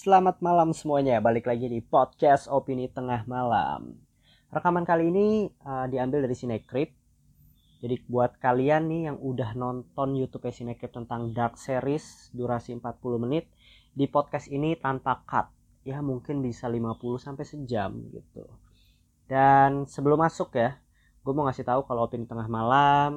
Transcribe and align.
Selamat 0.00 0.40
malam 0.40 0.72
semuanya, 0.72 1.20
balik 1.20 1.44
lagi 1.44 1.68
di 1.68 1.84
podcast 1.84 2.48
Opini 2.48 2.88
Tengah 2.88 3.28
Malam. 3.28 4.00
Rekaman 4.48 4.88
kali 4.88 5.12
ini 5.12 5.52
uh, 5.60 5.84
diambil 5.92 6.24
dari 6.24 6.32
Cinecrip. 6.32 6.96
Jadi 7.84 8.08
buat 8.08 8.40
kalian 8.40 8.88
nih 8.88 9.12
yang 9.12 9.20
udah 9.20 9.52
nonton 9.52 10.16
YouTube 10.16 10.48
Cinecrip 10.48 10.88
tentang 10.88 11.36
Dark 11.36 11.60
Series 11.60 12.32
durasi 12.32 12.72
40 12.80 12.96
menit, 13.20 13.52
di 13.92 14.08
podcast 14.08 14.48
ini 14.48 14.72
tanpa 14.72 15.20
cut. 15.28 15.52
Ya 15.84 16.00
mungkin 16.00 16.40
bisa 16.40 16.64
50 16.64 16.96
sampai 17.20 17.44
sejam 17.44 18.00
gitu. 18.08 18.48
Dan 19.28 19.84
sebelum 19.84 20.24
masuk 20.24 20.56
ya, 20.56 20.80
gue 21.20 21.32
mau 21.36 21.44
ngasih 21.44 21.68
tahu 21.68 21.84
kalau 21.84 22.08
Opini 22.08 22.24
Tengah 22.24 22.48
Malam 22.48 23.12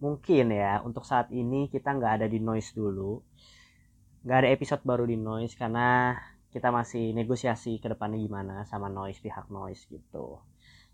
mungkin 0.00 0.56
ya 0.56 0.80
untuk 0.88 1.04
saat 1.04 1.28
ini 1.36 1.68
kita 1.68 1.92
nggak 1.92 2.24
ada 2.24 2.26
di 2.32 2.40
noise 2.40 2.72
dulu 2.72 3.20
nggak 4.22 4.38
ada 4.38 4.50
episode 4.54 4.82
baru 4.86 5.02
di 5.02 5.18
Noise 5.18 5.58
karena 5.58 6.14
kita 6.54 6.70
masih 6.70 7.10
negosiasi 7.10 7.82
ke 7.82 7.90
depannya 7.90 8.22
gimana 8.22 8.62
sama 8.70 8.86
Noise 8.86 9.18
pihak 9.18 9.50
Noise 9.50 9.90
gitu. 9.90 10.38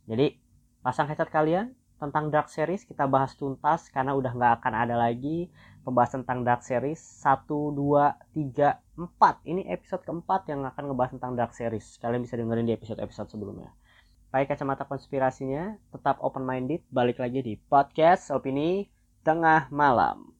Jadi 0.08 0.40
pasang 0.80 1.04
headset 1.12 1.28
kalian 1.28 1.76
tentang 2.00 2.32
Dark 2.32 2.48
Series 2.48 2.88
kita 2.88 3.04
bahas 3.04 3.36
tuntas 3.36 3.92
karena 3.92 4.16
udah 4.16 4.32
nggak 4.32 4.52
akan 4.62 4.72
ada 4.72 4.96
lagi 4.96 5.52
pembahasan 5.84 6.24
tentang 6.24 6.46
Dark 6.46 6.64
Series. 6.64 6.96
1, 7.20 7.44
2, 7.44 7.76
3, 8.32 8.80
4 8.96 9.50
ini 9.50 9.68
episode 9.68 10.06
keempat 10.08 10.48
yang 10.48 10.64
akan 10.64 10.88
ngebahas 10.88 11.12
tentang 11.20 11.36
Dark 11.36 11.52
Series. 11.52 12.00
Kalian 12.00 12.24
bisa 12.24 12.40
dengerin 12.40 12.64
di 12.64 12.72
episode-episode 12.72 13.28
sebelumnya. 13.28 13.76
Pakai 14.32 14.48
kacamata 14.48 14.88
konspirasinya 14.88 15.76
tetap 15.92 16.16
open 16.24 16.48
minded 16.48 16.80
balik 16.88 17.20
lagi 17.20 17.44
di 17.44 17.60
podcast 17.60 18.32
opini 18.32 18.88
tengah 19.20 19.68
malam 19.68 20.37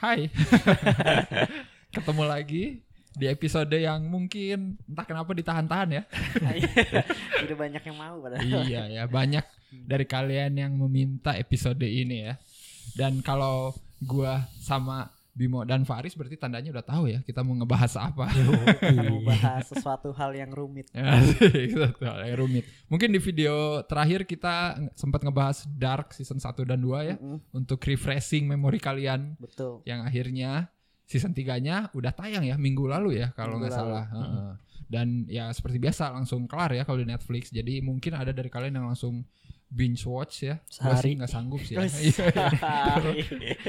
Hai. 0.00 0.32
Ketemu 1.94 2.24
lagi 2.24 2.80
di 3.12 3.28
episode 3.28 3.76
yang 3.76 4.00
mungkin 4.08 4.80
entah 4.88 5.04
kenapa 5.04 5.36
ditahan-tahan 5.36 6.00
ya. 6.00 6.02
Udah 7.44 7.56
banyak 7.60 7.82
yang 7.84 7.96
mau 8.00 8.16
padahal. 8.16 8.64
iya 8.64 8.88
ya, 8.88 9.04
banyak 9.04 9.44
dari 9.68 10.08
kalian 10.08 10.56
yang 10.56 10.72
meminta 10.72 11.36
episode 11.36 11.84
ini 11.84 12.32
ya. 12.32 12.40
Dan 12.96 13.20
kalau 13.20 13.76
gua 14.00 14.48
sama 14.56 15.12
Bimo 15.30 15.62
dan 15.62 15.86
Faris 15.86 16.18
berarti 16.18 16.34
tandanya 16.34 16.74
udah 16.74 16.84
tahu 16.84 17.06
ya 17.06 17.22
kita 17.22 17.40
mau 17.46 17.54
ngebahas 17.54 17.92
apa. 17.96 18.26
Kita 18.82 19.08
mau 19.14 19.22
bahas 19.22 19.64
sesuatu 19.70 20.10
hal 20.12 20.34
yang 20.34 20.50
rumit. 20.50 20.90
sesuatu 21.70 22.02
hal 22.02 22.26
yang 22.26 22.38
rumit. 22.42 22.66
Mungkin 22.90 23.14
di 23.14 23.20
video 23.22 23.80
terakhir 23.86 24.26
kita 24.26 24.76
sempat 24.98 25.22
ngebahas 25.22 25.64
Dark 25.70 26.12
season 26.12 26.42
1 26.42 26.50
dan 26.66 26.82
2 26.82 27.08
ya 27.08 27.14
Mm-mm, 27.16 27.38
untuk 27.54 27.78
refreshing 27.86 28.50
memori 28.50 28.82
kalian 28.82 29.38
Betul. 29.38 29.86
yang 29.86 30.02
akhirnya 30.02 30.68
season 31.06 31.34
3-nya 31.34 31.90
udah 31.90 32.14
tayang 32.14 32.46
ya 32.46 32.54
minggu 32.54 32.86
lalu 32.86 33.18
ya 33.22 33.34
kalau 33.34 33.58
nggak 33.58 33.74
salah. 33.74 34.06
Heeh. 34.10 34.52
Dan 34.90 35.30
ya 35.30 35.54
seperti 35.54 35.78
biasa 35.78 36.10
langsung 36.10 36.50
kelar 36.50 36.74
ya 36.74 36.82
kalau 36.82 36.98
di 36.98 37.06
Netflix. 37.06 37.54
Jadi 37.54 37.78
mungkin 37.78 38.18
ada 38.18 38.34
dari 38.34 38.50
kalian 38.50 38.78
yang 38.82 38.86
langsung 38.90 39.22
binge 39.70 40.02
watch 40.02 40.42
ya. 40.42 40.58
Sehari. 40.66 41.14
nggak 41.14 41.30
sanggup 41.30 41.62
sih. 41.62 41.74
Ya. 41.74 41.86
Terus 41.86 41.94
Iya, 42.02 42.10
iya. 42.26 42.48
sehari. 42.50 43.18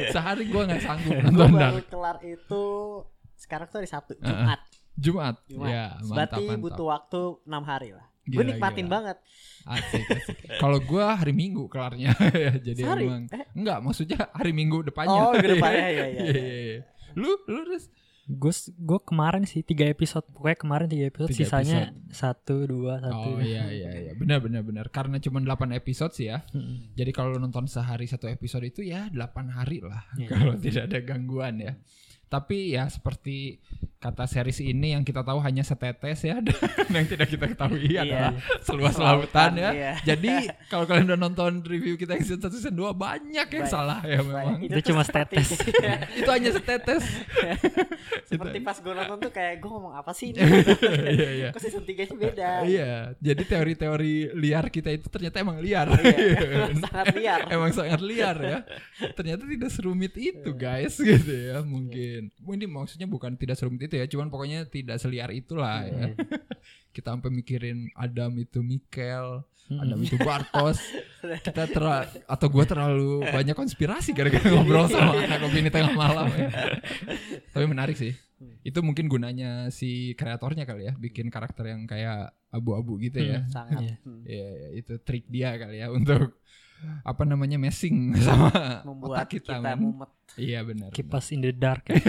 Sehari 0.10 0.44
gua 0.50 0.62
nggak 0.66 0.82
sanggup 0.82 1.14
Gua 1.14 1.26
nonton 1.30 1.50
baru 1.54 1.82
kelar 1.86 2.18
itu 2.22 2.64
sekarang 3.38 3.68
tuh 3.68 3.78
hari 3.78 3.90
Sabtu. 3.90 4.14
Jumat. 4.18 4.60
Jumat. 4.94 5.36
Jumat. 5.46 5.70
Ya, 5.70 5.86
mantap 6.00 6.12
Berarti 6.12 6.44
mantap. 6.44 6.64
butuh 6.64 6.86
waktu 6.88 7.22
6 7.46 7.64
hari 7.64 7.90
lah. 7.92 8.06
Gue 8.22 8.44
nikmatin 8.44 8.86
gila. 8.86 8.94
banget. 8.96 9.18
Asik, 9.64 10.06
asik. 10.08 10.38
Kalau 10.58 10.78
gua 10.80 11.14
hari 11.16 11.34
Minggu 11.34 11.66
kelarnya 11.66 12.14
ya. 12.38 12.54
Jadi 12.56 12.82
Sehari? 12.82 13.06
emang 13.06 13.26
Eh? 13.30 13.46
enggak 13.54 13.78
maksudnya 13.82 14.30
hari 14.30 14.52
Minggu 14.52 14.82
depannya. 14.82 15.22
Oh, 15.22 15.34
depannya, 15.34 15.86
Iya, 15.96 16.06
iya. 16.08 16.22
iya, 16.22 16.58
iya. 16.62 16.80
Lu 17.14 17.34
lu 17.46 17.66
Riz? 17.66 17.90
Gue 18.32 18.54
gue 18.80 19.00
kemarin 19.04 19.44
sih 19.44 19.60
tiga 19.60 19.84
episode 19.84 20.24
pokoknya 20.32 20.56
kemarin 20.56 20.88
tiga 20.88 21.12
episode 21.12 21.36
Tiga 21.36 21.40
sisanya 21.44 21.80
satu 22.08 22.64
dua 22.64 23.04
Oh 23.04 23.04
satu 23.04 23.30
iya 23.44 23.68
iya 23.68 23.92
iya 23.92 24.12
benar 24.16 24.40
benar 24.40 24.64
benar 24.64 24.88
karena 24.88 25.20
cuma 25.20 25.44
8 25.44 25.76
episode 25.76 26.16
sih 26.16 26.32
ya. 26.32 26.40
Jadi 26.96 27.12
kalau 27.12 27.36
nonton 27.36 27.68
sehari 27.68 28.08
satu 28.08 28.32
episode 28.32 28.64
itu 28.64 28.88
ya 28.88 29.12
8 29.12 29.20
hari 29.52 29.84
lah 29.84 30.08
Iya. 30.16 30.32
kalau 30.32 30.56
tidak 30.56 30.88
ada 30.88 31.00
gangguan 31.04 31.60
ya. 31.60 31.76
Tapi 32.32 32.72
ya 32.72 32.88
seperti 32.88 33.60
kata 34.00 34.26
series 34.26 34.58
ini 34.58 34.96
yang 34.96 35.04
kita 35.04 35.22
tahu 35.22 35.38
hanya 35.38 35.62
setetes 35.62 36.26
ya 36.26 36.42
dan 36.46 36.58
yang 36.90 37.06
tidak 37.06 37.28
kita 37.30 37.46
ketahui 37.46 37.86
Iya. 37.86 38.02
adalah 38.02 38.32
seluas 38.66 38.96
Lautan, 38.96 39.22
lautan 39.22 39.52
ya. 39.54 39.70
iya. 39.72 39.94
Jadi 40.02 40.34
kalau 40.66 40.88
kalian 40.88 41.06
udah 41.06 41.20
nonton 41.22 41.62
review 41.62 41.94
kita 41.96 42.16
yang 42.16 42.24
season 42.24 42.42
1 42.42 42.50
season 42.50 42.74
2 42.74 42.98
banyak 42.98 43.46
yang 43.46 43.66
Baik. 43.68 43.70
salah 43.70 44.00
ya 44.02 44.24
memang. 44.24 44.58
Itu 44.64 44.74
tuh 44.74 44.86
cuma 44.90 45.04
seperti- 45.04 45.44
setetes. 45.44 46.00
itu 46.24 46.30
hanya 46.32 46.50
setetes. 46.50 47.04
Seperti 48.26 48.58
pas 48.62 48.78
gue 48.80 48.94
nonton 48.96 49.18
tuh 49.20 49.32
kayak 49.32 49.54
gue 49.60 49.70
ngomong 49.70 49.94
apa 49.94 50.12
sih 50.12 50.32
ini? 50.32 50.40
Iya 51.12 51.30
iya. 51.36 51.50
Kok 51.52 51.62
season 51.62 51.84
3 51.84 51.92
nya 52.02 52.16
beda? 52.16 52.50
Iya, 52.64 52.92
jadi 53.20 53.44
teori-teori 53.44 54.14
liar 54.34 54.66
kita 54.70 54.90
itu 54.90 55.08
ternyata 55.08 55.38
emang 55.38 55.60
liar. 55.60 55.92
Iya, 55.92 56.74
sangat 56.80 57.08
liar. 57.14 57.40
emang 57.50 57.72
sangat 57.72 58.02
liar 58.02 58.38
ya. 58.40 58.58
Ternyata 59.14 59.44
tidak 59.46 59.70
serumit 59.70 60.14
itu 60.16 60.50
guys 60.54 60.96
gitu 60.98 61.32
ya 61.32 61.62
mungkin. 61.62 62.21
Mungkin 62.44 62.70
maksudnya 62.70 63.08
bukan 63.10 63.34
tidak 63.40 63.58
serumit 63.58 63.90
itu 63.90 63.98
ya, 63.98 64.06
cuman 64.06 64.30
pokoknya 64.30 64.70
tidak 64.70 65.02
seliar 65.02 65.34
itulah 65.34 65.88
ya. 65.88 66.14
Kita 66.96 67.16
sampai 67.16 67.32
mikirin 67.32 67.88
Adam 67.96 68.36
itu 68.38 68.60
Mikel, 68.60 69.48
Adam 69.80 70.00
itu 70.04 70.20
Bartos. 70.20 70.84
Kita 71.46 71.70
terlalu 71.72 72.20
atau 72.28 72.48
gua 72.52 72.66
terlalu 72.68 73.12
banyak 73.24 73.56
konspirasi 73.56 74.12
gara-gara 74.12 74.44
ngobrol 74.52 74.92
sama 74.92 75.16
anak 75.16 75.48
opini 75.48 75.72
tengah 75.72 75.96
malam 75.96 76.28
ya. 76.36 76.50
Tapi 77.56 77.66
menarik 77.70 77.96
sih. 77.96 78.12
Itu 78.66 78.82
mungkin 78.82 79.06
gunanya 79.06 79.70
si 79.70 80.18
kreatornya 80.18 80.66
kali 80.66 80.90
ya, 80.90 80.94
bikin 80.98 81.30
karakter 81.30 81.72
yang 81.72 81.86
kayak 81.86 82.34
abu-abu 82.52 83.00
gitu 83.00 83.22
ya. 83.22 83.46
Sangat. 83.48 83.80
Iya. 83.86 83.96
Hmm. 84.04 84.24
Iya, 84.28 84.48
iya, 84.50 84.70
itu 84.82 84.94
trik 85.02 85.26
dia 85.30 85.56
kali 85.56 85.80
ya 85.80 85.88
untuk 85.94 86.41
apa 87.02 87.24
namanya 87.26 87.58
messing 87.58 88.14
sama 88.18 88.82
Membuat 88.86 89.26
otak 89.26 89.38
kita, 89.38 89.58
kita, 89.62 89.72
mumet. 89.78 90.10
Iya 90.40 90.60
benar. 90.64 90.90
Keep 90.96 91.10
us 91.12 91.28
in 91.34 91.42
the 91.44 91.54
dark 91.54 91.84
ya. 91.92 92.00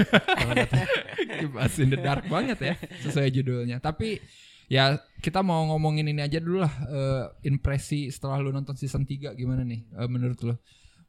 Us 1.58 1.76
in 1.82 1.88
the 1.90 2.00
dark 2.00 2.24
banget 2.28 2.58
ya 2.60 2.74
sesuai 3.02 3.28
judulnya. 3.34 3.82
Tapi 3.82 4.22
ya 4.70 4.96
kita 5.20 5.42
mau 5.42 5.66
ngomongin 5.68 6.08
ini 6.08 6.22
aja 6.22 6.38
dulu 6.38 6.62
lah 6.62 6.74
eh, 6.88 7.24
impresi 7.44 8.08
setelah 8.08 8.40
lu 8.40 8.54
nonton 8.54 8.78
season 8.78 9.04
3 9.04 9.34
gimana 9.36 9.66
nih 9.66 9.84
eh, 9.84 10.08
menurut 10.08 10.38
lu? 10.44 10.54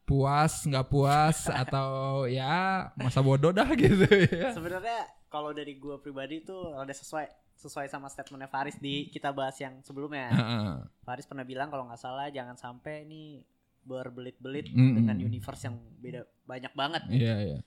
Puas, 0.04 0.68
nggak 0.68 0.92
puas 0.92 1.48
atau 1.64 2.24
ya 2.28 2.92
masa 3.00 3.24
bodoh 3.24 3.54
dah 3.54 3.68
gitu 3.72 4.04
ya. 4.04 4.52
Sebenarnya 4.52 5.08
kalau 5.32 5.56
dari 5.56 5.80
gue 5.80 5.96
pribadi 6.02 6.44
tuh 6.44 6.76
ada 6.76 6.92
sesuai 6.92 7.44
sesuai 7.54 7.86
sama 7.88 8.10
statementnya 8.12 8.50
Faris 8.50 8.76
di 8.76 9.08
kita 9.08 9.32
bahas 9.32 9.56
yang 9.56 9.80
sebelumnya. 9.80 10.28
Heeh. 10.28 10.70
Faris 11.06 11.24
pernah 11.24 11.46
bilang 11.46 11.72
kalau 11.72 11.88
nggak 11.88 12.02
salah 12.02 12.28
jangan 12.28 12.58
sampai 12.58 13.06
nih 13.08 13.40
berbelit-belit 13.84 14.68
Mm-mm. 14.68 14.96
dengan 14.96 15.16
universe 15.16 15.68
yang 15.68 15.76
beda 16.00 16.24
banyak 16.44 16.72
banget. 16.72 17.02
Iya, 17.08 17.34
iya. 17.40 17.58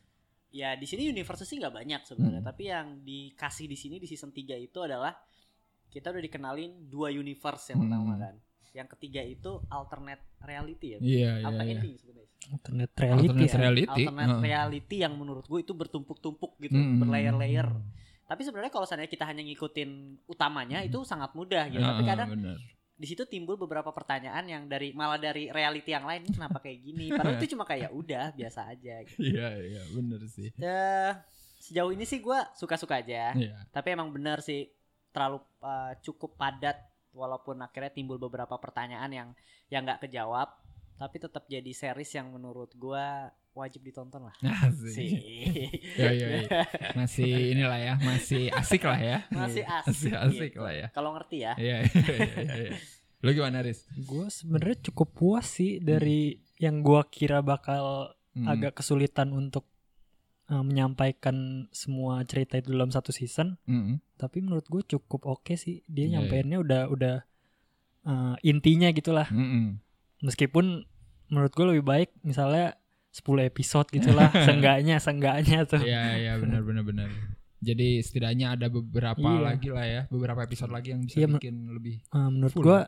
Ya 0.47 0.69
di 0.73 0.83
sini 0.83 1.07
universe 1.07 1.43
sih 1.43 1.57
nggak 1.57 1.75
banyak 1.75 2.01
sebenarnya, 2.03 2.41
Mm. 2.41 2.49
tapi 2.49 2.63
yang 2.67 2.87
dikasih 3.01 3.65
di 3.67 3.77
sini 3.77 3.95
di 3.97 4.07
season 4.07 4.31
3 4.31 4.57
itu 4.57 4.79
adalah 4.81 5.13
kita 5.87 6.09
udah 6.09 6.19
dikenalin 6.19 6.89
dua 6.89 7.09
universe 7.09 7.71
yang 7.71 7.85
pertama 7.85 8.15
Mm. 8.15 8.21
kan. 8.21 8.35
Yang 8.73 8.87
ketiga 8.97 9.21
itu 9.21 9.51
alternate 9.67 10.23
reality 10.39 10.87
ya. 10.93 10.99
Iya, 10.99 11.31
iya, 11.41 11.45
Apa 11.45 11.61
iya. 11.63 11.79
sebenarnya? 11.81 12.25
alternate 12.47 12.93
reality. 12.95 13.27
Alternate 13.27 13.49
ya. 13.51 13.59
reality. 13.59 13.83
Alternate 13.87 14.29
Heeh. 14.31 14.43
reality 14.43 14.95
yang 15.01 15.13
menurut 15.17 15.45
gue 15.45 15.59
itu 15.61 15.73
bertumpuk-tumpuk 15.73 16.51
gitu, 16.59 16.77
Mm. 16.77 17.01
berlayer-layer. 17.01 17.67
Tapi 18.23 18.41
sebenarnya 18.43 18.71
kalau 18.71 18.83
seandainya 18.83 19.07
kita 19.07 19.23
hanya 19.23 19.39
ngikutin 19.41 19.89
utamanya 20.27 20.83
itu 20.83 20.99
sangat 21.03 21.31
mudah 21.31 21.67
gitu. 21.67 21.79
Tapi 21.79 22.03
Heeh, 22.03 22.07
kadang 22.07 22.29
benar. 22.35 22.59
Di 22.97 23.05
situ 23.05 23.29
timbul 23.29 23.61
beberapa 23.61 23.93
pertanyaan 23.93 24.41
yang 24.49 24.63
dari 24.65 24.89
malah 24.89 25.21
dari 25.21 25.53
reality 25.53 25.93
yang 25.93 26.09
lain 26.09 26.25
"Ini 26.25 26.33
kenapa 26.33 26.57
kayak 26.57 26.79
gini? 26.81 27.05
Padahal 27.13 27.37
itu 27.37 27.53
cuma 27.53 27.63
kayak 27.69 27.93
udah 27.93 28.33
biasa 28.33 28.73
aja 28.73 29.05
gitu. 29.05 29.21
Iya, 29.21 29.49
iya, 29.61 29.81
benar 29.93 30.21
sih. 30.25 30.49
Ya, 30.57 31.21
sejauh 31.61 31.93
ini 31.93 32.09
sih 32.09 32.17
gue 32.17 32.39
suka-suka 32.57 32.97
aja. 32.97 33.37
Iya. 33.37 33.69
Tapi 33.69 33.93
emang 33.93 34.09
benar 34.09 34.41
sih 34.41 34.73
terlalu 35.13 35.45
uh, 35.61 35.93
cukup 36.01 36.41
padat 36.41 36.77
walaupun 37.13 37.61
akhirnya 37.61 37.93
timbul 37.93 38.17
beberapa 38.17 38.57
pertanyaan 38.57 39.13
yang 39.13 39.29
yang 39.69 39.85
nggak 39.85 40.09
kejawab. 40.09 40.57
Tapi 40.97 41.15
tetap 41.21 41.45
jadi 41.45 41.71
series 41.77 42.17
yang 42.17 42.33
menurut 42.33 42.73
gue 42.73 43.05
wajib 43.57 43.81
ditonton 43.81 44.29
lah. 44.29 44.35
Asik. 44.39 44.93
Sih. 44.93 45.09
Ya, 45.97 46.13
ya, 46.13 46.27
ya. 46.37 46.41
Masih 46.93 47.57
inilah 47.57 47.79
ya, 47.79 47.93
masih 47.99 48.53
asik 48.53 48.85
lah 48.85 48.99
ya. 49.01 49.17
Masih 49.29 49.65
Masih 49.65 50.13
asik. 50.13 50.13
asik 50.13 50.51
gitu. 50.53 50.61
lah 50.61 50.73
ya. 50.73 50.87
Kalau 50.93 51.11
ngerti 51.11 51.37
ya. 51.41 51.53
Iya, 51.57 51.77
iya, 51.83 52.15
iya, 52.15 52.43
iya. 52.69 52.77
Lu 53.19 53.33
gimana, 53.33 53.59
Riz? 53.59 53.89
Gue 53.97 54.29
sebenarnya 54.29 54.77
cukup 54.85 55.09
puas 55.11 55.49
sih 55.49 55.81
dari 55.81 56.37
yang 56.55 56.79
gua 56.79 57.01
kira 57.03 57.41
bakal 57.41 58.13
Hmm. 58.37 58.45
agak 58.45 58.77
kesulitan 58.77 59.33
untuk 59.33 59.65
uh, 60.47 60.61
menyampaikan 60.61 61.65
semua 61.73 62.21
cerita 62.21 62.53
itu 62.53 62.69
dalam 62.69 62.93
satu 62.93 63.09
season 63.09 63.57
Mm-mm. 63.65 63.97
tapi 64.13 64.45
menurut 64.45 64.61
gue 64.69 64.85
cukup 64.85 65.25
oke 65.25 65.57
sih 65.57 65.81
dia 65.89 66.05
Iya, 66.05 66.21
nyampeinnya 66.21 66.61
udah 66.61 66.81
udah 66.85 67.15
uh, 68.05 68.37
intinya 68.45 68.93
gitulah 68.93 69.25
Mm-mm. 69.33 69.81
meskipun 70.21 70.85
menurut 71.27 71.49
gue 71.49 71.65
lebih 71.65 71.81
baik 71.81 72.09
misalnya 72.21 72.77
10 73.17 73.25
episode 73.43 73.87
gitulah 73.89 74.29
seenggaknya 74.45 74.95
seenggaknya 74.97 75.65
tuh 75.65 75.81
Iya 75.81 76.03
iya 76.15 76.33
benar 76.37 76.61
benar 76.61 76.83
benar. 76.83 77.09
Jadi 77.57 77.99
setidaknya 77.99 78.53
ada 78.53 78.69
beberapa 78.69 79.17
Iya. 79.17 79.41
lagi 79.43 79.69
lah 79.69 79.81
ya, 79.83 80.01
beberapa 80.07 80.45
episode 80.45 80.69
lagi 80.69 80.93
yang 80.93 81.01
bisa 81.01 81.17
Iya, 81.17 81.27
bikin 81.31 81.55
lebih. 81.73 82.05
Uh, 82.09 82.29
menurut 82.29 82.53
Full. 82.53 82.61
gue 82.63 82.79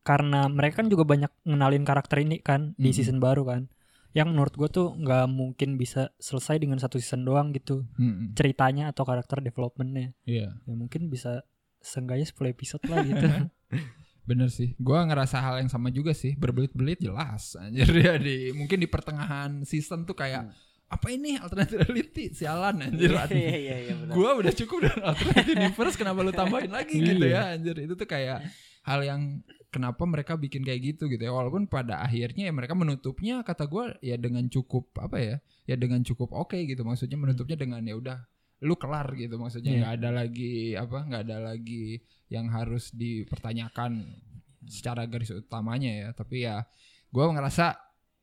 karena 0.00 0.46
mereka 0.46 0.80
kan 0.80 0.86
juga 0.86 1.02
banyak 1.02 1.32
ngenalin 1.42 1.82
karakter 1.82 2.20
ini 2.20 2.38
kan 2.38 2.76
di 2.76 2.88
Mm-mm. 2.88 2.94
season 2.94 3.18
baru 3.18 3.42
kan 3.42 3.66
yang 4.12 4.30
menurut 4.30 4.54
gue 4.54 4.68
tuh 4.68 4.94
nggak 4.94 5.26
mungkin 5.26 5.74
bisa 5.74 6.14
selesai 6.16 6.60
dengan 6.60 6.78
satu 6.78 7.00
season 7.00 7.24
doang 7.24 7.50
gitu 7.50 7.82
Mm-mm. 7.96 8.36
ceritanya 8.36 8.92
atau 8.92 9.02
karakter 9.02 9.40
developmentnya 9.40 10.12
Iya 10.22 10.54
ya 10.54 10.74
mungkin 10.76 11.08
bisa 11.08 11.42
seenggaknya 11.80 12.28
10 12.28 12.52
episode 12.52 12.84
lah 12.86 13.00
gitu 13.02 13.26
bener 14.24 14.48
sih. 14.48 14.72
Gua 14.80 15.04
ngerasa 15.04 15.40
hal 15.40 15.60
yang 15.60 15.70
sama 15.70 15.92
juga 15.92 16.16
sih. 16.16 16.36
Berbelit-belit 16.36 17.00
jelas. 17.00 17.56
Anjir 17.60 17.88
ya 18.04 18.16
di 18.16 18.50
mungkin 18.56 18.80
di 18.80 18.88
pertengahan 18.88 19.62
season 19.62 20.04
tuh 20.08 20.16
kayak 20.16 20.52
apa 20.84 21.06
ini 21.10 21.40
alternative 21.40 21.80
reality 21.88 22.30
sialan 22.32 22.80
anjir. 22.84 23.12
Iya 23.12 23.26
iya 23.32 23.56
iya 23.56 23.76
iya 23.88 23.94
benar. 23.96 24.14
Gua 24.16 24.30
udah 24.40 24.52
cukup 24.52 24.88
dengan 24.88 25.00
alternative 25.12 25.48
universe 25.58 25.96
kenapa 25.96 26.18
lu 26.20 26.32
tambahin 26.32 26.72
lagi 26.72 26.96
gitu 27.00 27.26
ya 27.26 27.56
anjir. 27.56 27.76
Itu 27.80 27.94
tuh 27.96 28.08
kayak 28.08 28.44
hal 28.84 29.00
yang 29.00 29.40
kenapa 29.72 30.06
mereka 30.06 30.38
bikin 30.38 30.62
kayak 30.62 30.94
gitu 30.94 31.10
gitu 31.10 31.18
ya 31.18 31.34
walaupun 31.34 31.66
pada 31.66 31.98
akhirnya 31.98 32.46
ya 32.46 32.52
mereka 32.54 32.78
menutupnya 32.78 33.42
kata 33.42 33.66
gua 33.66 33.96
ya 33.98 34.14
dengan 34.14 34.46
cukup 34.46 34.94
apa 35.02 35.18
ya 35.18 35.36
ya 35.66 35.74
dengan 35.74 36.04
cukup 36.06 36.30
oke 36.30 36.54
gitu 36.54 36.86
maksudnya 36.86 37.18
menutupnya 37.18 37.58
dengan 37.58 37.82
ya 37.82 37.98
udah 37.98 38.22
lu 38.60 38.74
kelar 38.74 39.10
gitu 39.14 39.34
maksudnya 39.34 39.70
Iya. 39.70 39.78
nggak 39.80 39.94
ada 39.98 40.10
lagi 40.12 40.54
apa 40.72 40.98
nggak 41.02 41.22
ada 41.24 41.38
lagi 41.44 41.98
yang 42.28 42.46
harus 42.48 42.92
dipertanyakan 42.92 44.04
secara 44.64 45.04
garis 45.04 45.28
utamanya 45.30 45.90
ya 45.90 46.08
tapi 46.10 46.42
ya 46.42 46.64
gua 47.08 47.28
ngerasa 47.30 47.76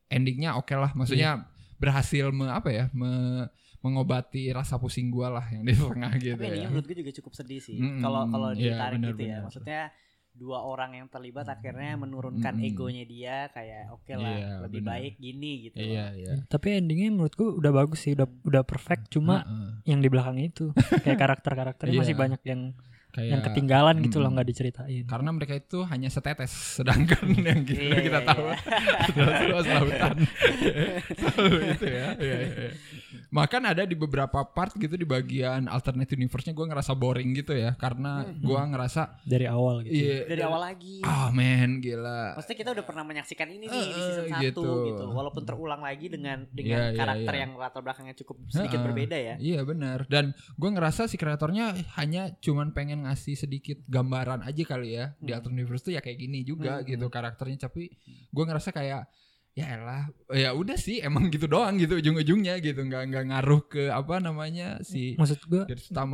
endingnya 0.08 0.56
oke 0.56 0.74
lah 0.74 0.92
maksudnya 0.94 1.46
berhasil 1.78 2.30
me, 2.30 2.48
apa 2.48 2.70
ya 2.70 2.86
me- 2.92 3.50
mengobati 3.82 4.54
rasa 4.54 4.78
pusing 4.78 5.10
gua 5.10 5.34
lah 5.34 5.46
yang 5.50 5.66
di 5.66 5.74
tengah 5.74 6.14
gitu 6.16 6.38
Tapi 6.38 6.54
ini 6.54 6.62
ya 6.62 6.70
menurut 6.70 6.86
gue 6.86 6.98
juga 7.02 7.12
cukup 7.18 7.34
sedih 7.34 7.58
sih. 7.58 7.82
Kalau 7.98 8.30
kalau 8.30 8.54
Iya, 8.54 8.78
ditarik 8.78 8.98
benar, 9.02 9.10
gitu 9.10 9.22
ya. 9.22 9.26
benar. 9.28 9.42
Maksudnya 9.50 9.82
dua 10.34 10.64
orang 10.64 10.96
yang 10.96 11.08
terlibat 11.08 11.46
akhirnya 11.46 11.94
menurunkan 11.96 12.56
Mm-mm. 12.56 12.68
egonya 12.68 13.04
dia 13.04 13.36
kayak 13.48 13.92
oke 13.92 14.10
lah 14.12 14.32
Iya, 14.34 14.52
lebih 14.64 14.82
benar. 14.82 14.92
baik 14.96 15.14
gini 15.18 15.52
gitu. 15.64 15.76
loh. 15.78 15.86
iya 15.86 16.32
tapi 16.46 16.68
endingnya 16.74 17.10
menurut 17.12 17.34
gue 17.34 17.50
udah 17.52 17.72
bagus 17.72 18.00
sih 18.02 18.14
udah 18.14 18.28
udah 18.42 18.64
perfect 18.64 19.12
cuma 19.12 19.44
Heeh. 19.44 19.70
yang 19.88 20.00
di 20.00 20.08
belakang 20.08 20.38
itu 20.38 20.72
kayak 21.00 21.20
karakter-karakternya 21.24 21.94
masih 21.96 22.16
Iya. 22.16 22.22
banyak 22.22 22.42
yang 22.44 22.62
kayak 23.12 23.28
yang 23.30 23.42
ketinggalan 23.44 23.96
gitu 24.00 24.18
loh 24.18 24.26
Mm-mm. 24.26 24.36
nggak 24.36 24.48
diceritain 24.48 25.04
karena 25.04 25.30
mereka 25.30 25.54
itu 25.54 25.80
hanya 25.84 26.08
setetes 26.08 26.52
sedangkan 26.80 27.22
yang 27.50 27.62
kita, 27.62 27.82
Iya, 27.82 27.98
kita 28.02 28.20
iya, 28.20 28.28
tahu 28.28 28.44
iya. 28.44 28.58
adalah 29.08 29.40
luas 29.46 29.66
lautan 29.68 30.16
Selalu 31.22 31.58
itu 31.72 31.86
ya 31.86 32.08
Iya, 32.16 32.36
iya, 32.38 32.52
iya. 32.62 32.72
Bahkan 33.28 33.62
ada 33.66 33.84
di 33.84 33.96
beberapa 33.96 34.44
part 34.46 34.72
gitu 34.74 34.94
di 34.94 35.04
bagian 35.04 35.68
alternate 35.68 36.12
universe-nya 36.12 36.52
gue 36.52 36.66
ngerasa 36.66 36.92
boring 36.94 37.32
gitu 37.34 37.52
ya 37.52 37.76
karena 37.76 38.28
gue 38.28 38.60
ngerasa 38.62 39.24
dari 39.24 39.46
awal 39.46 39.84
gitu 39.84 39.96
iya 39.98 40.28
Dari 40.28 40.42
awal 40.42 40.62
lagi. 40.66 41.00
ah 41.02 41.28
men 41.30 41.80
gila 41.80 42.36
Maksudnya 42.36 42.58
kita 42.58 42.70
udah 42.72 42.86
pernah 42.86 43.04
menyaksikan 43.04 43.48
ini 43.50 43.66
nih 43.66 43.72
Eh, 43.72 43.86
di 43.86 44.02
season 44.02 44.26
eh, 44.26 44.32
1 44.32 44.46
gitu. 44.46 44.64
gitu. 44.86 45.04
Walaupun 45.10 45.44
terulang 45.44 45.82
lagi 45.82 46.08
dengan 46.08 46.44
Iya, 46.44 46.54
dengan 46.54 46.80
iya, 46.86 46.98
karakter 46.98 47.34
iya. 47.34 47.42
yang 47.42 47.52
latar 47.56 47.82
belakangnya 47.82 48.16
cukup 48.16 48.36
sedikit 48.48 48.78
Heeh. 48.78 48.86
berbeda 48.86 49.18
ya. 49.18 49.36
Iya 49.38 49.60
benar. 49.64 50.00
Dan 50.08 50.26
gue 50.34 50.70
ngerasa 50.70 51.06
si 51.06 51.16
kreatornya 51.16 51.66
hanya 51.96 52.36
cuman 52.38 52.72
pengen 52.72 53.01
ngasih 53.02 53.36
sedikit 53.36 53.82
gambaran 53.86 54.42
aja 54.42 54.64
kali 54.64 54.94
ya 54.94 55.14
di 55.18 55.28
Hmm. 55.28 55.38
alternate 55.38 55.58
universe 55.60 55.84
tuh 55.84 55.94
ya 55.94 56.00
kayak 56.00 56.18
gini 56.18 56.42
juga 56.42 56.80
Hmm. 56.80 56.88
gitu 56.88 57.06
karakternya. 57.08 57.58
Tapi 57.62 57.90
gue 58.28 58.44
ngerasa 58.44 58.70
kayak 58.70 59.10
ya 59.52 59.66
elah 59.68 60.08
ya 60.32 60.56
udah 60.56 60.80
sih 60.80 61.00
emang 61.00 61.28
gitu 61.28 61.44
doang 61.44 61.76
gitu 61.76 62.00
ujung-ujungnya 62.00 62.56
gitu 62.60 62.80
nggak 62.82 63.04
nggak 63.06 63.26
ngaruh 63.28 63.62
ke 63.68 63.92
apa 63.92 64.18
namanya 64.18 64.80
si 64.80 65.20
maksud 65.20 65.44
gue 65.44 65.68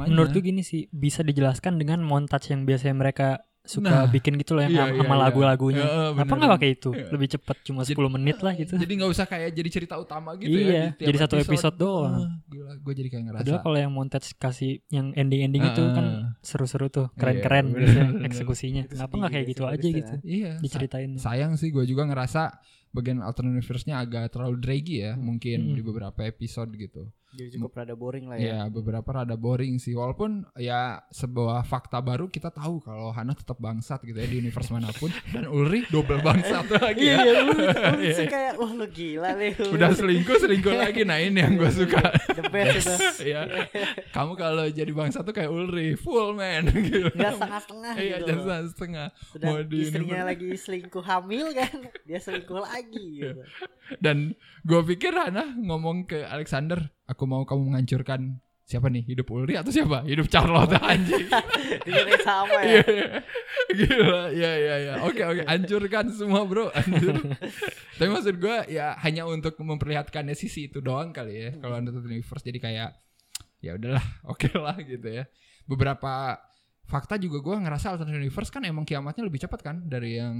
menurut 0.09 0.33
gue 0.33 0.41
gini 0.41 0.65
sih 0.65 0.89
bisa 0.89 1.21
dijelaskan 1.21 1.77
dengan 1.77 2.01
montage 2.01 2.49
yang 2.49 2.65
biasanya 2.65 2.97
mereka 2.97 3.45
suka 3.67 3.85
Nah, 3.85 4.07
bikin 4.07 4.33
gitu 4.35 4.51
loh 4.51 4.63
yang 4.63 4.71
iya, 4.71 4.83
sama 4.87 4.95
iya, 4.95 5.03
iya. 5.03 5.15
lagu-lagunya 5.21 5.83
Iya, 5.83 6.03
apa 6.09 6.23
bener, 6.23 6.33
nggak 6.33 6.51
pakai 6.51 6.65
bener. 6.65 6.77
itu 6.77 6.89
Iya. 6.89 7.07
lebih 7.11 7.27
cepet 7.29 7.57
cuma 7.61 7.81
Jadi- 7.81 7.93
10 7.93 8.09
menit 8.09 8.37
lah 8.39 8.53
gitu 8.53 8.73
Jadi 8.73 8.93
nggak 8.95 9.11
usah 9.11 9.25
kayak 9.25 9.49
jadi 9.51 9.69
cerita 9.69 9.95
utama 9.95 10.29
gitu 10.33 10.47
ya. 10.47 10.57
Iya, 10.57 10.83
di 10.87 10.95
tiap 10.95 11.07
jadi 11.07 11.17
satu 11.19 11.35
episode 11.37 11.75
doang. 11.75 12.13
Ah, 12.17 12.31
gila, 12.47 12.71
gue 12.77 12.93
jadi 12.95 13.09
kayak 13.09 13.23
ngerasa. 13.27 13.41
Padahal 13.43 13.59
kalau 13.61 13.77
yang 13.77 13.91
montage 13.91 14.27
kasih 14.33 14.71
yang 14.87 15.07
ending-ending 15.13 15.63
itu 15.65 15.81
Heeh. 15.81 15.93
kan 15.93 16.05
seru-seru 16.39 16.87
tuh, 16.87 17.07
Iya, 17.07 17.17
keren-keren 17.17 17.65
bener, 17.67 17.77
biasanya 17.77 18.05
bener. 18.13 18.25
eksekusinya. 18.25 18.83
Itu 18.83 18.93
Kenapa 18.93 19.13
nggak 19.13 19.31
kayak 19.31 19.43
juga 19.43 19.49
gitu 19.49 19.59
sih 19.59 19.67
aja 19.67 19.75
bagusnya. 19.77 19.97
gitu 19.97 20.13
Iya. 20.25 20.51
sa- 20.51 20.61
diceritain? 20.61 21.11
sayang 21.17 21.51
sih 21.53 21.69
gue 21.69 21.83
juga 21.83 22.03
ngerasa 22.03 22.41
bagian 22.89 23.19
alternate 23.19 23.53
universe-nya 23.53 23.95
agak 23.97 24.31
terlalu 24.31 24.57
draggy 24.57 24.95
ya 25.01 25.13
mungkin 25.13 25.59
Hmm. 25.61 25.75
di 25.75 25.81
beberapa 25.81 26.23
episode 26.23 26.71
gitu. 26.73 27.11
Jadi 27.29 27.49
cukup 27.53 27.75
rada 27.75 27.91
boring 27.91 28.25
lah 28.25 28.35
ya. 28.35 28.47
Ya 28.47 28.61
beberapa 28.67 29.03
rada 29.05 29.35
boring 29.35 29.77
sih 29.77 29.91
walaupun 29.91 30.47
ya 30.55 31.03
sebuah 31.07 31.61
fakta 31.61 31.99
baru 31.99 32.27
kita 32.27 32.49
tahu 32.49 32.79
kalau 32.79 33.09
Hana 33.09 33.31
tetap 33.31 33.57
bangsat 33.57 33.99
gitu 34.01 34.15
ya 34.15 34.25
di 34.25 34.39
universe 34.39 34.69
mana 34.69 34.87
pun 34.89 35.11
dan 35.33 35.43
Ulrich 35.45 35.87
double 35.87 36.19
bangsat 36.19 36.63
lagi 36.73 37.03
Iya, 37.03 37.13
ya. 37.13 37.21
iya, 37.21 37.33
lu, 37.41 37.51
lu 37.51 37.67
Iya. 38.01 38.15
sih 38.15 38.27
kayak 38.27 38.53
wah 38.55 38.71
lu 38.71 38.87
gila 38.87 39.31
nih. 39.33 39.53
Udah 39.67 39.89
selingkuh 39.91 40.37
selingkuh 40.37 40.71
lagi 40.79 41.01
nah 41.03 41.17
ini 41.17 41.37
yang 41.37 41.55
gue 41.55 41.67
suka. 41.69 42.15
the 42.31 42.43
best 42.47 42.87
itu. 42.87 42.95
ya. 43.27 43.43
Kamu 44.09 44.33
kalau 44.33 44.63
jadi 44.65 44.89
bangsa 44.89 45.19
tuh 45.19 45.31
kayak 45.31 45.49
Ulrich 45.49 45.97
full 45.97 46.31
man 46.31 46.63
gitu. 46.69 47.11
Enggak 47.11 47.35
setengah-setengah 47.35 47.93
Iya, 47.93 48.15
gitu. 48.15 48.25
jangan 48.25 48.37
loh. 48.37 48.39
setengah 48.39 48.63
setengah. 48.69 49.07
Sedang 49.27 49.47
Mau 49.49 49.59
di 49.61 49.77
istrinya 49.77 50.03
universe- 50.15 50.27
lagi 50.27 50.49
selingkuh 50.57 51.03
hamil 51.03 51.45
kan, 51.51 51.73
dia 52.01 52.19
selingkuh 52.19 52.59
lagi 52.59 53.05
gitu. 53.17 53.41
Dan 53.97 54.31
gue 54.61 54.81
pikir 54.85 55.11
Hana 55.11 55.53
ngomong 55.53 56.05
ke 56.05 56.23
Alexander, 56.23 56.87
aku 57.07 57.23
mau 57.23 57.47
kamu 57.47 57.73
menghancurkan 57.73 58.37
siapa 58.67 58.91
nih? 58.91 59.07
Hidup 59.07 59.31
Ulri 59.31 59.55
atau 59.55 59.71
siapa? 59.71 60.03
Hidup 60.03 60.27
Charlotte 60.27 60.75
anjing. 60.91 61.31
Dia 61.87 62.19
sama 62.19 62.59
ya. 62.67 62.83
iya. 62.83 63.07
Gila, 63.71 64.21
iya 64.35 64.51
iya 64.59 64.75
iya. 64.83 64.93
Oke 65.07 65.23
oke, 65.23 65.47
hancurkan 65.47 66.11
semua 66.11 66.43
bro, 66.43 66.67
hancur. 66.75 67.15
Tapi 67.95 68.09
maksud 68.11 68.35
gue 68.37 68.57
ya 68.67 68.99
hanya 68.99 69.23
untuk 69.23 69.55
memperlihatkannya 69.55 70.35
sisi 70.35 70.67
itu 70.67 70.83
doang 70.83 71.15
kali 71.15 71.33
ya. 71.33 71.49
Kalau 71.63 71.79
anda 71.79 71.95
universe 71.95 72.43
jadi 72.43 72.59
kayak 72.59 72.89
ya 73.63 73.79
udahlah, 73.79 74.05
oke 74.27 74.51
lah 74.59 74.75
gitu 74.83 75.07
ya. 75.07 75.23
Beberapa 75.63 76.35
fakta 76.87 77.19
juga 77.19 77.43
gue 77.43 77.55
ngerasa 77.67 77.91
alternate 77.91 78.15
universe 78.15 78.47
kan 78.47 78.63
emang 78.63 78.87
kiamatnya 78.87 79.27
lebih 79.27 79.43
cepat 79.43 79.59
kan 79.59 79.83
dari 79.83 80.17
yang 80.23 80.35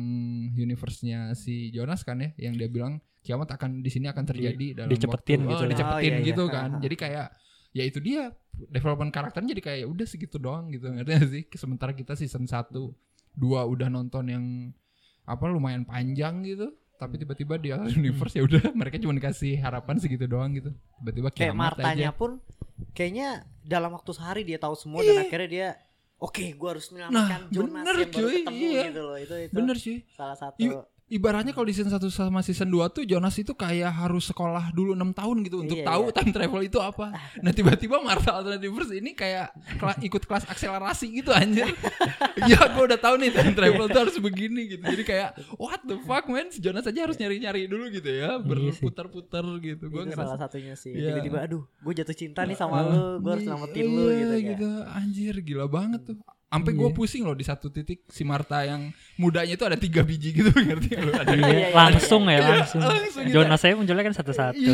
universe-nya 0.56 1.36
si 1.36 1.70
Jonas 1.76 2.08
kan 2.08 2.24
ya, 2.24 2.32
yang 2.40 2.56
dia 2.56 2.72
bilang 2.72 3.04
kiamat 3.20 3.52
akan 3.60 3.84
di 3.84 3.92
sini 3.92 4.08
akan 4.08 4.24
terjadi 4.24 4.68
dalam 4.84 4.90
dicepetin 4.90 5.44
waktu, 5.44 5.52
gitu 5.52 5.64
oh, 5.68 5.70
dicepetin 5.70 6.00
Oh, 6.00 6.16
iya, 6.16 6.24
iya. 6.24 6.28
gitu 6.32 6.44
kan. 6.48 6.70
Jadi 6.84 6.96
kayak 6.96 7.28
ya 7.76 7.84
itu 7.84 8.00
dia 8.00 8.32
development 8.58 9.14
karakternya 9.14 9.54
jadi 9.54 9.62
kayak 9.62 9.80
ya 9.86 9.88
udah 9.92 10.06
segitu 10.10 10.42
doang 10.42 10.72
gitu 10.74 10.90
ngerti 10.90 11.12
gak 11.14 11.30
sih? 11.30 11.44
Sementara 11.54 11.92
kita 11.94 12.18
season 12.18 12.48
1 12.50 12.74
dua 13.38 13.68
udah 13.70 13.92
nonton 13.92 14.26
yang 14.26 14.46
apa 15.30 15.46
lumayan 15.46 15.86
panjang 15.86 16.42
gitu 16.42 16.74
tapi 16.98 17.22
tiba-tiba 17.22 17.62
di 17.62 17.70
Alternate 17.70 18.02
universe 18.02 18.34
ya 18.34 18.44
udah 18.50 18.74
mereka 18.80 18.98
cuma 18.98 19.14
dikasih 19.14 19.62
harapan 19.62 20.02
segitu 20.02 20.26
doang 20.26 20.50
gitu. 20.58 20.74
Tiba-tiba 21.04 21.30
Kayak 21.30 21.54
kiamat 21.54 21.78
Martanya 21.78 22.10
aja. 22.10 22.18
pun 22.18 22.32
kayaknya 22.98 23.46
dalam 23.62 23.94
waktu 23.94 24.12
sehari 24.18 24.42
dia 24.42 24.58
tahu 24.58 24.74
semua 24.74 25.06
dan 25.06 25.22
akhirnya 25.22 25.50
dia 25.50 25.68
oke 26.18 26.46
gua 26.58 26.70
harus 26.76 26.90
menyelamatkan 26.90 27.42
Nah, 27.46 27.54
Jonas 27.54 27.84
bener, 27.86 27.96
yang 28.02 28.12
baru 28.12 28.28
cuy, 28.28 28.36
ketemu 28.42 28.58
iya. 28.66 28.84
gitu 28.90 29.02
loh. 29.06 29.18
Itu 29.18 29.36
itu 29.38 29.54
bener 29.54 29.76
sih 29.78 29.98
salah 30.14 30.38
satu 30.38 30.60
ibaratnya 31.08 31.52
kalau 31.52 31.64
di 31.64 31.72
season 31.72 31.88
1 31.90 32.04
sama 32.10 32.40
season 32.40 32.68
2 32.68 32.84
tuh 32.90 33.04
Jonas 33.04 33.32
itu 33.34 33.52
kayak 33.52 33.92
harus 33.98 34.28
sekolah 34.28 34.70
dulu 34.70 34.92
6 34.94 35.08
tahun 35.14 35.38
gitu 35.42 35.58
untuk 35.62 35.78
Iya, 35.78 35.88
tahu 35.88 36.04
iya. 36.04 36.14
time 36.14 36.32
travel 36.32 36.62
itu 36.62 36.80
apa. 36.80 37.06
Nah 37.44 37.52
tiba-tiba 37.52 37.96
Martha 38.00 38.32
Alternativers 38.34 38.92
ini 38.92 39.12
kayak 39.14 39.50
kela- 39.76 40.00
ikut 40.00 40.20
kelas 40.22 40.44
akselerasi 40.46 41.08
gitu 41.14 41.32
anjir. 41.32 41.72
ya 42.52 42.60
gue 42.68 42.84
udah 42.86 42.98
tahu 42.98 43.16
nih 43.18 43.32
time 43.32 43.54
travel 43.54 43.86
tuh 43.88 44.00
harus 44.04 44.18
begini 44.18 44.62
gitu. 44.70 44.84
Jadi 44.84 45.04
kayak 45.04 45.30
what 45.56 45.80
the 45.82 45.96
fuck 46.02 46.26
man 46.26 46.48
si 46.48 46.60
Jonas 46.60 46.84
aja 46.84 47.00
harus 47.02 47.16
nyari-nyari 47.16 47.66
dulu 47.66 47.88
gitu 47.90 48.08
ya. 48.08 48.36
Iya. 48.36 48.44
Berputar-putar 48.44 49.48
gitu. 49.60 49.88
Gue 49.88 50.04
itu 50.04 50.12
ngerasa 50.12 50.28
salah 50.28 50.42
satunya 50.44 50.76
sih. 50.76 50.92
Iya. 50.92 51.16
Tiba-tiba 51.16 51.40
aduh, 51.42 51.64
gue 51.64 51.94
jatuh 51.96 52.14
cinta 52.14 52.44
nih 52.44 52.54
sama 52.54 52.78
Ah, 52.78 52.84
lu, 52.84 53.00
gue 53.22 53.32
harus 53.32 53.44
selamatin 53.44 53.80
iya, 53.80 53.88
lu 53.88 54.06
gitu 54.12 54.36
ya. 54.36 54.48
gitu. 54.52 54.70
Anjir 54.86 55.36
gila 55.40 55.66
banget 55.66 56.02
tuh. 56.06 56.18
Sampai 56.48 56.72
gue 56.72 56.86
Iya. 56.86 56.96
pusing 56.96 57.22
loh 57.22 57.34
di 57.34 57.44
satu 57.44 57.68
titik 57.68 58.08
si 58.08 58.24
Martha 58.24 58.64
yang 58.64 58.88
mudanya 59.16 59.52
itu 59.52 59.62
ada 59.62 59.76
tiga 59.76 60.00
biji 60.00 60.32
gitu 60.32 60.48
ngerti 60.58 60.88
nggak 60.90 61.04
lu? 61.04 61.12
Ada 61.14 61.28
Iya, 61.30 61.44
Iya, 61.44 61.58
iya, 61.60 61.68
langsung 61.70 62.24
ya 62.24 62.32
Iya, 62.34 62.48
langsung. 62.56 62.82
langsung 62.82 63.24
gitu. 63.24 63.36
Jonas 63.36 63.60
saya 63.60 63.74
munculnya 63.74 64.02
kan 64.02 64.16
satu-satu. 64.16 64.56
Iya, 64.56 64.74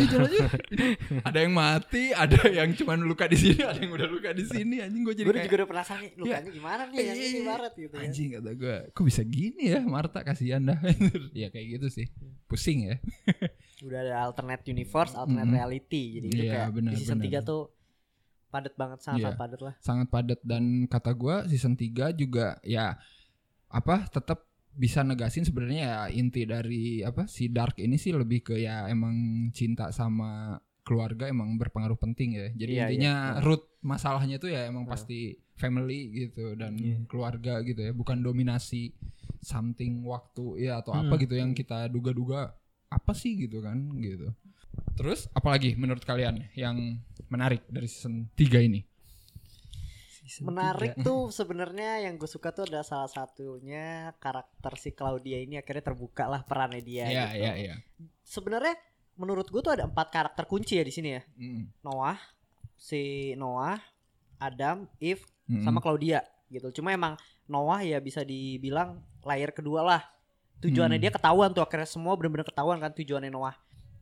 ada 1.28 1.38
yang 1.40 1.50
mati, 1.52 2.04
ada 2.12 2.38
yang 2.48 2.70
cuman 2.74 3.02
luka 3.02 3.26
di 3.26 3.36
sini, 3.36 3.58
ada 3.60 3.76
yang 3.76 3.90
udah 3.92 4.06
luka 4.06 4.30
di 4.32 4.46
sini. 4.46 4.76
Anjing 4.80 5.02
gue 5.02 5.16
jadi 5.16 5.26
Gue 5.26 5.34
kayak 5.34 5.46
juga 5.46 5.58
udah 5.58 5.68
penasaran 5.68 6.02
nih 6.04 6.12
lukanya 6.16 6.52
gimana 6.52 6.82
nih 6.86 6.96
yang 6.96 7.04
Iya, 7.10 7.26
ini 7.26 7.26
iya. 7.34 7.44
barat 7.44 7.74
gitu 7.74 7.90
ya. 7.92 8.02
anjing 8.02 8.28
kata 8.32 8.52
gue. 8.54 8.76
Kok 8.92 9.04
bisa 9.04 9.22
gini 9.24 9.64
ya 9.66 9.80
Marta 9.82 10.20
kasihan 10.22 10.62
dah. 10.64 10.78
ya 11.42 11.48
kayak 11.50 11.68
gitu 11.74 11.88
sih. 11.92 12.06
Pusing 12.46 12.80
ya. 12.86 12.96
udah 13.82 14.00
ada 14.00 14.16
alternate 14.22 14.64
universe, 14.66 15.12
alternate 15.12 15.44
Mm-mm. 15.44 15.58
reality. 15.58 16.04
Jadi 16.16 16.28
itu 16.30 16.38
Iya, 16.40 16.52
kayak 16.54 16.70
benar, 16.72 16.92
di 16.94 16.98
season 16.98 17.18
benar. 17.18 17.42
3 17.42 17.50
tuh 17.50 17.62
padat 18.54 18.74
banget 18.78 19.00
sangat 19.02 19.18
sangat 19.20 19.36
padat 19.36 19.60
lah. 19.60 19.74
sangat 19.82 20.08
padat 20.08 20.40
dan 20.46 20.64
kata 20.86 21.12
gua 21.12 21.36
season 21.50 21.74
3 21.74 22.14
juga 22.14 22.62
ya 22.62 22.94
apa 23.68 24.06
tetap 24.08 24.46
bisa 24.74 25.02
negasin 25.02 25.42
sebenarnya 25.42 25.82
ya 25.86 26.00
inti 26.10 26.46
dari 26.46 27.02
apa 27.02 27.26
si 27.26 27.50
Dark 27.50 27.78
ini 27.78 27.98
sih 27.98 28.14
lebih 28.14 28.42
ke 28.44 28.56
ya 28.58 28.86
emang 28.86 29.14
cinta 29.50 29.90
sama 29.90 30.58
keluarga 30.84 31.26
emang 31.26 31.56
berpengaruh 31.56 31.96
penting 31.96 32.36
ya. 32.36 32.48
Jadi 32.52 32.72
Iya, 32.74 32.86
intinya 32.86 33.14
iya. 33.38 33.40
root 33.40 33.64
masalahnya 33.80 34.36
tuh 34.36 34.52
ya 34.52 34.68
emang 34.68 34.84
Iya. 34.84 34.92
pasti 34.92 35.20
family 35.56 36.00
gitu 36.12 36.58
dan 36.60 36.76
Iya. 36.76 37.08
keluarga 37.08 37.62
gitu 37.62 37.80
ya, 37.80 37.96
bukan 37.96 38.20
dominasi 38.20 38.92
something 39.40 40.04
waktu 40.04 40.68
ya 40.68 40.82
atau 40.82 40.92
apa 40.92 41.16
Hmm. 41.16 41.22
gitu 41.22 41.36
yang 41.36 41.52
kita 41.54 41.88
duga-duga 41.88 42.52
apa 42.90 43.12
sih 43.14 43.38
gitu 43.38 43.62
kan 43.62 43.78
gitu. 43.96 44.28
Terus 44.94 45.26
apalagi 45.32 45.74
menurut 45.74 46.02
kalian 46.02 46.48
yang 46.54 46.98
menarik 47.28 47.66
dari 47.68 47.90
season 47.90 48.30
3 48.34 48.62
ini? 48.62 48.82
Season 50.24 50.48
Menarik 50.48 50.96
tiga. 50.96 51.04
tuh 51.04 51.22
sebenarnya 51.30 52.08
yang 52.08 52.16
gue 52.16 52.30
suka 52.30 52.56
tuh 52.56 52.64
ada 52.64 52.80
salah 52.82 53.12
satunya 53.12 54.16
karakter 54.18 54.74
si 54.80 54.96
Claudia 54.96 55.36
ini 55.38 55.60
akhirnya 55.60 55.92
terbuka 55.92 56.32
lah 56.32 56.48
perannya 56.48 56.80
dia. 56.80 57.06
Iya, 57.06 57.26
gitu. 57.28 57.42
iya, 57.44 57.54
iya. 57.60 57.76
Sebenarnya 58.24 58.76
menurut 59.20 59.52
gue 59.52 59.60
tuh 59.60 59.76
ada 59.76 59.84
empat 59.84 60.08
karakter 60.10 60.48
kunci 60.48 60.80
ya 60.80 60.86
di 60.88 60.94
sini 60.96 61.10
ya. 61.12 61.22
Mm. 61.36 61.64
Noah, 61.84 62.18
si 62.74 63.34
Noah, 63.36 63.78
Adam, 64.40 64.88
Eve, 64.98 65.28
Mm. 65.44 65.60
sama 65.60 65.84
Claudia 65.84 66.24
gitu. 66.48 66.72
Cuma 66.80 66.96
emang 66.96 67.20
Noah 67.44 67.84
ya 67.84 68.00
bisa 68.00 68.24
dibilang 68.24 69.04
layar 69.28 69.52
kedua 69.52 69.84
lah. 69.84 70.02
Tujuannya 70.64 70.96
Hmm. 70.96 71.04
dia 71.04 71.12
ketahuan 71.12 71.52
tuh 71.52 71.60
akhirnya 71.60 71.84
semua 71.84 72.16
benar-benar 72.16 72.48
ketahuan 72.48 72.80
kan 72.80 72.96
tujuannya 72.96 73.28
Noah. 73.28 73.52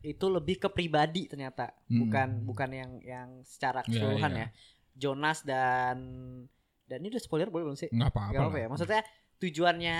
Itu 0.04 0.26
lebih 0.28 0.58
ke 0.58 0.68
pribadi 0.68 1.24
ternyata, 1.24 1.70
Hmm. 1.86 1.98
bukan 2.00 2.28
bukan 2.44 2.70
yang 2.70 2.90
yang 3.00 3.28
secara 3.42 3.80
Iya, 3.80 3.86
keseluruhan 3.88 4.32
iya. 4.32 4.40
ya. 4.40 4.48
Jonas 4.92 5.38
dan 5.40 5.96
dan 6.84 6.98
ini 6.98 7.08
udah 7.08 7.22
spoiler 7.22 7.48
boleh 7.48 7.64
belum 7.66 7.78
sih? 7.78 7.88
nggak 7.88 8.10
apa-apa. 8.10 8.42
Apa 8.44 8.58
ya. 8.58 8.66
Maksudnya 8.66 9.02
tujuannya 9.38 9.98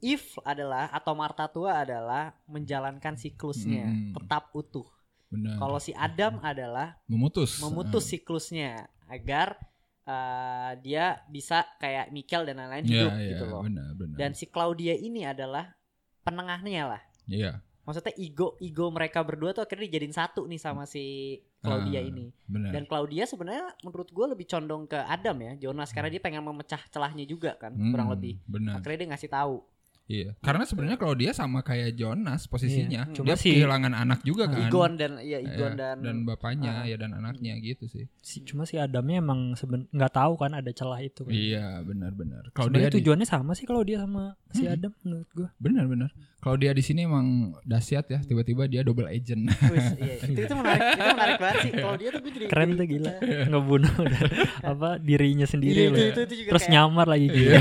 Eve 0.00 0.28
adalah 0.42 0.88
atau 0.88 1.12
Marta 1.12 1.44
tua 1.46 1.80
adalah 1.80 2.32
menjalankan 2.46 3.14
siklusnya 3.14 3.84
Hmm. 3.84 4.12
tetap 4.14 4.48
utuh. 4.52 4.88
Kalau 5.30 5.78
si 5.78 5.92
Adam 5.92 6.40
adalah 6.40 6.98
memutus. 7.06 7.60
memutus 7.60 8.02
Ah. 8.02 8.10
siklusnya 8.10 8.70
agar 9.06 9.54
uh, 10.02 10.74
dia 10.76 11.22
bisa 11.26 11.62
kayak 11.76 12.10
Mikel 12.10 12.42
dan 12.42 12.58
lain-lain 12.58 12.82
Iya, 12.82 12.90
hidup 12.90 13.12
iya, 13.14 13.28
gitu 13.28 13.44
loh. 13.46 13.62
benar, 13.62 13.94
benar. 13.94 14.16
Dan 14.16 14.30
si 14.32 14.44
Claudia 14.44 14.90
ini 14.92 15.22
adalah 15.22 15.70
penengahnya 16.20 16.82
lah. 16.88 17.02
Iya, 17.24 17.62
Maksudnya 17.90 18.14
ego 18.14 18.54
ego 18.56 18.86
mereka 18.88 19.18
berdua 19.20 19.50
tuh 19.50 19.66
akhirnya 19.66 19.90
dijadiin 19.90 20.14
satu 20.14 20.46
nih 20.46 20.56
sama 20.56 20.86
si 20.86 21.34
Claudia 21.58 21.98
Ah, 21.98 22.06
ini. 22.06 22.30
benar. 22.46 22.70
Dan 22.70 22.86
Claudia 22.86 23.26
sebenarnya 23.26 23.74
menurut 23.82 24.08
gue 24.08 24.26
lebih 24.30 24.46
condong 24.46 24.86
ke 24.86 24.94
Adam 24.96 25.34
ya, 25.42 25.52
Jonas 25.58 25.90
karena 25.90 26.06
dia 26.08 26.22
pengen 26.22 26.40
memecah 26.40 26.78
celahnya 26.86 27.26
juga 27.26 27.58
kan, 27.58 27.74
Hmm, 27.74 27.90
kurang 27.90 28.08
lebih. 28.08 28.38
Benar. 28.46 28.78
Akhirnya 28.78 28.98
dia 29.02 29.08
ngasih 29.10 29.28
tahu. 29.28 29.58
Iya. 30.10 30.34
Karena 30.36 30.66
sebenarnya 30.66 30.98
kalau 30.98 31.14
dia 31.14 31.30
sama 31.30 31.62
kayak 31.62 31.94
Jonas 31.94 32.44
posisinya, 32.44 33.06
Iya. 33.06 33.14
Cuma 33.14 33.24
dia 33.24 33.36
si- 33.38 33.54
kehilangan 33.54 33.94
anak 33.94 34.20
juga 34.20 34.44
kan. 34.44 34.66
Igon 34.66 34.92
dan 34.94 35.22
ya 35.22 35.38
Igon 35.38 35.72
dan, 35.72 36.02
dan 36.02 36.16
bapaknya 36.24 36.82
Ah. 36.82 36.84
ya 36.84 36.98
dan 36.98 37.14
anaknya 37.14 37.54
gitu 37.56 37.86
sih. 37.86 38.10
Si- 38.18 38.42
cuma 38.42 38.66
si 38.66 38.74
Adamnya 38.74 39.22
emang 39.22 39.54
seben 39.54 39.86
nggak 39.88 40.10
tahu 40.10 40.34
kan 40.34 40.50
ada 40.52 40.66
celah 40.70 40.98
itu 40.98 41.22
kan. 41.22 41.30
Iya, 41.30 41.78
benar-benar. 41.80 42.50
Kalau 42.50 42.66
dia 42.66 42.82
Sebenarnya 42.82 42.90
di, 42.90 42.96
tujuannya 42.98 43.26
sama 43.28 43.52
sih 43.52 43.64
kalau 43.64 43.82
dia 43.82 43.96
sama 43.96 44.34
si 44.50 44.66
Hmm. 44.66 44.74
Adam 44.74 44.92
menurut 45.00 45.30
gua. 45.30 45.48
benar-benar. 45.56 46.10
Kalau 46.40 46.56
dia 46.56 46.72
di 46.72 46.80
sini 46.80 47.04
emang 47.04 47.26
dahsyat 47.62 48.08
ya, 48.08 48.18
tiba-tiba 48.18 48.64
dia 48.64 48.80
double 48.80 49.04
agent. 49.06 49.44
Wis, 49.68 49.92
iya. 49.94 50.16
itu, 50.24 50.40
itu 50.40 50.54
menarik, 50.56 50.80
itu 50.90 51.04
menarik 51.06 51.36
banget 51.36 51.56
sih. 51.60 51.72
Kalau 51.76 51.94
dia 51.94 52.08
tuh 52.08 52.18
gue 52.18 52.32
jadi 52.32 52.44
Keren 52.48 52.70
tuh 52.74 52.86
gila. 52.88 53.12
Ngebunuh 53.52 53.94
apa 54.64 54.88
dirinya 54.98 55.44
sendiri 55.44 55.80
Iya, 55.84 55.88
loh. 55.88 55.96
itu, 55.96 56.04
itu, 56.08 56.20
itu 56.24 56.34
juga 56.40 56.50
Terus 56.50 56.64
kayak- 56.64 56.74
nyamar 56.74 57.06
lagi 57.06 57.26
gitu. 57.28 57.52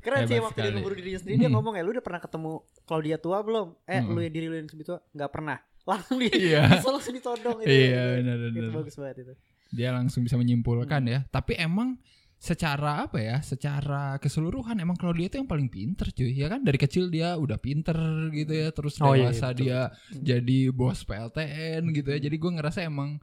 Keren 0.00 0.24
sih 0.24 0.34
Hebat 0.34 0.46
waktu 0.46 0.60
dia 0.60 0.70
ngeburu 0.72 0.94
dirinya 0.94 1.18
sendiri 1.18 1.36
dia 1.36 1.46
Hmm. 1.46 1.56
ngomong 1.56 1.74
ya 1.74 1.82
lu 1.82 1.90
udah 1.92 2.04
pernah 2.04 2.20
ketemu 2.20 2.52
Claudia 2.82 3.16
tua 3.16 3.38
belum? 3.40 3.68
Eh 3.84 4.00
Hmm. 4.00 4.10
lu 4.10 4.20
yang 4.20 4.32
diri 4.32 4.46
lu 4.46 4.56
yang 4.56 4.66
lebih 4.66 4.86
tua 4.86 4.98
nggak 5.10 5.30
pernah. 5.30 5.58
Langsung 5.90 6.16
dia 6.16 6.30
Iya. 6.30 6.62
bisa 6.72 6.88
langsung 6.88 7.14
ditodong 7.14 7.56
itu. 7.60 7.68
Iya, 7.68 8.02
itu, 8.02 8.16
benar-benar. 8.20 8.58
itu 8.58 8.70
bagus 8.72 8.94
banget 8.96 9.16
itu. 9.18 9.34
dia 9.70 9.88
langsung 9.90 10.20
bisa 10.22 10.34
menyimpulkan 10.34 11.00
Hmm. 11.00 11.12
ya. 11.12 11.18
Tapi 11.26 11.54
emang 11.54 11.94
secara 12.36 13.04
apa 13.04 13.18
ya? 13.18 13.38
Secara 13.40 14.16
keseluruhan 14.16 14.74
emang 14.76 14.96
kalau 14.96 15.12
dia 15.12 15.26
itu 15.26 15.36
yang 15.36 15.46
paling 15.46 15.68
pinter 15.68 16.08
cuy. 16.08 16.32
Ya 16.32 16.48
kan 16.48 16.60
dari 16.60 16.74
kecil 16.74 17.06
dia 17.06 17.36
udah 17.36 17.54
pinter 17.56 17.94
gitu 18.30 18.50
ya. 18.50 18.72
Terus 18.72 18.98
Oh, 18.98 19.12
iya, 19.12 19.28
dewasa 19.28 19.52
betul, 19.52 19.58
dia 19.62 19.80
jadi 20.16 20.58
bos 20.70 21.04
PLTN 21.04 21.82
gitu 21.92 22.08
ya. 22.08 22.18
Jadi 22.18 22.34
gue 22.34 22.50
ngerasa 22.50 22.82
emang 22.82 23.20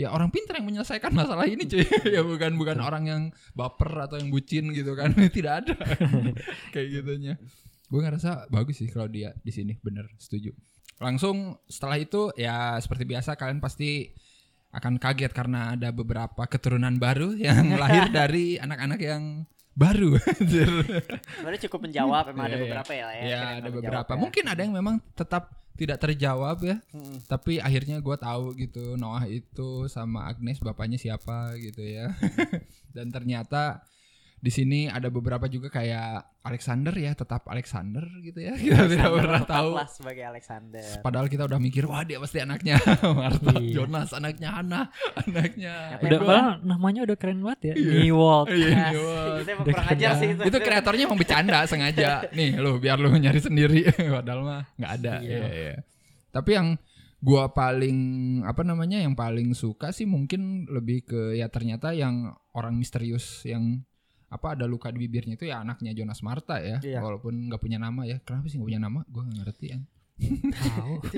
ya 0.00 0.08
orang 0.08 0.32
pinter 0.32 0.56
yang 0.56 0.64
menyelesaikan 0.64 1.12
masalah 1.12 1.44
ini 1.44 1.68
cuy. 1.68 1.84
ya 2.16 2.24
bukan 2.24 2.56
bukan 2.56 2.80
orang 2.80 3.04
yang 3.04 3.22
baper 3.52 4.08
atau 4.08 4.16
yang 4.16 4.32
bucin 4.32 4.72
gitu 4.72 4.96
kan. 4.96 5.12
Tidak 5.36 5.52
ada 5.52 5.74
kayak 6.72 6.88
gitunya. 6.88 7.36
Gue 7.86 8.00
ngerasa 8.00 8.48
bagus 8.48 8.80
sih 8.80 8.88
kalau 8.88 9.06
dia 9.06 9.36
di 9.44 9.52
sini 9.52 9.76
bener 9.76 10.08
setuju. 10.16 10.56
Langsung 10.96 11.60
setelah 11.68 12.00
itu 12.00 12.32
ya 12.32 12.80
seperti 12.80 13.04
biasa 13.04 13.36
kalian 13.36 13.60
pasti 13.60 14.16
akan 14.70 14.96
kaget 14.96 15.34
karena 15.34 15.74
ada 15.74 15.90
beberapa 15.90 16.46
keturunan 16.46 16.94
baru 16.96 17.34
yang 17.36 17.74
lahir 17.74 18.08
dari 18.08 18.54
anak-anak 18.56 19.00
yang 19.02 19.44
baru. 19.74 20.14
Sebenarnya 20.38 21.60
cukup 21.66 21.90
menjawab 21.90 22.30
emang 22.30 22.46
ada 22.46 22.54
Iya, 22.54 22.56
iya. 22.56 22.64
beberapa 22.64 22.92
ya. 22.92 23.00
ya, 23.00 23.08
akhirnya 23.10 23.34
ada 23.34 23.50
menjawab 23.58 23.74
beberapa. 23.82 24.12
ya. 24.14 24.18
Mungkin 24.22 24.44
ada 24.46 24.60
yang 24.62 24.74
memang 24.76 24.96
tetap 25.12 25.42
tidak 25.78 25.98
terjawab 26.02 26.58
ya. 26.64 26.76
Mm-mm. 26.92 27.24
Tapi 27.26 27.60
akhirnya 27.62 28.02
gue 28.02 28.16
tahu 28.16 28.56
gitu 28.58 28.96
Noah 28.96 29.24
itu 29.30 29.86
sama 29.86 30.26
Agnes 30.26 30.60
bapaknya 30.60 30.96
siapa 30.96 31.54
gitu 31.60 31.82
ya. 31.84 32.14
Dan 32.94 33.12
ternyata 33.14 33.84
di 34.40 34.48
sini 34.48 34.88
ada 34.88 35.06
beberapa 35.06 35.44
juga 35.44 35.68
kayak 35.68 36.40
Alexander 36.40 36.90
ya 36.92 37.12
tetap 37.12 37.44
Alexander 37.44 38.00
gitu 38.20 38.40
ya. 38.40 38.56
Kita 38.58 38.88
tidak 38.88 39.04
Alexander 39.04 39.20
pernah 39.20 39.42
tahu. 39.44 39.70
sebagai 39.86 40.24
Alexander. 40.26 40.84
Padahal 40.98 41.28
kita 41.28 41.44
udah 41.44 41.60
mikir 41.60 41.84
wah 41.84 42.00
dia 42.00 42.16
pasti 42.16 42.40
anaknya 42.40 42.80
Martha 43.20 43.52
Iya. 43.52 43.72
Jonas, 43.76 44.10
anaknya 44.10 44.48
Hannah, 44.50 44.84
anaknya 45.22 45.74
Udah 46.00 46.18
padahal 46.18 46.48
namanya 46.64 47.00
udah 47.04 47.16
keren 47.16 47.44
banget 47.44 47.60
ya. 47.60 47.74
Iya. 47.76 47.92
Newalt. 48.00 48.46
Iya, 48.48 48.64
Yes. 48.64 48.88
Newalt. 48.90 49.36
Itu 49.36 49.52
kurang 49.52 49.68
keren 49.76 49.92
ajar 49.92 50.10
sih 50.16 50.28
itu. 50.32 50.42
itu 50.48 50.56
kreatornya 50.58 51.04
emang 51.04 51.20
bercanda 51.20 51.58
sengaja 51.68 52.08
nih 52.32 52.50
lu 52.56 52.72
biar 52.76 52.96
lu 52.96 53.12
nyari 53.12 53.38
sendiri 53.38 53.80
padahal 53.92 54.40
mah 54.40 54.62
nggak 54.74 54.92
ada 54.96 55.14
Iya. 55.20 55.36
Iya, 55.36 55.48
iya. 55.52 55.74
tapi 56.32 56.50
yang 56.56 56.68
gua 57.20 57.52
paling 57.52 57.98
apa 58.42 58.64
namanya 58.64 58.96
yang 58.96 59.12
paling 59.12 59.52
suka 59.52 59.92
sih 59.92 60.08
mungkin 60.08 60.64
lebih 60.64 61.04
ke 61.04 61.20
ya 61.36 61.52
ternyata 61.52 61.92
yang 61.92 62.32
orang 62.56 62.72
misterius 62.72 63.44
yang 63.44 63.84
apa 64.30 64.54
ada 64.54 64.64
luka 64.64 64.88
di 64.88 64.98
bibirnya 65.00 65.34
itu 65.34 65.44
ya 65.44 65.60
anaknya 65.60 65.90
Jonas 65.90 66.22
Marta 66.22 66.56
ya 66.58 66.78
Iya. 66.80 67.02
walaupun 67.02 67.50
nggak 67.50 67.58
punya 67.58 67.76
nama 67.76 68.02
ya 68.04 68.18
kenapa 68.20 68.46
sih 68.46 68.56
nggak 68.56 68.68
punya 68.68 68.80
nama 68.80 68.98
gua 69.04 69.22
nggak 69.26 69.38
ngerti 69.42 69.66
kan 69.68 69.82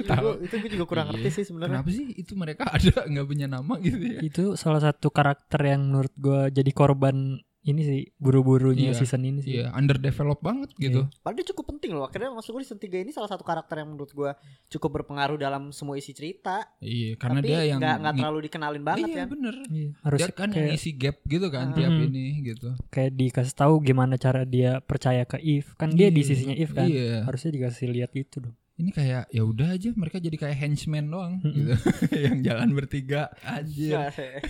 Tahu. 0.05 0.33
itu 0.41 0.55
gue 0.57 0.71
juga 0.73 0.87
kurang 0.87 1.07
Iya. 1.07 1.13
ngerti 1.19 1.29
sih 1.33 1.45
sebenarnya. 1.45 1.83
kenapa 1.83 1.91
sih 1.91 2.07
itu 2.15 2.33
mereka 2.35 2.63
ada 2.73 2.95
nggak 3.05 3.27
punya 3.27 3.47
nama 3.47 3.75
gitu 3.79 3.99
ya 4.01 4.19
Itu 4.21 4.45
salah 4.55 4.81
satu 4.81 5.11
karakter 5.11 5.61
yang 5.61 5.85
menurut 5.85 6.15
gua 6.17 6.49
jadi 6.49 6.71
korban 6.71 7.43
ini 7.63 7.81
sih 7.81 8.01
buru-burunya 8.17 8.91
Iya. 8.91 8.99
season 8.99 9.23
ini 9.23 9.39
sih. 9.39 9.53
Iya, 9.57 9.71
underdeveloped 9.71 10.43
banget 10.43 10.75
gitu. 10.77 11.07
Padahal 11.19 11.37
dia 11.39 11.47
cukup 11.47 11.65
penting 11.71 11.95
loh. 11.95 12.05
Akhirnya 12.05 12.31
maksud 12.31 12.51
gue 12.51 12.61
di 12.61 12.67
season 12.67 12.81
3 12.81 12.99
ini 12.99 13.11
salah 13.11 13.27
satu 13.27 13.43
karakter 13.43 13.79
yang 13.79 13.89
menurut 13.89 14.11
gue 14.11 14.31
cukup 14.69 14.91
berpengaruh 14.99 15.39
dalam 15.39 15.71
semua 15.71 15.95
isi 15.95 16.11
cerita. 16.11 16.67
Iya, 16.79 17.15
karena 17.15 17.39
tapi 17.39 17.49
dia 17.49 17.61
yang 17.65 17.79
nggak 17.79 18.15
terlalu 18.19 18.39
dikenalin 18.47 18.83
banget 18.83 19.09
iya, 19.09 19.17
kan. 19.17 19.27
bener. 19.31 19.55
Iya, 19.69 19.89
harus 20.03 20.19
dia 20.19 20.29
kan 20.29 20.49
yang 20.49 20.55
kayak, 20.59 20.71
ngisi 20.75 20.91
gap 20.93 21.17
gitu 21.23 21.47
kan 21.49 21.67
Ah. 21.69 21.75
tiap 21.75 21.93
ini 21.95 22.27
gitu. 22.45 22.69
kayak 22.89 23.13
dikasih 23.15 23.55
tahu 23.55 23.75
gimana 23.81 24.15
cara 24.17 24.43
dia 24.43 24.83
percaya 24.83 25.23
ke 25.23 25.39
Eve. 25.39 25.71
Kan 25.75 25.95
dia 25.95 26.11
di 26.11 26.19
Iya, 26.19 26.29
sisinya 26.29 26.55
Eve 26.55 26.73
kan. 26.73 26.87
Iya. 26.91 27.23
Harusnya 27.23 27.51
dikasih 27.53 27.87
lihat 27.89 28.11
gitu 28.11 28.43
dong. 28.43 28.57
Ini 28.83 28.91
kayak 28.91 29.31
ya 29.31 29.43
udah 29.43 29.69
aja 29.71 29.95
mereka 29.95 30.19
jadi 30.19 30.35
kayak 30.35 30.59
henchmen 30.59 31.07
doang 31.07 31.39
Mhm. 31.39 31.55
gitu. 31.55 31.75
yang 32.27 32.39
jalan 32.43 32.75
bertiga 32.75 33.31
aja. 33.41 34.11
Nggak. 34.11 34.43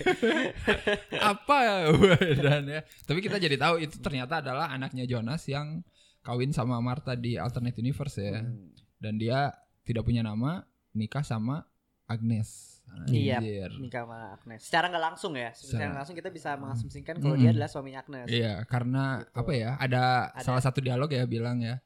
Apa 1.33 1.55
ya 1.61 1.75
dan 2.45 2.63
ya. 2.67 2.81
Tapi 3.05 3.19
kita 3.19 3.37
jadi 3.37 3.55
tahu 3.55 3.77
itu 3.79 3.95
ternyata 3.99 4.41
adalah 4.41 4.67
anaknya 4.67 5.05
Jonas 5.05 5.45
yang 5.45 5.85
kawin 6.21 6.49
sama 6.49 6.79
Martha 6.79 7.13
di 7.13 7.37
alternate 7.37 7.77
universe 7.77 8.17
ya. 8.17 8.41
Hmm. 8.41 8.73
Dan 8.97 9.19
dia 9.19 9.51
tidak 9.83 10.01
punya 10.01 10.23
nama, 10.23 10.63
nikah 10.91 11.21
sama 11.21 11.67
Agnes. 12.05 12.79
Iya. 13.05 13.41
Nikah 13.73 14.05
sama 14.05 14.19
Agnes. 14.33 14.61
Secara 14.63 14.85
nggak 14.87 15.03
langsung 15.03 15.33
ya. 15.33 15.49
Secara 15.51 15.89
nggak 15.89 15.99
langsung 15.99 16.15
kita 16.15 16.29
bisa 16.29 16.55
mengasumsikan 16.55 17.15
kalau 17.17 17.33
Mm. 17.33 17.41
dia 17.41 17.49
adalah 17.51 17.67
suaminya 17.67 17.99
Agnes. 18.01 18.27
Iya, 18.27 18.53
karena 18.65 19.03
Gitu. 19.19 19.35
apa 19.35 19.51
ya? 19.51 19.71
Ada, 19.75 20.03
Ada. 20.31 20.41
salah 20.41 20.61
satu 20.61 20.79
dialog 20.79 21.09
ya 21.09 21.23
bilang 21.25 21.59
ya. 21.59 21.81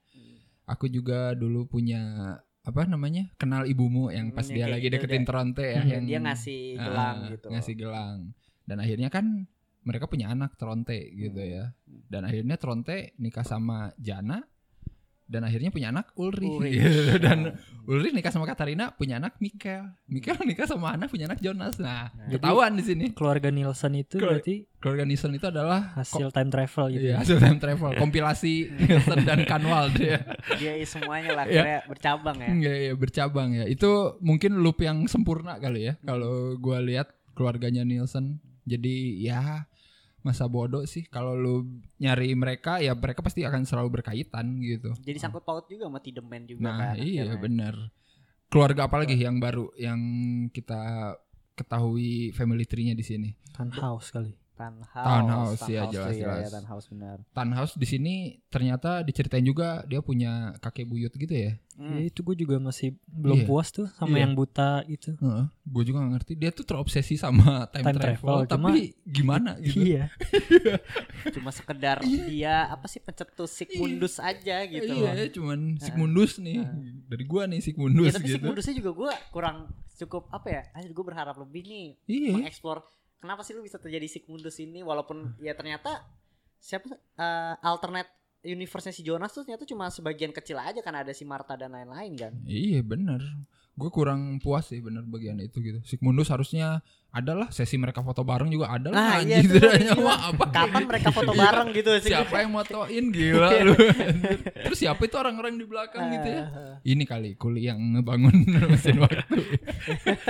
Aku 0.68 0.86
juga 0.86 1.32
dulu 1.34 1.66
punya 1.66 2.02
apa 2.62 2.84
namanya? 2.84 3.32
Kenal 3.40 3.64
ibumu 3.64 4.12
yang 4.12 4.30
pas 4.30 4.44
Hmm, 4.44 4.54
dia 4.54 4.68
lagi 4.68 4.92
gitu, 4.92 5.00
deketin 5.00 5.24
dia- 5.24 5.30
Tronte 5.30 5.64
ya 5.66 5.80
Hmm, 5.80 5.90
yang 5.90 6.04
Dia 6.06 6.20
ngasih 6.22 6.62
ah, 6.70 6.84
gelang 6.84 7.18
gitu. 7.32 7.48
Ngasih 7.48 7.76
gelang. 7.76 8.18
Dan 8.62 8.78
akhirnya 8.78 9.08
kan 9.08 9.26
mereka 9.82 10.06
punya 10.06 10.28
anak 10.28 10.60
Tronte 10.60 11.00
gitu 11.10 11.40
Hmm. 11.40 11.48
ya. 11.50 11.66
Dan 11.88 12.28
akhirnya 12.28 12.60
Tronte 12.60 13.16
nikah 13.16 13.48
sama 13.48 13.96
Jana 13.98 14.44
dan 15.28 15.44
akhirnya 15.44 15.70
punya 15.70 15.92
anak 15.92 16.16
Ulrich, 16.16 16.48
Ulrich. 16.50 16.80
Gitu. 16.80 17.20
dan 17.26 17.60
Ulrich 17.84 18.16
nikah 18.16 18.32
sama 18.32 18.48
Katarina 18.48 18.92
punya 18.92 19.20
anak 19.20 19.36
Michael 19.38 19.92
Michael 20.08 20.40
nikah 20.44 20.64
sama 20.64 20.96
Anna 20.96 21.06
punya 21.06 21.28
anak 21.28 21.40
Jonas 21.40 21.76
nah 21.78 22.08
Jadi- 22.28 22.40
ketahuan 22.40 22.72
di 22.74 22.84
sini 22.84 23.06
Keluarga 23.12 23.52
Nielsen 23.52 23.92
itu 23.94 24.16
Keluar- 24.16 24.40
berarti 24.40 24.56
keluarga 24.78 25.04
Nielsen 25.04 25.32
itu 25.34 25.44
adalah 25.44 25.98
hasil 25.98 26.30
time 26.30 26.48
travel 26.48 26.86
gitu. 26.94 27.06
Iya, 27.10 27.16
hasil 27.18 27.38
time 27.42 27.58
travel, 27.58 27.98
kompilasi 27.98 28.54
Nielsen 28.78 29.26
dan 29.26 29.42
Kanwald 29.44 29.98
ya. 29.98 30.22
Dia 30.54 30.78
semuanya 30.86 31.34
lah 31.34 31.44
Iya. 31.44 31.60
akhirnya 31.60 31.80
bercabang 31.90 32.38
ya. 32.38 32.48
Enggak 32.48 32.78
ya, 32.78 32.94
bercabang 32.94 33.50
ya. 33.58 33.66
Itu 33.66 33.92
mungkin 34.22 34.62
loop 34.62 34.78
yang 34.80 35.10
sempurna 35.10 35.58
kali 35.58 35.92
ya 35.92 35.94
kalau 36.06 36.56
gua 36.56 36.78
lihat 36.80 37.10
keluarganya 37.34 37.82
Nielsen. 37.82 38.38
Jadi 38.64 39.18
ya 39.20 39.66
masa 40.28 40.44
bodoh 40.46 40.84
sih 40.84 41.08
kalau 41.08 41.32
lu 41.34 41.56
nyari 41.96 42.36
mereka 42.36 42.78
ya 42.78 42.92
mereka 42.92 43.24
pasti 43.24 43.42
akan 43.42 43.64
selalu 43.64 44.02
berkaitan 44.02 44.60
gitu. 44.60 44.92
Jadi 45.00 45.18
sangkut 45.18 45.42
paut 45.42 45.64
juga 45.66 45.88
sama 45.88 45.98
Tideman 45.98 46.44
juga 46.44 46.62
Nah, 46.62 46.78
kan. 46.92 46.96
iya 47.00 47.24
akhirnya. 47.24 47.40
benar. 47.40 47.76
Keluarga 48.48 48.82
apa 48.88 48.96
lagi 49.00 49.16
yang 49.16 49.40
baru 49.40 49.72
yang 49.76 50.00
kita 50.50 51.16
ketahui 51.54 52.32
family 52.32 52.64
tree-nya 52.64 52.94
di 52.94 53.02
sini? 53.02 53.30
Kan 53.52 53.72
house 53.72 54.12
kali. 54.12 54.36
Tanhouse. 54.58 55.06
Tanhouse, 55.06 55.62
ya, 55.64 55.86
jelas, 55.86 56.12
iya, 56.12 56.20
jelas. 56.20 56.40
iya, 56.40 56.50
Tanhouse 56.52 56.88
benar. 56.88 57.18
Tanhouse 57.30 57.74
di 57.76 57.86
sini 57.86 58.14
ternyata 58.48 59.00
diceritain 59.00 59.42
juga 59.42 59.82
dia 59.84 60.02
punya 60.02 60.32
kakek 60.58 60.84
buyut 60.84 61.14
gitu 61.14 61.30
ya. 61.30 61.54
Hmm. 61.74 61.94
Ya, 61.94 62.10
itu 62.10 62.20
gue 62.22 62.34
juga 62.36 62.58
masih 62.58 62.98
belum 63.06 63.38
Iya. 63.38 63.46
puas 63.46 63.70
tuh 63.70 63.86
sama 63.94 64.12
Iya. 64.12 64.26
yang 64.26 64.34
buta 64.34 64.70
itu. 64.86 65.14
gue 65.64 65.84
juga 65.84 66.00
gak 66.00 66.12
ngerti 66.16 66.34
dia 66.34 66.50
tuh 66.50 66.64
terobsesi 66.64 67.16
sama 67.16 67.68
time, 67.68 67.86
Time 67.86 67.94
travel, 67.94 68.00
travel, 68.00 68.38
cuma- 68.48 68.72
tapi 68.72 68.82
gimana 69.06 69.52
gitu 69.60 69.84
Iya. 69.86 70.10
Cuma 71.36 71.52
sekedar 71.52 72.00
dia 72.02 72.66
apa 72.66 72.88
sih 72.88 72.98
pencetus 72.98 73.52
Sigmundus 73.52 74.18
aja 74.18 74.64
gitu 74.66 74.90
loh. 74.90 75.06
iya 75.08 75.28
cuman 75.28 75.78
Sigmundus 75.78 76.40
nih 76.40 76.64
dari 77.06 77.24
gua 77.24 77.46
nih 77.46 77.60
Ya, 77.60 77.64
Sigmundus 77.64 78.10
tapi 78.12 78.26
gitu 78.26 78.40
Sigmundusnya 78.40 78.76
juga 78.76 78.92
gue 78.96 79.12
kurang 79.30 79.58
cukup 79.98 80.30
apa 80.30 80.48
ya? 80.48 80.62
Akhirnya 80.72 80.94
gue 80.94 81.06
berharap 81.06 81.36
lebih 81.38 81.62
nih 81.64 81.88
iya 82.08 82.32
mengeksplor 82.34 82.82
kenapa 83.18 83.42
sih 83.42 83.54
lu 83.58 83.66
bisa 83.66 83.82
terjadi 83.82 84.08
Sigmundus 84.10 84.58
ini 84.62 84.82
walaupun 84.86 85.38
ya 85.42 85.58
ternyata 85.58 86.06
siapa 86.58 86.90
eh, 86.96 87.56
alternate 87.62 88.10
universe-nya 88.46 88.94
si 88.94 89.02
Jonas 89.02 89.34
tuh 89.34 89.44
ternyata 89.44 89.66
cuma 89.66 89.90
sebagian 89.90 90.32
kecil 90.32 90.58
aja 90.62 90.80
kan 90.80 90.94
ada 90.94 91.12
si 91.12 91.26
Martha 91.26 91.58
dan 91.58 91.74
lain-lain 91.74 92.14
kan. 92.16 92.34
iya 92.46 92.80
bener 92.86 93.20
gue 93.78 93.90
kurang 93.90 94.22
puas 94.38 94.66
sih 94.66 94.80
bener 94.80 95.06
bagian 95.06 95.38
itu 95.38 95.62
gitu 95.62 95.78
Sigmundus 95.82 96.28
harusnya 96.28 96.82
adalah 97.10 97.50
sesi 97.50 97.78
mereka 97.78 98.02
foto 98.02 98.22
bareng 98.22 98.50
juga 98.50 98.70
ada 98.70 98.90
Nah, 98.90 99.16
lah 99.16 99.22
iya, 99.22 99.38
itu 99.40 99.54
gitu. 99.54 100.02
Wah, 100.02 100.30
apa 100.30 100.50
Kapan 100.50 100.84
mereka 100.84 101.10
foto 101.10 101.30
Iya. 101.30 101.40
bareng 101.40 101.68
gitu 101.72 101.90
sih? 102.00 102.10
siapa 102.10 102.36
yang 102.40 102.52
motoin 102.52 103.06
gila 103.08 103.50
lu 103.64 103.74
terus 104.60 104.78
siapa 104.78 104.98
itu 105.00 105.16
orang-orang 105.16 105.56
di 105.56 105.66
belakang 105.66 106.10
gitu 106.12 106.28
ya 106.28 106.44
ini 106.84 107.04
kali 107.04 107.30
kuli 107.36 107.62
yang 107.64 107.78
ngebangun 107.78 108.34
mesin 108.74 108.98
waktu 108.98 109.24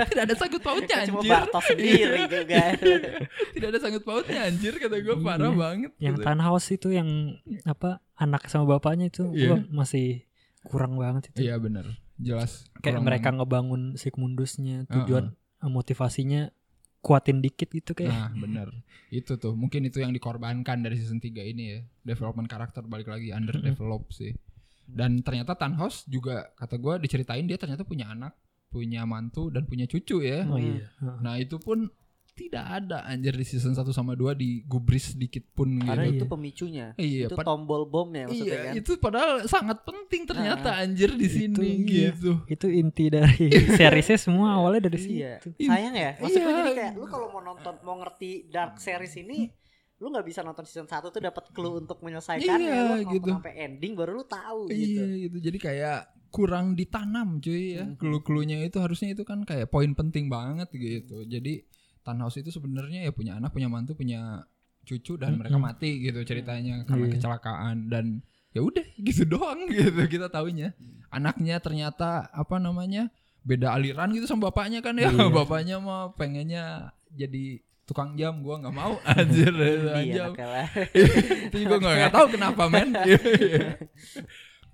tidak 0.06 0.22
ada 0.22 0.34
sangkut 0.34 0.60
pautnya 0.60 0.96
Cuma 1.02 1.18
anjir 1.18 1.30
Bartos 1.30 1.64
sendiri 1.66 2.20
juga. 2.26 2.62
tidak 3.56 3.66
ada 3.66 3.78
sangkut 3.78 4.04
pautnya 4.04 4.40
anjir 4.44 4.72
kata 4.74 4.96
gue 4.98 5.16
parah 5.18 5.40
Iya. 5.46 5.56
banget 5.56 5.90
Yang 5.98 6.14
gitu. 6.14 6.24
Tanhouse 6.24 6.68
itu 6.70 6.88
yang 6.90 7.08
apa 7.64 7.90
anak 8.14 8.44
sama 8.46 8.68
bapaknya 8.68 9.08
itu 9.08 9.24
Iya. 9.30 9.56
gua 9.56 9.58
masih 9.74 10.28
kurang 10.62 10.94
banget 10.94 11.32
itu. 11.32 11.42
iya 11.42 11.56
bener 11.56 11.96
jelas. 12.18 12.66
Kayak 12.82 13.00
kurang 13.00 13.06
mereka 13.06 13.28
ngebangun 13.32 13.82
Sigmundusnya 13.94 14.84
tujuan 14.90 15.32
eh, 15.34 15.70
motivasinya 15.70 16.50
kuatin 16.98 17.38
dikit 17.40 17.70
gitu 17.70 17.94
kayak. 17.94 18.10
Nah 18.10 18.28
bener. 18.34 18.68
Itu 19.08 19.38
tuh 19.38 19.54
Mungkin 19.54 19.86
itu 19.86 20.02
yang 20.02 20.10
dikorbankan 20.10 20.82
dari 20.82 20.98
season 20.98 21.22
3 21.22 21.46
ini 21.46 21.64
ya. 21.72 21.80
Development 22.04 22.50
karakter 22.50 22.84
balik 22.84 23.08
lagi 23.08 23.30
Underdeveloped 23.30 24.10
sih. 24.12 24.34
Dan 24.88 25.20
ternyata 25.20 25.52
Tanhouse 25.52 26.08
juga 26.08 26.48
Kata 26.56 26.80
gua 26.80 26.96
diceritain 26.96 27.44
dia 27.44 27.60
ternyata 27.60 27.84
punya 27.84 28.08
anak 28.08 28.34
Punya 28.68 29.08
mantu 29.08 29.48
dan 29.48 29.64
punya 29.64 29.88
cucu 29.88 30.20
ya. 30.20 30.44
Oh 30.44 30.60
iya. 30.60 30.92
Nah 31.24 31.40
itu 31.40 31.56
pun 31.56 31.88
Tidak 32.38 32.62
ada 32.62 33.02
anjir 33.02 33.34
di 33.34 33.42
season 33.42 33.74
1 33.74 33.82
sama 33.90 34.14
2 34.14 34.30
Digubris 34.32 35.12
sedikit 35.12 35.42
pun 35.50 35.74
Karena 35.76 36.06
gitu 36.06 36.22
itu 36.22 36.24
pemicunya. 36.24 36.86
Iya, 36.94 37.26
itu 37.26 37.34
tombol 37.36 37.82
bomnya 37.84 38.24
maksudnya 38.24 38.46
Iya 38.48 38.62
kan. 38.64 38.74
itu 38.78 38.90
padahal 38.96 39.30
sangat 39.44 39.82
penting 39.82 40.22
ternyata 40.24 40.78
anjir 40.78 41.10
di 41.12 41.26
Itu 41.26 41.34
sini 41.34 41.68
iya. 41.84 42.14
gitu 42.14 42.32
Itu 42.46 42.66
inti 42.66 43.10
dari 43.10 43.50
seriesnya 43.78 44.16
semua 44.16 44.54
awalnya 44.54 44.86
dari 44.86 44.98
Iya. 45.02 45.42
situ. 45.42 45.48
Sayang 45.60 45.92
ya. 45.92 46.10
Maksudnya 46.16 46.46
Iya. 46.46 46.56
jadi 46.56 46.72
kayak 46.72 46.92
lu 46.94 47.06
kalau 47.06 47.26
mau 47.28 47.42
nonton 47.42 47.74
mau 47.82 47.96
ngerti 47.98 48.30
dark 48.46 48.78
series 48.78 49.18
ini 49.18 49.50
lu 49.98 50.06
nggak 50.08 50.24
bisa 50.24 50.46
nonton 50.46 50.62
season 50.62 50.86
1 50.86 51.10
tuh 51.10 51.18
dapat 51.18 51.50
clue 51.50 51.74
untuk 51.76 51.98
menyelesaikannya 52.00 52.46
Iya, 52.62 52.78
lu 52.78 52.86
harus 52.88 53.02
nonton 53.02 53.14
gitu. 53.18 53.30
sampai 53.34 53.54
ending 53.58 53.92
baru 53.92 54.10
lu 54.14 54.24
tahu 54.24 54.60
Iya 54.68 54.78
gitu. 54.78 55.02
gitu. 55.26 55.36
Jadi 55.42 55.58
kayak 55.58 55.98
kurang 56.28 56.76
ditanam 56.76 57.40
cuy 57.40 57.74
ya. 57.74 57.84
Mhm. 57.84 57.96
Clue-cluenya 57.96 58.62
itu 58.62 58.78
harusnya 58.78 59.10
itu 59.10 59.24
kan 59.24 59.42
kayak 59.42 59.66
poin 59.66 59.90
penting 59.92 60.28
banget 60.28 60.68
gitu. 60.70 61.24
Jadi 61.24 61.64
Tanhouse 62.08 62.40
itu 62.40 62.48
sebenarnya 62.48 63.04
ya 63.04 63.12
punya 63.12 63.36
anak, 63.36 63.52
punya 63.52 63.68
mantu, 63.68 63.92
punya 63.92 64.48
cucu 64.82 65.14
dan 65.14 65.36
mereka 65.36 65.54
Mhm. 65.54 65.62
mati 65.62 66.00
gitu 66.00 66.24
ceritanya 66.24 66.80
karena 66.82 67.04
Iya. 67.04 67.12
kecelakaan 67.14 67.76
dan 67.86 68.24
ya 68.50 68.64
udah 68.64 68.80
gitu 68.96 69.28
doang 69.36 69.68
gitu 69.68 70.00
kita 70.08 70.26
taunya. 70.26 70.72
Anaknya 71.08 71.60
ternyata 71.60 72.24
apa 72.26 72.56
namanya? 72.56 73.12
beda 73.38 73.72
aliran 73.72 74.12
gitu 74.12 74.24
sama 74.24 74.48
bapaknya 74.48 74.80
kan 74.80 74.92
ya. 74.94 75.08
Iya. 75.08 75.28
bapaknya 75.32 75.76
mah 75.78 76.12
pengennya 76.12 76.88
jadi 77.10 77.60
tukang 77.84 78.12
jam 78.14 78.40
gua 78.40 78.60
nggak 78.60 78.74
mau 78.74 79.00
anjir 79.08 79.48
Iya, 79.52 80.28
jam. 80.28 80.32
itu 81.48 81.56
juga 81.58 81.76
nggak 81.78 81.94
nggak 81.96 82.12
tahu 82.12 82.26
kenapa 82.28 82.62
men 82.68 82.92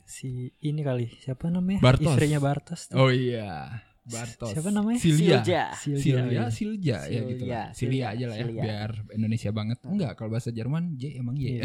Si 0.05 0.31
ini 0.61 0.81
kali 0.81 1.11
siapa 1.18 1.49
namanya? 1.49 1.81
Bartos. 1.81 2.14
Istrinya 2.14 2.38
Bartos. 2.38 2.81
tuh. 2.87 2.97
Oh 2.99 3.11
iya, 3.11 3.83
Bartos. 4.04 4.52
Siapa 4.52 4.68
namanya? 4.68 5.00
Silja. 5.00 5.40
Silja. 5.40 5.62
Silja, 5.72 5.94
Silja, 5.96 6.20
iya. 6.28 6.44
Silja, 6.52 6.96
ya 7.00 7.00
Silja, 7.08 7.30
gitu 7.32 7.44
lah. 7.44 7.66
Silja, 7.72 7.72
Silja 7.72 8.04
aja 8.06 8.24
lah 8.28 8.36
ya, 8.36 8.44
Silja. 8.44 8.62
biar 8.62 8.90
Indonesia 9.10 9.50
banget. 9.50 9.78
Enggak, 9.82 10.12
kalau 10.14 10.30
bahasa 10.30 10.50
Jerman 10.52 10.84
J 10.94 11.02
emang 11.16 11.36
Y. 11.40 11.64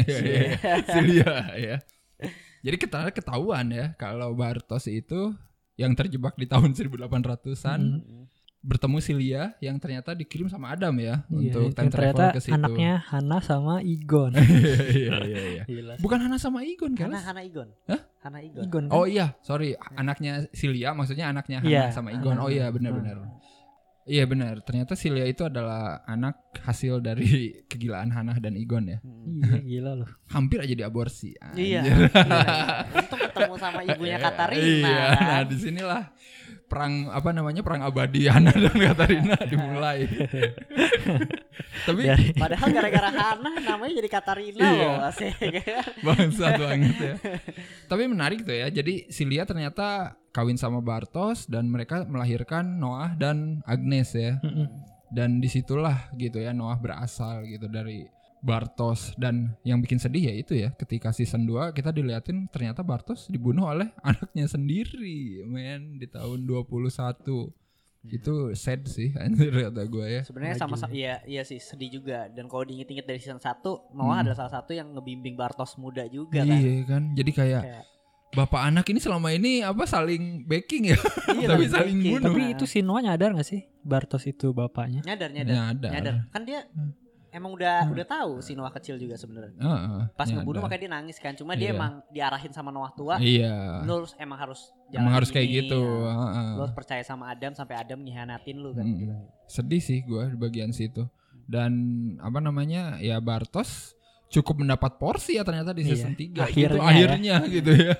Silja 0.96 1.32
ya. 1.54 1.76
Jadi 2.60 2.76
kita 2.76 3.08
ketahuan 3.10 3.66
ya 3.68 3.92
kalau 3.94 4.32
Bartos 4.32 4.84
itu 4.86 5.32
yang 5.76 5.96
terjebak 5.96 6.36
di 6.36 6.44
tahun 6.44 6.72
1800-an 6.72 7.80
Mm. 8.00 8.24
Bertemu 8.60 9.00
Silja 9.00 9.42
yang 9.58 9.80
ternyata 9.80 10.12
dikirim 10.12 10.44
sama 10.46 10.76
Adam 10.76 10.92
ya 10.96 11.24
Iya, 11.32 11.56
untuk 11.56 11.72
time 11.72 11.88
ternyata 11.88 11.96
travel 12.12 12.36
ke 12.36 12.40
situ. 12.40 12.52
anaknya 12.52 12.92
Hana 13.02 13.38
sama 13.40 13.74
Igon. 13.80 14.32
iya, 15.00 15.16
iya, 15.24 15.40
iya. 15.56 15.62
Gila. 15.64 15.94
Bukan 15.96 16.18
Hana 16.20 16.36
sama 16.36 16.60
Igon 16.60 16.92
kan? 16.92 17.08
Hana 17.08 17.24
Hana 17.24 17.40
Igon. 17.40 17.68
Hah? 17.88 18.00
Hana 18.20 18.38
Igon. 18.44 18.62
Igon 18.62 18.84
kan? 18.86 18.94
Oh 18.94 19.08
iya, 19.08 19.32
sorry, 19.40 19.72
anaknya 19.96 20.44
Silya 20.52 20.92
maksudnya 20.92 21.32
anaknya 21.32 21.64
Hana 21.64 21.72
Iya. 21.72 21.84
sama 21.88 22.12
Igon. 22.12 22.36
Oh 22.36 22.52
iya, 22.52 22.68
benar-benar. 22.68 23.40
Iya 24.04 24.24
benar. 24.26 24.58
Ternyata 24.60 24.92
Silya 24.92 25.22
itu 25.24 25.40
adalah 25.40 26.02
anak 26.04 26.36
hasil 26.60 26.98
dari 26.98 27.30
kegilaan 27.70 28.10
Hana 28.10 28.36
dan 28.36 28.60
Igon 28.60 28.90
ya. 28.90 28.98
Hmm. 29.00 29.40
Iya 29.40 29.60
gila 29.62 29.92
loh. 30.04 30.10
Hampir 30.28 30.60
aja 30.60 30.74
diaborsi. 30.74 31.32
Iya. 31.56 31.80
Anjir. 31.80 32.12
Untung 32.92 33.20
ketemu 33.22 33.54
sama 33.56 33.80
ibunya 33.82 34.18
Katarina. 34.24 34.66
Iya, 34.84 35.00
kan. 35.14 35.24
nah 35.24 35.40
di 35.46 35.56
sinilah 35.56 36.02
perang 36.70 37.10
apa 37.10 37.34
namanya 37.34 37.66
perang 37.66 37.82
abadi 37.82 38.24
Hana 38.30 38.54
dan 38.54 38.70
Katarina 38.72 39.34
dimulai. 39.50 40.06
Tapi 41.86 42.00
Dari 42.02 42.30
Padahal 42.32 42.68
gara-gara 42.70 43.10
Hana 43.10 43.50
namanya 43.58 43.92
jadi 43.98 44.10
Katarina 44.10 44.62
Iya. 44.62 44.78
loh 44.78 45.02
asik. 45.10 45.34
bangsat 46.00 46.52
banget 46.56 46.96
ya. 46.96 47.14
Tapi 47.86 48.02
menarik 48.06 48.46
tuh 48.46 48.54
ya. 48.54 48.70
Jadi 48.70 49.10
Silya 49.10 49.42
ternyata 49.42 50.14
kawin 50.30 50.54
sama 50.54 50.78
Bartos 50.78 51.50
dan 51.50 51.66
mereka 51.66 52.06
melahirkan 52.06 52.78
Noah 52.78 53.18
dan 53.18 53.66
Agnes 53.66 54.14
ya. 54.14 54.38
Dan 55.10 55.42
di 55.42 55.50
situlah 55.50 56.06
gitu 56.14 56.38
ya 56.38 56.54
Noah 56.54 56.78
berasal 56.78 57.42
gitu 57.44 57.66
dari 57.66 58.06
Bartos 58.40 59.12
dan 59.14 59.52
yang 59.62 59.78
bikin 59.78 59.96
sedih 59.96 60.24
ya 60.24 60.34
itu 60.34 60.52
ya 60.54 60.72
ketika 60.72 61.10
season 61.10 61.44
2 61.44 61.70
kita 61.70 61.90
diliatin 61.90 62.48
ternyata 62.48 62.80
Bartos 62.80 63.26
dibunuh 63.26 63.68
oleh 63.68 63.92
anaknya 64.02 64.46
sendiri 64.46 65.44
men 65.44 65.96
di 65.96 66.06
tahun 66.06 66.44
21 66.44 66.88
itu 68.02 68.32
sad 68.54 68.80
sih 68.84 69.12
anjir 69.20 69.52
kata 69.52 69.84
gue 69.84 70.06
ya 70.10 70.22
Sebenarnya 70.22 70.56
sama 70.56 70.72
sama 70.74 70.88
iya 70.90 71.20
iya 71.22 71.42
sih 71.42 71.60
sedih 71.60 72.00
juga 72.00 72.26
dan 72.26 72.44
kalau 72.44 72.64
diinget-inget 72.64 73.04
dari 73.04 73.20
season 73.20 73.36
1 73.36 73.60
Noah 73.92 74.08
Hmm. 74.10 74.22
adalah 74.24 74.36
salah 74.38 74.52
satu 74.54 74.72
yang 74.72 74.88
ngebimbing 74.90 75.36
Bartos 75.36 75.76
muda 75.76 76.04
juga 76.06 76.40
kan. 76.40 76.48
iya 76.50 76.80
kan 76.82 77.02
jadi 77.12 77.30
kayak 77.30 77.62
Kayak, 77.62 77.84
bapak 78.32 78.62
anak 78.64 78.86
ini 78.86 78.98
selama 78.98 79.28
ini 79.30 79.60
apa 79.60 79.84
saling 79.84 80.42
backing 80.44 80.88
ya 80.88 80.98
iya, 81.36 81.46
tapi 81.46 81.68
saling 81.68 81.98
bunuh 82.00 82.24
Tapi 82.26 82.42
itu 82.54 82.64
si 82.64 82.80
Noah 82.80 83.04
nyadar 83.04 83.34
gak 83.34 83.44
sih 83.44 83.68
Bartos 83.80 84.24
itu 84.24 84.48
bapaknya? 84.50 85.04
nyadar 85.04 85.28
nyadar. 85.28 85.52
nyadar, 85.52 85.90
Nyadar. 85.92 86.14
Kan 86.30 86.42
dia 86.42 86.64
Hmm. 86.72 86.96
Emang 87.30 87.50
udah 87.52 87.88
udah 87.88 88.02
tahu 88.04 88.32
si 88.38 88.52
Noah 88.52 88.70
kecil 88.70 88.94
juga 88.94 89.14
sebenarnya. 89.14 89.54
Heeh, 89.54 90.00
Pas 90.12 90.24
nyadar. 90.24 90.36
ngebunuh 90.38 90.60
makanya 90.60 90.80
dia 90.80 90.92
nangis 90.92 91.16
kan. 91.16 91.32
Cuma 91.32 91.52
dia 91.52 91.70
Iya. 91.70 91.72
emang 91.72 91.92
diarahin 92.08 92.50
sama 92.50 92.68
Noah 92.68 92.90
tua. 92.92 93.14
iya 93.16 93.80
Lu 93.80 93.98
harus 93.98 94.12
emang 94.16 94.36
harus 94.36 94.60
emang 94.88 95.06
jalan 95.06 95.14
harus 95.14 95.30
kayak 95.30 95.46
ini, 95.46 95.56
gitu 95.60 95.80
ya. 95.80 96.10
heeh. 96.10 96.48
Lu 96.52 96.60
harus 96.60 96.74
percaya 96.74 97.02
sama 97.02 97.24
Adam 97.28 97.52
sampai 97.52 97.74
Adam 97.76 97.98
ngianatin 97.98 98.56
lu 98.56 98.70
kan. 98.72 98.84
Gitu. 98.84 99.14
sedih 99.46 99.78
sih 99.78 99.98
gue 100.00 100.22
di 100.28 100.36
bagian 100.36 100.70
situ 100.70 101.10
dan 101.44 101.72
apa 102.16 102.38
namanya 102.38 102.98
ya 102.98 103.18
Bartos 103.18 103.98
cukup 104.28 104.62
mendapat 104.62 104.94
porsi 104.96 105.34
ya 105.34 105.42
ternyata 105.42 105.70
di 105.70 105.82
Iya, 105.82 105.90
season 105.90 106.14
3 106.14 106.38
akhirnya 106.40 106.70
gitu 106.70 106.78
ya. 106.78 106.86
akhirnya 106.86 107.36
gitu 107.48 107.72
ya 107.74 107.94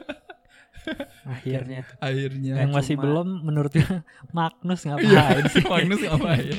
akhirnya 1.27 1.81
akhirnya 1.99 2.53
yang 2.57 2.71
masih 2.71 2.95
cuma- 2.95 3.03
belum 3.05 3.29
menurutnya 3.43 4.07
Magnus 4.33 4.81
Iya, 4.81 4.95
ngapain 4.97 5.45
sih 5.49 5.65
Magnus 5.65 6.01
ngapain? 6.01 6.55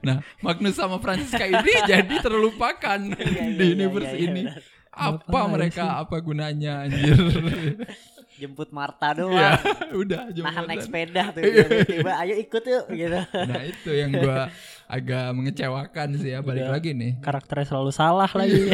Nah, 0.00 0.22
Magnus 0.38 0.74
sama 0.74 0.96
Francisca 0.96 1.42
ini 1.42 1.72
jadi 1.90 2.14
terlupakan 2.18 2.98
Iya, 3.00 3.18
iya, 3.20 3.42
di 3.52 3.64
iya, 3.64 3.74
universe 3.74 4.12
iya, 4.12 4.18
iya, 4.18 4.28
ini. 4.28 4.42
benar. 4.46 4.62
Apa 4.90 5.40
mereka? 5.46 5.82
sih? 5.82 6.00
Apa 6.02 6.16
gunanya 6.18 6.72
anjir? 6.84 7.16
jemput 8.40 8.72
Marta 8.72 9.12
doang 9.12 9.36
Iya, 9.36 9.60
udah 10.00 10.20
nahan 10.32 10.64
naik 10.64 10.80
sepeda 10.80 11.28
tuh 11.28 11.44
Iya. 11.44 11.60
tiba-tiba 11.60 12.12
ayo 12.24 12.34
ikut 12.40 12.62
yuk 12.64 12.84
gitu 12.88 13.20
Nah, 13.36 13.62
itu 13.62 13.90
yang 13.92 14.10
gua 14.16 14.48
agak 14.88 15.36
mengecewakan 15.36 16.08
sih 16.16 16.32
ya 16.32 16.40
balik 16.40 16.64
Udah. 16.64 16.72
lagi 16.74 16.90
nih. 16.90 17.20
karakternya 17.20 17.68
selalu 17.68 17.92
salah 17.92 18.26
lagi 18.32 18.72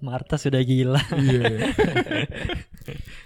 Marta 0.00 0.34
sudah 0.34 0.64
gila 0.64 1.04
Iya. 1.12 1.68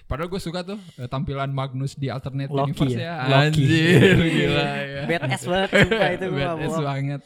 Padahal 0.07 0.29
gue 0.29 0.39
suka 0.39 0.63
tuh 0.63 0.79
eh, 0.95 1.07
tampilan 1.07 1.51
Magnus 1.51 1.93
di 1.93 2.07
alternate 2.07 2.49
Loki 2.49 2.71
universe 2.73 2.95
ya? 2.95 3.03
ya. 3.03 3.15
Loki. 3.27 3.63
Anjir, 3.67 4.17
gila 4.23 4.69
ya. 4.79 5.03
badass 5.05 5.43
banget 5.45 5.69
sumpah 5.73 6.09
itu 6.09 6.27
gua 6.29 6.39
Badass 6.49 6.67
bohong. 6.69 6.87
banget. 6.87 7.23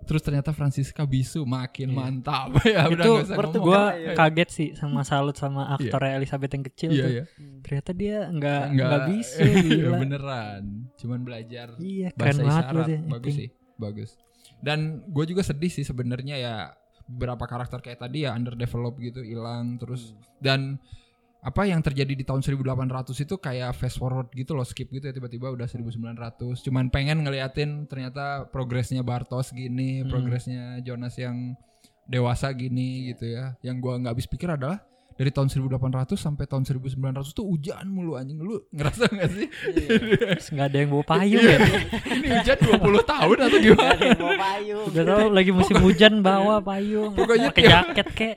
Terus 0.00 0.22
ternyata 0.22 0.50
Francisca 0.52 1.02
bisu 1.02 1.42
makin 1.42 1.90
Iya. 1.90 1.98
mantap 1.98 2.54
ya 2.64 2.86
itu 2.86 3.10
gue 3.58 3.82
Iya. 3.98 4.14
kaget 4.14 4.48
sih 4.48 4.68
sama 4.72 5.02
salut 5.02 5.34
sama 5.34 5.66
aktornya 5.68 6.14
Elizabeth 6.16 6.52
yang 6.52 6.64
kecil 6.64 6.88
Iya 6.88 7.02
tuh 7.02 7.10
iya. 7.12 7.24
ternyata 7.60 7.90
dia 7.90 8.16
nggak 8.28 8.62
Nggak 8.70 9.00
bisa 9.10 9.42
iya, 9.42 9.58
gila 9.60 9.96
beneran. 9.98 10.62
Cuman 10.96 11.18
belajar 11.20 11.66
iya 11.76 12.08
keren 12.10 12.38
bahasa 12.38 12.42
isyarat. 12.46 12.70
berarti 12.70 12.94
Bagus 13.08 13.34
sih, 13.34 13.48
bagus. 13.74 14.10
Dan 14.56 14.78
gue 15.04 15.24
juga 15.26 15.42
sedih 15.42 15.72
sih 15.72 15.82
sebenarnya 15.82 16.36
ya 16.36 16.54
beberapa 17.04 17.42
karakter 17.44 17.78
kayak 17.80 17.98
tadi 18.00 18.22
ya 18.22 18.30
underdeveloped 18.32 18.98
gitu, 19.00 19.18
hilang 19.20 19.74
terus 19.76 20.10
Hmm. 20.10 20.22
dan 20.38 20.60
apa 21.42 21.62
yang 21.62 21.78
terjadi 21.78 22.12
di 22.16 22.24
tahun 22.26 22.42
1800 22.42 23.22
itu 23.22 23.34
kayak 23.38 23.76
fast 23.76 23.96
forward 23.96 24.32
gitu 24.34 24.56
loh 24.56 24.66
skip 24.66 24.90
gitu 24.90 25.06
ya 25.06 25.14
tiba-tiba 25.14 25.52
udah 25.52 25.68
1900 25.68 26.36
cuman 26.66 26.90
pengen 26.90 27.22
ngeliatin 27.22 27.86
ternyata 27.86 28.50
progresnya 28.50 29.06
Bartos 29.06 29.54
gini 29.54 30.02
Hmm. 30.02 30.10
progresnya 30.10 30.82
Jonas 30.82 31.14
yang 31.16 31.54
dewasa 32.06 32.50
gini 32.50 33.10
gitu 33.14 33.30
ya 33.30 33.54
yang 33.62 33.78
gua 33.78 33.98
nggak 33.98 34.14
habis 34.14 34.26
pikir 34.26 34.50
adalah 34.50 34.82
dari 35.16 35.30
tahun 35.30 35.48
1800 35.48 35.80
sampai 36.14 36.44
tahun 36.44 36.62
1900 36.62 36.96
tuh 37.32 37.44
hujan 37.44 37.84
mulu 37.86 38.14
anjing. 38.14 38.36
Lu 38.36 38.60
ngerasa 38.70 39.08
gak 39.08 39.30
sih? 39.32 39.48
Terus 39.48 40.46
nggak 40.48 40.66
ada 40.68 40.76
yang 40.78 40.90
bawa 40.92 41.04
payung 41.06 41.40
Iya. 41.40 41.56
ya? 41.56 41.68
Ini 42.12 42.26
hujan 42.36 42.58
20 42.60 42.80
tahun 43.02 43.36
atau 43.38 43.48
Gak 43.50 43.64
gimana 43.64 43.88
ada 43.90 44.04
yang 44.04 44.20
mau 44.20 44.34
payung. 44.36 44.84
Udah 44.86 45.02
tau 45.04 45.26
lagi 45.28 45.50
musim 45.50 45.76
hujan 45.80 46.14
bawa 46.20 46.54
payung. 46.60 47.12
Pokoknya 47.12 47.48
pakai 47.48 47.64
jaket 47.66 48.08
kek. 48.12 48.36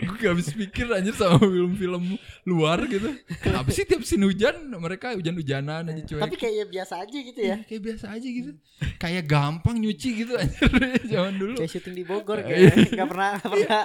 Gue 0.00 0.16
gak 0.16 0.30
habis 0.32 0.48
pikir 0.50 0.86
anjir 0.88 1.12
sama 1.12 1.36
film-film 1.38 2.04
luar 2.42 2.80
gitu. 2.86 3.12
Kenapa 3.38 3.68
sih 3.68 3.84
tiap 3.84 4.00
scene 4.00 4.24
hujan? 4.24 4.56
Mereka 4.66 5.14
hujan-hujanan 5.14 5.86
aja 5.86 6.02
cuek. 6.04 6.22
Tapi 6.22 6.36
kayak 6.36 6.66
biasa 6.68 6.94
aja 6.98 7.18
gitu 7.18 7.40
ya. 7.40 7.46
Iya, 7.46 7.56
kayak 7.64 7.82
biasa 7.84 8.06
aja 8.10 8.28
gitu. 8.28 8.50
Kayak 8.96 9.24
gampang 9.26 9.76
nyuci 9.76 10.08
gitu 10.16 10.32
anjir 10.34 10.68
zaman 11.12 11.34
dulu. 11.36 11.54
Kayak 11.56 11.70
syuting 11.70 11.94
di 11.94 12.04
Bogor 12.04 12.38
Iya. 12.40 12.46
kayak. 12.72 12.74
Nggak 12.92 13.08
pernah 13.08 13.30
nggak 13.36 13.50
pernah 13.52 13.82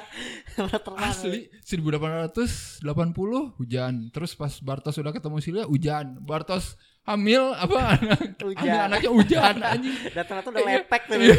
nggak 0.52 0.82
pernah 0.82 1.10
asli 1.10 1.40
1880 1.82 3.58
hujan 3.58 3.94
terus 4.10 4.32
pas 4.34 4.54
Bartos 4.58 4.94
sudah 4.94 5.10
ketemu 5.10 5.38
Silya 5.38 5.64
hujan 5.66 6.22
Bartos 6.22 6.78
hamil 7.02 7.42
apa 7.58 7.98
anak 7.98 8.38
Hujan. 8.38 8.62
hamil 8.62 8.82
anaknya 8.86 9.10
hujan 9.10 9.56
anjing 9.74 9.96
dan 10.14 10.22
ternyata 10.22 10.48
udah 10.48 10.62
lepek 10.64 11.02
tuh 11.04 11.18
Iya. 11.18 11.34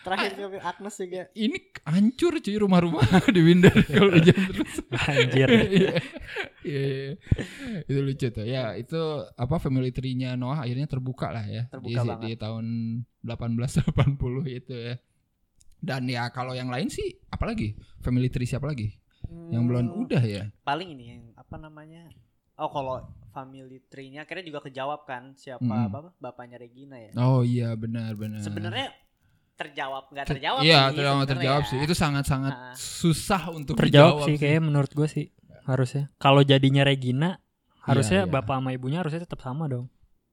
terakhir 0.00 0.30
ke 0.32 0.58
Agnes 0.60 0.94
juga 0.94 1.22
ini 1.34 1.58
hancur 1.82 2.32
cuy 2.38 2.56
rumah-rumah 2.56 3.02
di 3.34 3.40
Windsor 3.42 3.74
kalau 3.84 4.14
hujan 4.14 4.38
terus 4.54 4.74
anjir 4.94 5.48
Iya, 5.50 5.66
iya, 5.66 5.94
iya. 6.62 7.10
itu 7.84 7.98
lucu 7.98 8.28
tuh. 8.28 8.44
Ya, 8.44 8.74
itu 8.74 8.98
apa 9.32 9.56
family 9.58 9.90
tree-nya 9.90 10.36
Noah 10.36 10.62
akhirnya 10.62 10.86
terbuka 10.86 11.32
lah 11.32 11.42
ya 11.42 11.66
Terbuka 11.66 11.98
di, 11.98 12.06
banget. 12.06 12.22
di 12.22 12.32
tahun 12.36 12.64
1880 13.24 13.98
itu 14.54 14.74
ya. 14.76 14.94
Dan 15.78 16.06
ya 16.06 16.28
kalau 16.28 16.52
yang 16.52 16.68
lain 16.68 16.86
sih 16.86 17.18
apalagi? 17.28 17.74
Family 17.98 18.28
tree 18.28 18.46
siapa 18.46 18.66
lagi? 18.66 18.94
Yang 19.28 19.62
belum 19.64 19.84
Hmm, 19.84 20.02
udah 20.02 20.22
ya. 20.22 20.44
paling 20.62 20.88
ini 20.90 21.04
yang 21.10 21.22
apa 21.34 21.56
namanya 21.56 22.08
oh 22.56 22.66
kalau 22.66 22.96
family 23.30 23.78
tree-nya 23.84 24.22
akhirnya 24.22 24.42
juga 24.42 24.60
kejawab 24.62 25.04
kan 25.04 25.32
siapa 25.34 25.62
Mm. 25.62 25.86
apa 25.86 25.98
bapaknya 26.16 26.56
Regina 26.56 26.96
ya 26.96 27.12
Oh 27.14 27.40
iya 27.40 27.72
benar 27.72 28.12
benar. 28.12 28.40
sebenarnya 28.40 28.88
terjawab 29.54 30.08
nggak 30.08 30.24
Ter- 30.24 30.34
terjawab 30.36 30.60
Iya, 30.60 30.80
sih 30.80 30.94
terjawab 30.94 31.24
terjawab 31.26 31.62
ya. 31.62 31.68
sih. 31.68 31.78
Itu 31.80 31.92
sangat-sangat 31.92 32.52
Nah. 32.52 32.74
susah 32.74 33.42
untuk 33.50 33.74
terjawab 33.74 34.22
dijawab 34.22 34.26
sih 34.26 34.34
kayaknya 34.36 34.62
menurut 34.64 34.90
gue 34.90 35.08
sih 35.08 35.26
harusnya 35.64 36.08
kalau 36.16 36.40
jadinya 36.40 36.80
Regina 36.80 37.36
harusnya 37.80 38.24
iya. 38.24 38.30
bapak 38.30 38.56
sama 38.56 38.70
ibunya 38.70 38.98
harusnya 38.98 39.20
tetap 39.20 39.38
sama 39.38 39.66
dong 39.66 39.86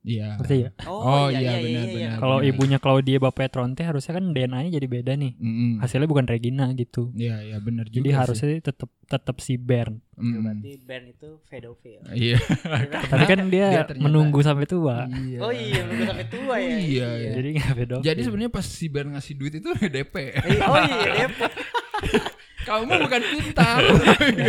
Iya. 0.05 0.37
ngerti 0.37 0.55
ya 0.59 0.69
Oh, 0.85 1.27
iya, 1.27 1.57
benar, 1.57 1.85
benar. 1.87 2.15
kalau 2.15 2.37
benar. 2.37 2.49
ibunya 2.51 2.77
Claudia 2.77 3.17
bapaknya 3.17 3.49
Tronte 3.49 3.81
harusnya 3.81 4.13
kan 4.13 4.25
DNA-nya 4.29 4.69
jadi 4.71 4.87
beda 4.87 5.11
nih 5.15 5.33
Mm-mm. 5.35 5.71
hasilnya 5.79 6.05
bukan 6.05 6.25
Regina 6.25 6.69
gitu 6.71 7.09
Iya, 7.11 7.41
iya 7.43 7.57
benar 7.57 7.85
juga. 7.85 7.95
jadi 7.97 8.09
sih. 8.09 8.15
harusnya 8.15 8.47
tetap 8.61 8.89
tetap 9.03 9.35
si 9.39 9.53
Bern 9.55 9.97
Mm-mm. 10.15 10.39
berarti 10.39 10.71
band 10.79 11.05
itu 11.09 11.29
pedofil 11.43 11.99
Iya. 12.07 12.37
tapi 13.11 13.23
kan 13.25 13.37
dia, 13.47 13.65
Dia 13.67 13.83
ternyata- 13.83 13.99
menunggu 13.99 14.39
sampai 14.39 14.65
tua 14.65 15.05
Iya. 15.05 15.39
oh 15.39 15.49
iya 15.49 15.81
nunggu 15.83 16.03
sampai 16.05 16.25
tua 16.27 16.55
ya 16.55 16.69
Oh, 16.69 16.79
iya, 16.79 17.07
iya. 17.17 17.31
jadi 17.33 17.47
nggak 17.55 17.73
beda 17.75 17.95
Jadi 17.99 18.19
sebenarnya 18.21 18.51
pas 18.51 18.63
si 18.63 18.85
Ber 18.85 19.05
ngasih 19.07 19.33
duit 19.33 19.53
itu 19.55 19.69
DP. 19.95 20.15
Eh, 20.31 20.61
oh 20.61 20.77
iya 20.79 21.09
Depok 21.23 21.51
Kamu 22.65 22.89
bukan 22.99 23.21
pintar. 23.23 23.79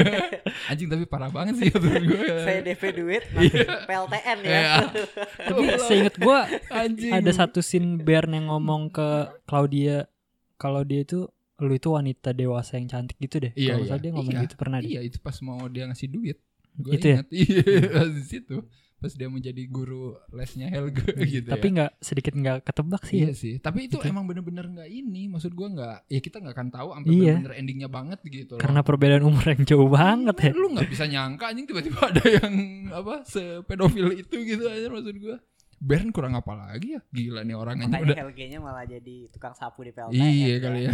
Anjing 0.70 0.88
tapi 0.88 1.05
parah 1.05 1.29
banget 1.29 1.55
sih 1.59 1.68
menurut 1.70 2.02
gue. 2.02 2.26
saya 2.40 2.59
DP 2.61 2.83
duit 2.94 3.22
masuk 3.31 3.68
PLTN 3.85 4.38
ya 4.40 4.48
Iya. 4.48 4.74
tapi 5.46 5.62
seinget 5.81 6.14
gue 6.16 6.38
Anjing. 6.70 7.12
ada 7.12 7.31
satu 7.31 7.61
scene 7.61 7.98
Bern 7.98 8.33
yang 8.33 8.48
ngomong 8.48 8.88
ke 8.88 9.09
Claudia 9.44 10.09
kalau 10.55 10.81
dia 10.81 11.02
itu 11.02 11.29
lu 11.57 11.72
itu 11.72 11.88
wanita 11.88 12.33
dewasa 12.33 12.76
yang 12.76 12.87
cantik 12.87 13.16
gitu 13.18 13.37
deh 13.38 13.52
Iya, 13.52 13.55
kalau 13.55 13.76
iya. 13.76 13.85
misalnya 13.87 14.02
dia 14.02 14.12
ngomong 14.12 14.35
Iya. 14.35 14.42
gitu 14.42 14.55
pernah 14.57 14.79
deh 14.79 14.88
Iya 14.88 15.00
itu 15.02 15.18
pas 15.18 15.37
mau 15.40 15.61
dia 15.66 15.85
ngasih 15.85 16.09
duit. 16.09 16.37
Gue 16.74 16.92
Itu 16.92 17.07
ya? 17.07 17.14
ingat. 17.14 17.26
Iya 17.33 18.00
di 18.07 18.22
situ. 18.22 18.57
Pas 18.96 19.12
dia 19.12 19.26
mau 19.26 19.37
jadi 19.37 19.62
guru 19.66 20.16
lesnya 20.30 20.66
Helga 20.66 21.04
gitu 21.22 21.46
tapi 21.46 21.68
ya. 21.68 21.72
nggak 21.76 21.90
sedikit 22.00 22.32
nggak 22.32 22.59
ketebak 22.62 23.02
sih 23.04 23.16
Iya 23.18 23.26
ya. 23.26 23.35
sih, 23.35 23.54
tapi 23.59 23.87
itu 23.87 23.96
Gitu. 23.96 24.09
emang 24.09 24.24
bener-bener 24.24 24.64
nggak 24.66 24.88
ini. 24.88 25.28
Maksud 25.28 25.52
gua 25.52 25.68
nggak, 25.68 25.96
ya 26.06 26.18
kita 26.18 26.37
nggak 26.38 26.54
akan 26.54 26.68
tahu 26.70 26.88
sampai 26.90 27.11
Iya. 27.11 27.20
bener-bener 27.37 27.54
endingnya 27.56 27.88
banget 27.88 28.18
gitu. 28.24 28.52
loh. 28.52 28.61
karena 28.61 28.80
perbedaan 28.80 29.22
umur 29.22 29.44
yang 29.46 29.62
jauh 29.62 29.87
banget 29.87 30.37
ya 30.40 30.52
lu 30.52 30.66
nggak 30.70 30.88
bisa 30.88 31.04
nyangka 31.04 31.44
anjing 31.46 31.66
tiba-tiba 31.66 32.00
ada 32.06 32.24
yang 32.24 32.54
apa 32.90 33.14
sepedofil 33.22 34.09
itu 34.14 34.37
gitu 34.38 34.64
aja 34.64 34.87
maksud 34.87 35.16
gua 35.18 35.37
Bern 35.77 36.09
kurang 36.09 36.33
apa 36.35 36.57
lagi 36.57 36.97
ya? 36.97 37.01
Gila 37.12 37.45
nih 37.45 37.57
orang 37.57 37.77
makanya 37.85 38.03
udah 38.03 38.17
Helge-nya 38.25 38.59
malah 38.65 38.85
jadi 38.89 39.29
tukang 39.29 39.53
sapu 39.53 39.85
di 39.85 39.93
PLTN 39.93 40.17
iya 40.17 40.47
ya. 40.49 40.57
kali 40.65 40.81
ya. 40.89 40.93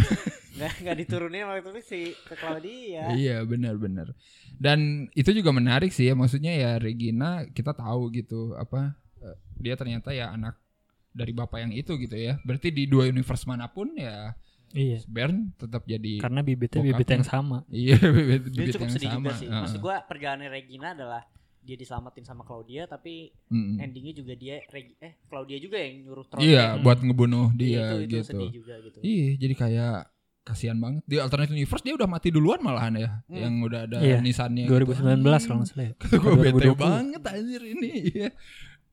Nggak 0.53 0.73
nggak 0.83 0.95
diturunin 0.99 1.43
waktu 1.47 1.69
itu 1.71 1.81
si 1.81 1.99
ke 2.27 2.35
Claudia. 2.35 3.15
Iya 3.15 3.47
benar-benar 3.47 4.11
dan 4.61 5.09
itu 5.17 5.33
juga 5.33 5.49
menarik 5.49 5.89
sih 5.89 6.07
ya 6.07 6.13
maksudnya 6.13 6.53
ya 6.53 6.71
Regina 6.77 7.47
kita 7.49 7.73
tahu 7.73 8.13
gitu 8.13 8.53
apa 8.53 8.93
eh, 9.19 9.37
dia 9.57 9.73
ternyata 9.73 10.13
ya 10.13 10.29
anak 10.29 10.55
dari 11.13 11.29
bapak 11.33 11.61
yang 11.61 11.73
itu 11.73 11.97
gitu 11.97 12.13
ya. 12.17 12.37
Berarti 12.41 12.73
di 12.73 12.85
dua 12.89 13.09
universe 13.09 13.45
mana 13.45 13.69
pun 13.69 13.93
ya 13.97 14.33
iya. 14.73 14.99
Bern 15.05 15.53
tetap 15.57 15.85
jadi 15.85 16.21
karena 16.21 16.41
bibitnya 16.41 16.81
Bokapnya. 16.81 16.97
bibit 16.97 17.09
yang 17.13 17.25
sama. 17.25 17.57
Iya 17.69 17.97
bibit, 18.17 18.41
bibit 18.49 18.73
cukup 18.77 18.83
yang 18.87 18.93
sedih 18.93 19.09
sama 19.09 19.19
juga 19.21 19.33
sih. 19.37 19.47
Heeh. 19.47 19.61
maksud 19.61 19.79
gua 19.81 19.95
perjalanan 20.05 20.49
Regina 20.49 20.93
adalah 20.97 21.23
dia 21.63 21.73
diselamatin 21.73 22.21
sama 22.21 22.43
Claudia 22.43 22.83
tapi 22.85 23.31
Mm-mm. 23.47 23.79
endingnya 23.79 24.13
juga 24.13 24.33
dia 24.33 24.59
Regi, 24.65 24.99
eh 24.99 25.15
Claudia 25.25 25.57
juga 25.57 25.77
yang 25.77 26.03
nyuruh 26.03 26.25
Tronte 26.25 26.43
iya 26.43 26.75
buat 26.75 26.99
ngebunuh 26.99 27.49
Iya, 27.49 27.57
dia 27.57 27.79
itu, 27.79 27.95
itu 27.95 28.11
gitu 28.11 28.27
sedih 28.27 28.49
juga 28.53 28.73
gitu 28.79 28.97
Iya, 28.99 29.27
jadi 29.37 29.55
kayak 29.57 29.95
kasihan 30.43 30.75
banget. 30.75 31.01
Di 31.05 31.15
alternate 31.17 31.49
universe 31.49 31.81
dia 31.81 31.95
udah 31.95 32.03
mati 32.05 32.27
duluan 32.27 32.59
malahan 32.59 32.93
ya, 32.93 33.09
Hmm. 33.23 33.39
yang 33.39 33.53
udah 33.61 33.79
ada 33.87 33.97
Iya, 33.97 34.19
nisannya. 34.19 34.67
2019 34.67 35.23
kalau 35.41 35.63
nggak 35.63 35.69
salah 35.69 35.85
ya 35.87 35.93
Kata 36.03 36.15
gue 36.17 36.31
bete 36.35 36.51
2020. 36.67 36.75
banget 36.77 37.21
anjir 37.25 37.61
ini. 37.63 37.91
Iya. 38.11 38.29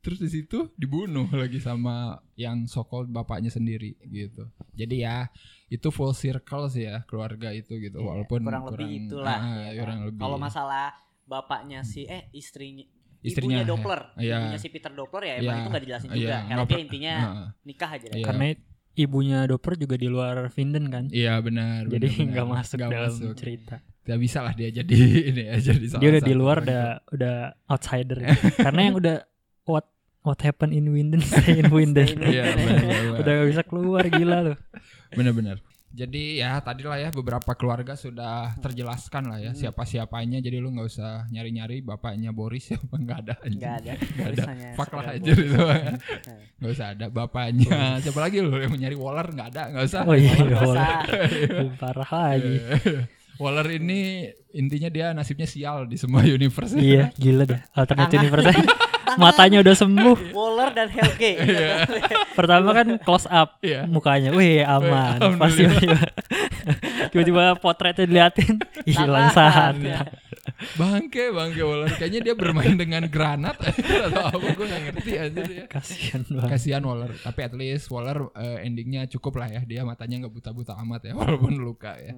Terus 0.00 0.16
di 0.16 0.30
situ 0.30 0.70
dibunuh 0.74 1.26
lagi 1.28 1.58
sama 1.58 2.16
yang 2.34 2.64
sokol 2.64 3.04
bapaknya 3.04 3.50
sendiri 3.50 3.98
gitu. 4.06 4.46
Jadi 4.72 5.02
ya 5.02 5.26
itu 5.66 5.90
full 5.90 6.14
circle 6.14 6.70
sih 6.70 6.86
ya 6.86 7.02
keluarga 7.04 7.50
itu 7.50 7.76
gitu. 7.76 7.98
Iya, 7.98 8.06
Walaupun 8.06 8.40
kurang 8.40 8.64
lebih 8.70 8.88
itulah 9.04 9.36
ah, 9.36 9.58
ya 9.60 9.68
kan. 9.68 9.76
kurang 9.76 10.00
lebih. 10.06 10.20
kalau 10.22 10.38
masalah 10.38 10.86
bapaknya 11.30 11.80
si 11.80 12.02
eh 12.04 12.26
istrinya 12.32 12.82
Istrinya, 13.20 13.60
ibunya 13.60 13.64
Doppler 13.64 14.00
Iya. 14.16 14.36
ibunya 14.40 14.58
si 14.58 14.68
Peter 14.68 14.90
Doppler 14.90 15.22
ya 15.22 15.34
emang 15.36 15.44
Iya, 15.44 15.54
itu 15.54 15.68
nggak 15.68 15.82
dijelasin 15.84 16.08
iya, 16.08 16.16
juga 16.16 16.36
Helge 16.42 16.66
per- 16.66 16.80
intinya 16.80 17.14
Heeh. 17.14 17.48
nikah 17.62 17.90
aja 17.90 18.00
Iya. 18.02 18.10
deh 18.10 18.24
karena 18.24 18.44
ibunya 18.92 19.38
Doper 19.44 19.72
juga 19.76 19.94
di 19.94 20.08
luar 20.08 20.36
Vinden 20.48 20.84
kan 20.88 21.04
Iya 21.08 21.38
benar. 21.38 21.86
jadi 21.86 22.08
benar, 22.10 22.26
nggak 22.26 22.46
masuk 22.50 22.76
Nggak 22.76 22.90
dalam 22.90 23.12
masuk. 23.14 23.34
cerita 23.34 23.76
Gak 24.00 24.18
bisa 24.18 24.38
lah 24.40 24.52
dia 24.52 24.68
jadi 24.72 24.96
ini 25.30 25.42
ya 25.46 25.56
jadi 25.62 25.86
salah 25.86 26.00
dia 26.00 26.08
udah 26.10 26.22
di 26.24 26.34
luar 26.34 26.56
udah 26.60 26.84
udah 27.10 27.36
outsider 27.68 28.18
karena 28.66 28.80
yang 28.82 28.96
udah 28.96 29.16
what 29.64 29.86
what 30.20 30.40
happened 30.40 30.72
in 30.72 30.88
Winden 30.88 31.20
stay 31.20 31.60
in 31.60 31.68
Winden 31.76 32.08
Iya 32.18 32.42
Winden. 32.50 32.76
benar. 32.80 33.20
udah 33.20 33.32
gak 33.36 33.48
bisa 33.48 33.62
keluar 33.62 34.02
gila 34.04 34.38
tuh 34.46 34.58
Benar-benar. 35.12 35.60
Jadi 35.90 36.38
ya 36.38 36.62
tadi 36.62 36.86
lah 36.86 36.94
ya 37.02 37.10
beberapa 37.10 37.50
keluarga 37.58 37.98
sudah 37.98 38.54
terjelaskan 38.62 39.26
lah 39.26 39.38
ya 39.42 39.52
siapa 39.58 39.82
siapanya. 39.82 40.38
Jadi 40.38 40.62
lu 40.62 40.70
nggak 40.70 40.86
usah 40.86 41.26
nyari-nyari 41.34 41.82
bapaknya 41.82 42.30
Boris 42.30 42.66
siapa 42.70 42.94
nggak 42.94 43.18
ada. 43.26 43.34
Nggak 43.42 43.74
ada. 43.82 43.92
Nggak 43.98 44.28
ada. 44.30 44.44
Fuck 44.78 44.90
lah 44.94 45.06
aja 45.18 45.30
gitu. 45.34 45.58
Nggak 46.60 46.72
usah 46.76 46.86
ada 46.94 47.06
bapaknya. 47.10 47.98
Siapa 47.98 48.20
lagi 48.22 48.38
lu 48.38 48.54
yang 48.54 48.70
nyari 48.76 48.94
Waller 48.94 49.34
nggak 49.34 49.48
ada 49.50 49.62
nggak 49.74 49.84
usah. 49.90 50.02
Oh 50.06 50.14
iya, 50.14 50.34
Waller. 50.38 51.06
parah 51.80 52.10
lagi. 52.10 52.56
Waller 53.40 53.66
ini 53.80 54.30
intinya 54.52 54.92
dia 54.92 55.06
nasibnya 55.16 55.48
sial 55.48 55.88
di 55.88 55.96
semua 55.96 56.22
universe. 56.22 56.76
iya, 56.76 57.10
gila 57.16 57.48
dah. 57.48 57.60
Alternate 57.74 58.14
universe. 58.14 58.46
Matanya 59.16 59.58
udah 59.58 59.74
sembuh. 59.74 60.16
Waller 60.36 60.70
dan 60.70 60.86
Helge. 60.86 61.32
Pertama 62.38 62.70
kan 62.70 62.86
close 63.00 63.26
up 63.26 63.58
Iya. 63.60 63.88
mukanya. 63.88 64.30
Wih, 64.30 64.62
aman. 64.62 65.18
Alhamdulillah. 65.18 65.40
Pas 65.40 67.08
tiba-tiba 67.10 67.56
potretnya 67.58 68.04
diliatin 68.06 68.60
hilang 68.86 69.32
Tangan. 69.32 69.74
Bangke, 70.76 71.32
bangke 71.32 71.62
Waller. 71.64 71.88
Kayaknya 71.96 72.20
dia 72.20 72.34
bermain 72.36 72.76
dengan 72.76 73.02
granat 73.08 73.56
atau 74.08 74.22
apa 74.28 74.46
gue 74.52 74.66
nggak 74.68 74.82
ngerti 74.92 75.12
aja 75.16 75.40
dia. 75.40 75.64
Kasihan 75.64 76.20
banget. 76.28 76.50
Kasihan 76.52 76.82
Waller, 76.84 77.12
tapi 77.16 77.40
at 77.40 77.54
least 77.56 77.88
Waller 77.88 78.28
eh, 78.36 78.68
endingnya 78.68 79.08
cukup 79.08 79.40
lah 79.40 79.48
ya. 79.48 79.60
Dia 79.64 79.82
matanya 79.88 80.26
nggak 80.26 80.34
buta-buta 80.36 80.76
amat 80.84 81.08
ya, 81.08 81.12
walaupun 81.20 81.56
luka 81.56 81.96
ya. 81.96 82.12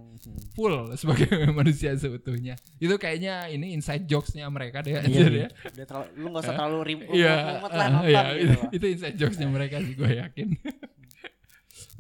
Full 0.59 0.99
sebagai 0.99 1.31
manusia 1.59 1.95
seutuhnya. 1.95 2.59
Itu 2.83 2.99
kayaknya 2.99 3.47
ini 3.47 3.79
inside 3.79 4.11
jokesnya 4.11 4.51
mereka 4.51 4.83
deh 4.83 4.99
anjir 4.99 5.31
iya. 5.31 5.47
ya. 5.47 5.49
Udah 5.79 5.87
terlalu, 5.87 6.09
lu 6.19 6.27
gak 6.35 6.43
usah 6.43 6.55
terlalu 6.59 6.79
ribut 6.83 7.15
Iya, 7.15 7.35
lah 7.63 7.71
ah, 7.71 7.89
nonton 7.89 8.11
iya, 8.11 8.23
gitu. 8.35 8.43
itu, 8.43 8.59
itu 8.75 8.87
inside 8.99 9.17
jokesnya 9.17 9.49
mereka 9.49 9.79
sih 9.79 9.95
gue 9.95 10.11
yakin. 10.19 10.49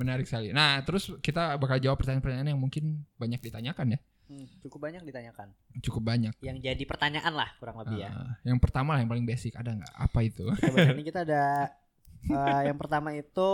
Menarik 0.01 0.27
sekali. 0.27 0.51
Nah, 0.51 0.81
terus 0.83 1.13
kita 1.21 1.55
bakal 1.61 1.79
jawab 1.79 2.01
pertanyaan-pertanyaan 2.01 2.57
yang 2.57 2.61
mungkin 2.61 3.07
banyak 3.21 3.39
ditanyakan 3.39 3.95
ya. 3.95 4.01
Hmm, 4.33 4.49
cukup 4.65 4.89
banyak 4.89 5.05
ditanyakan. 5.05 5.53
Cukup 5.85 6.03
banyak. 6.09 6.33
Yang 6.41 6.57
jadi 6.65 6.83
pertanyaan 6.89 7.37
lah 7.37 7.53
kurang 7.61 7.77
lebih 7.85 8.01
ya. 8.01 8.09
Ah, 8.09 8.33
yang 8.49 8.57
pertama 8.57 8.97
lah 8.97 9.05
yang 9.05 9.11
paling 9.13 9.29
basic 9.29 9.53
ada 9.53 9.77
nggak? 9.77 9.93
Apa 9.93 10.19
itu? 10.25 10.49
Kita 10.57 10.89
ini 10.97 11.05
kita 11.05 11.21
ada 11.29 11.69
eh, 12.33 12.61
yang 12.73 12.79
pertama 12.81 13.13
itu 13.13 13.51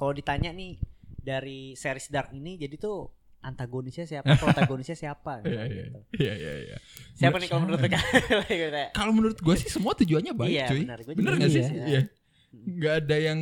kalau 0.00 0.12
ditanya 0.16 0.48
nih 0.56 0.80
dari 1.20 1.76
series 1.76 2.08
Dark 2.08 2.32
ini 2.32 2.56
jadi 2.56 2.72
tuh 2.80 3.12
antagonisnya 3.44 4.08
siapa, 4.08 4.32
protagonisnya 4.40 4.96
siapa 4.96 5.38
gitu. 5.44 5.52
Iya, 5.52 5.62
iya, 5.68 5.84
iya, 6.16 6.34
iya, 6.34 6.52
iya. 6.72 6.76
Siapa 7.14 7.36
nih 7.36 7.48
kalau 7.52 7.62
menurut 7.68 7.80
Kalau 8.98 9.12
menurut 9.12 9.38
gue 9.38 9.54
sih 9.60 9.68
semua 9.68 9.92
tujuannya 9.92 10.32
baik, 10.32 10.50
Iya, 10.56 10.66
cuy. 10.72 10.80
benar. 10.88 10.98
Gua 11.04 11.12
Bener 11.14 11.32
juga 11.36 11.44
gak 11.44 11.50
sih? 11.52 11.62
gitu. 11.62 11.84
Iya. 11.84 12.00
Nggak 12.56 12.94
ada 13.04 13.16
yang 13.20 13.40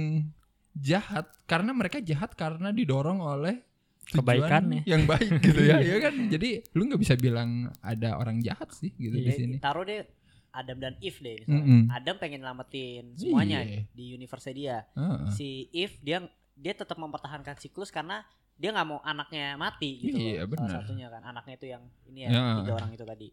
jahat 0.75 1.27
karena 1.47 1.71
mereka 1.71 2.03
jahat 2.03 2.35
karena 2.35 2.75
didorong 2.75 3.23
oleh 3.23 3.63
Kebaikannya. 4.07 4.83
yang 4.85 5.05
baik 5.05 5.41
gitu 5.41 5.61
ya, 5.61 5.81
ya 5.91 5.97
kan? 5.99 6.15
Jadi 6.29 6.49
lu 6.71 6.85
nggak 6.85 7.01
bisa 7.01 7.15
bilang 7.15 7.51
ada 7.79 8.15
orang 8.15 8.39
jahat 8.39 8.69
sih 8.71 8.93
gitu 8.93 9.15
di 9.15 9.27
Iya, 9.27 9.35
sini. 9.35 9.57
Taruh 9.59 9.83
deh 9.83 10.05
Adam 10.51 10.79
dan 10.79 10.95
Eve 10.99 11.19
deh 11.19 11.37
misalnya. 11.41 11.65
Mm-mm. 11.65 11.83
Adam 11.89 12.17
pengen 12.17 12.39
nyelamatin 12.41 13.05
semuanya 13.15 13.59
Iya. 13.61 13.81
di 13.91 14.05
universe 14.11 14.51
dia. 14.51 14.87
Heeh. 14.93 15.31
Si 15.31 15.49
Eve 15.71 15.97
dia 16.01 16.19
dia 16.55 16.73
tetap 16.73 16.95
mempertahankan 16.95 17.57
siklus 17.57 17.89
karena 17.89 18.23
dia 18.55 18.71
nggak 18.71 18.87
mau 18.87 19.01
anaknya 19.01 19.57
mati 19.57 19.99
gitu 20.01 20.15
Iya, 20.15 20.47
loh. 20.47 20.55
Salah 20.61 20.79
satunya 20.81 21.09
kan 21.09 21.23
anaknya 21.25 21.55
itu 21.57 21.67
yang 21.69 21.83
ini 22.07 22.21
ya, 22.23 22.31
Ya. 22.31 22.45
tiga 22.63 22.73
orang 22.77 22.91
itu 22.93 23.03
tadi. 23.03 23.29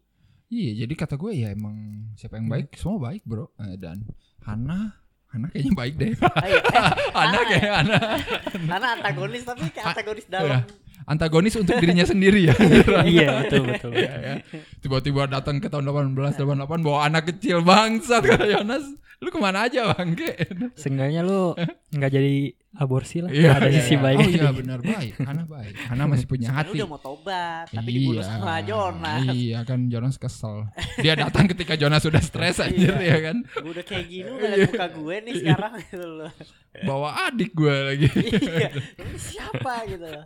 Iya, 0.48 0.70
jadi 0.84 0.94
kata 0.94 1.14
gue 1.14 1.32
ya 1.32 1.48
emang 1.48 1.76
siapa 2.12 2.36
yang 2.36 2.44
baik 2.46 2.74
semua 2.74 2.98
baik 3.06 3.22
bro. 3.22 3.48
Eh, 3.56 3.78
dan 3.78 4.02
Hana, 4.42 4.98
Hana 5.32 5.46
kayaknya 5.48 5.72
baik 5.72 5.94
deh. 5.96 6.10
Iya. 6.44 6.60
Eh, 6.60 6.90
Hana 7.16 7.38
kayak 7.48 7.72
Hana 7.72 7.98
Karena 8.52 8.88
antagonis 9.00 9.42
tapi 9.48 9.64
kayak 9.72 9.86
antagonis 9.96 10.26
iya. 10.28 10.32
dalam. 10.36 10.60
antagonis 11.02 11.54
untuk 11.58 11.74
dirinya 11.82 12.06
sendiri 12.14 12.46
ya. 12.46 12.54
iya, 13.02 13.42
betul 13.42 13.66
betul. 13.66 13.90
Iya, 13.90 14.12
ya. 14.22 14.34
Tiba-tiba 14.78 15.26
datang 15.26 15.58
ke 15.58 15.66
tahun 15.66 15.90
1888 15.90 16.86
bawa 16.86 17.10
anak 17.10 17.34
kecil 17.34 17.58
bangsat 17.64 18.22
kata 18.22 18.46
Yonas. 18.46 18.86
Lu 19.22 19.30
ke 19.30 19.38
mana 19.38 19.70
aja 19.70 19.94
bangke? 19.94 20.34
Seenggaknya 20.74 21.22
lu 21.22 21.54
nggak 21.96 22.10
jadi 22.10 22.34
aborsi 22.72 23.22
lah. 23.22 23.30
Iya, 23.30 23.54
ada 23.54 23.68
iya. 23.68 23.78
sisi 23.78 23.94
Oh 23.94 24.02
baiknya. 24.02 24.26
iya 24.26 24.50
benar 24.50 24.78
baik. 24.80 25.14
Hana 25.22 25.44
baik. 25.46 25.74
Hana 25.86 26.02
masih 26.10 26.26
punya 26.26 26.48
hati. 26.50 26.74
udah 26.74 26.88
mau 26.88 26.98
tobat 26.98 27.68
tapi 27.68 27.90
dibunuh 27.92 28.24
sama 28.24 28.58
Jonas. 28.64 29.22
Iya 29.30 29.62
kan 29.62 29.86
Jonas 29.86 30.16
kesel. 30.18 30.66
Dia 30.98 31.14
datang 31.14 31.46
ketika 31.46 31.78
Jonas 31.78 32.02
sudah 32.02 32.18
stres 32.18 32.58
anjir 32.58 32.90
Iya. 32.98 33.14
ya 33.14 33.18
kan. 33.30 33.36
Gue 33.46 33.70
udah 33.72 33.84
kayak 33.84 34.06
gini 34.10 34.26
udah 34.26 34.50
muka 34.58 34.86
gue 34.90 35.14
nih 35.22 35.34
sekarang 35.38 35.72
gitu 35.86 36.06
loh. 36.08 36.32
Bawa 36.82 37.08
adik 37.30 37.54
gue 37.54 37.76
lagi. 37.78 38.08
Iya. 38.10 38.70
Siapa 39.14 39.86
gitu 39.86 40.06
loh. 40.08 40.24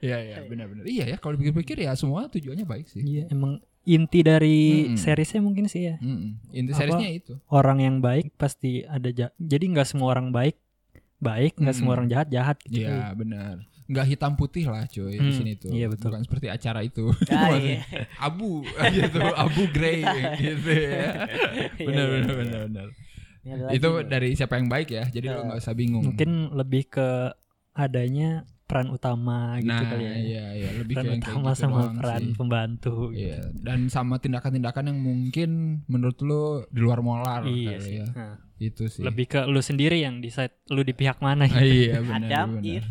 Iya 0.00 0.16
iya 0.20 0.36
benar-benar. 0.42 0.84
Iya 0.86 1.04
ya 1.14 1.16
kalau 1.20 1.36
pikir-pikir 1.36 1.78
ya 1.78 1.92
semua 1.94 2.26
tujuannya 2.26 2.64
baik 2.64 2.86
sih. 2.88 3.00
Iya, 3.02 3.28
emang 3.28 3.60
inti 3.84 4.20
dari 4.20 4.58
Mm-mm. 4.86 4.96
seriesnya 4.96 5.38
mungkin 5.38 5.64
sih 5.64 5.86
ya. 5.86 5.96
Mm-mm. 5.98 6.40
Inti 6.50 6.70
Apa? 6.70 6.78
seriesnya 6.78 7.10
itu. 7.10 7.32
Orang 7.46 7.78
yang 7.78 7.98
baik 7.98 8.32
pasti 8.34 8.82
ada 8.82 9.08
ja- 9.08 9.34
jadi 9.36 9.64
nggak 9.68 9.86
semua 9.86 10.10
orang 10.10 10.28
baik 10.28 10.56
baik, 11.16 11.56
nggak 11.56 11.72
semua 11.72 11.88
Mm-mm. 11.90 11.96
orang 11.98 12.08
jahat 12.08 12.28
jahat 12.28 12.56
gitu. 12.62 12.82
Iya 12.82 13.12
benar. 13.12 13.64
Nggak 13.84 14.06
hitam 14.06 14.32
putih 14.32 14.64
lah 14.64 14.84
cuy 14.86 15.12
di 15.12 15.20
Hmm, 15.20 15.32
sini 15.34 15.52
tuh. 15.54 15.68
iya, 15.68 15.86
betul. 15.86 16.08
Bukan 16.08 16.24
seperti 16.24 16.48
acara 16.48 16.80
itu. 16.80 17.12
Ah, 17.28 17.52
iya. 17.60 17.84
abu 18.18 18.64
gitu, 18.96 19.20
abu 19.20 19.62
grey 19.68 20.00
gitu 20.42 20.70
ya. 20.72 21.28
Iya, 21.76 21.84
Benar 21.84 21.92
iya, 22.02 22.12
benar 22.14 22.24
iya. 22.24 22.34
benar 22.34 22.60
benar. 22.64 22.88
Itu 23.70 23.88
dari 24.02 24.32
siapa 24.32 24.56
yang 24.56 24.66
baik 24.66 24.88
ya. 24.88 25.04
Jadi 25.06 25.26
lu 25.26 25.36
Eh, 25.36 25.44
nggak 25.44 25.60
usah 25.60 25.74
bingung. 25.74 26.00
Mungkin 26.02 26.30
lebih 26.50 26.88
ke 26.88 27.08
adanya 27.72 28.48
peran 28.64 28.88
utama 28.88 29.60
gitu 29.60 29.68
nah, 29.68 29.84
kali 29.84 30.04
ya. 30.04 30.14
iya 30.16 30.44
iya 30.56 30.68
lebih 30.72 30.94
peran 30.96 31.04
kayak 31.04 31.20
kayak 31.20 31.36
utama 31.36 31.50
gitu 31.52 31.60
sama 31.60 31.80
peran 32.00 32.22
sih. 32.24 32.32
pembantu. 32.32 32.96
gitu. 33.12 33.20
Iya, 33.20 33.40
dan 33.60 33.78
sama 33.92 34.14
tindakan-tindakan 34.16 34.84
yang 34.88 34.98
mungkin 34.98 35.50
menurut 35.84 36.18
lu 36.24 36.42
di 36.72 36.80
luar 36.80 37.04
molar 37.04 37.44
Iya 37.44 37.76
kali 37.76 37.84
sih. 37.84 37.94
ya. 38.00 38.06
Nah, 38.16 38.34
Itu 38.56 38.88
sih. 38.88 39.04
lebih 39.04 39.26
ke 39.28 39.40
lu 39.44 39.60
sendiri 39.60 40.00
yang 40.00 40.24
decide 40.24 40.56
lu 40.72 40.80
di 40.80 40.96
pihak 40.96 41.20
mana. 41.20 41.44
Ah, 41.44 41.60
iya 41.60 42.00
benar 42.00 42.24
Adam, 42.24 42.48
benar. 42.64 42.84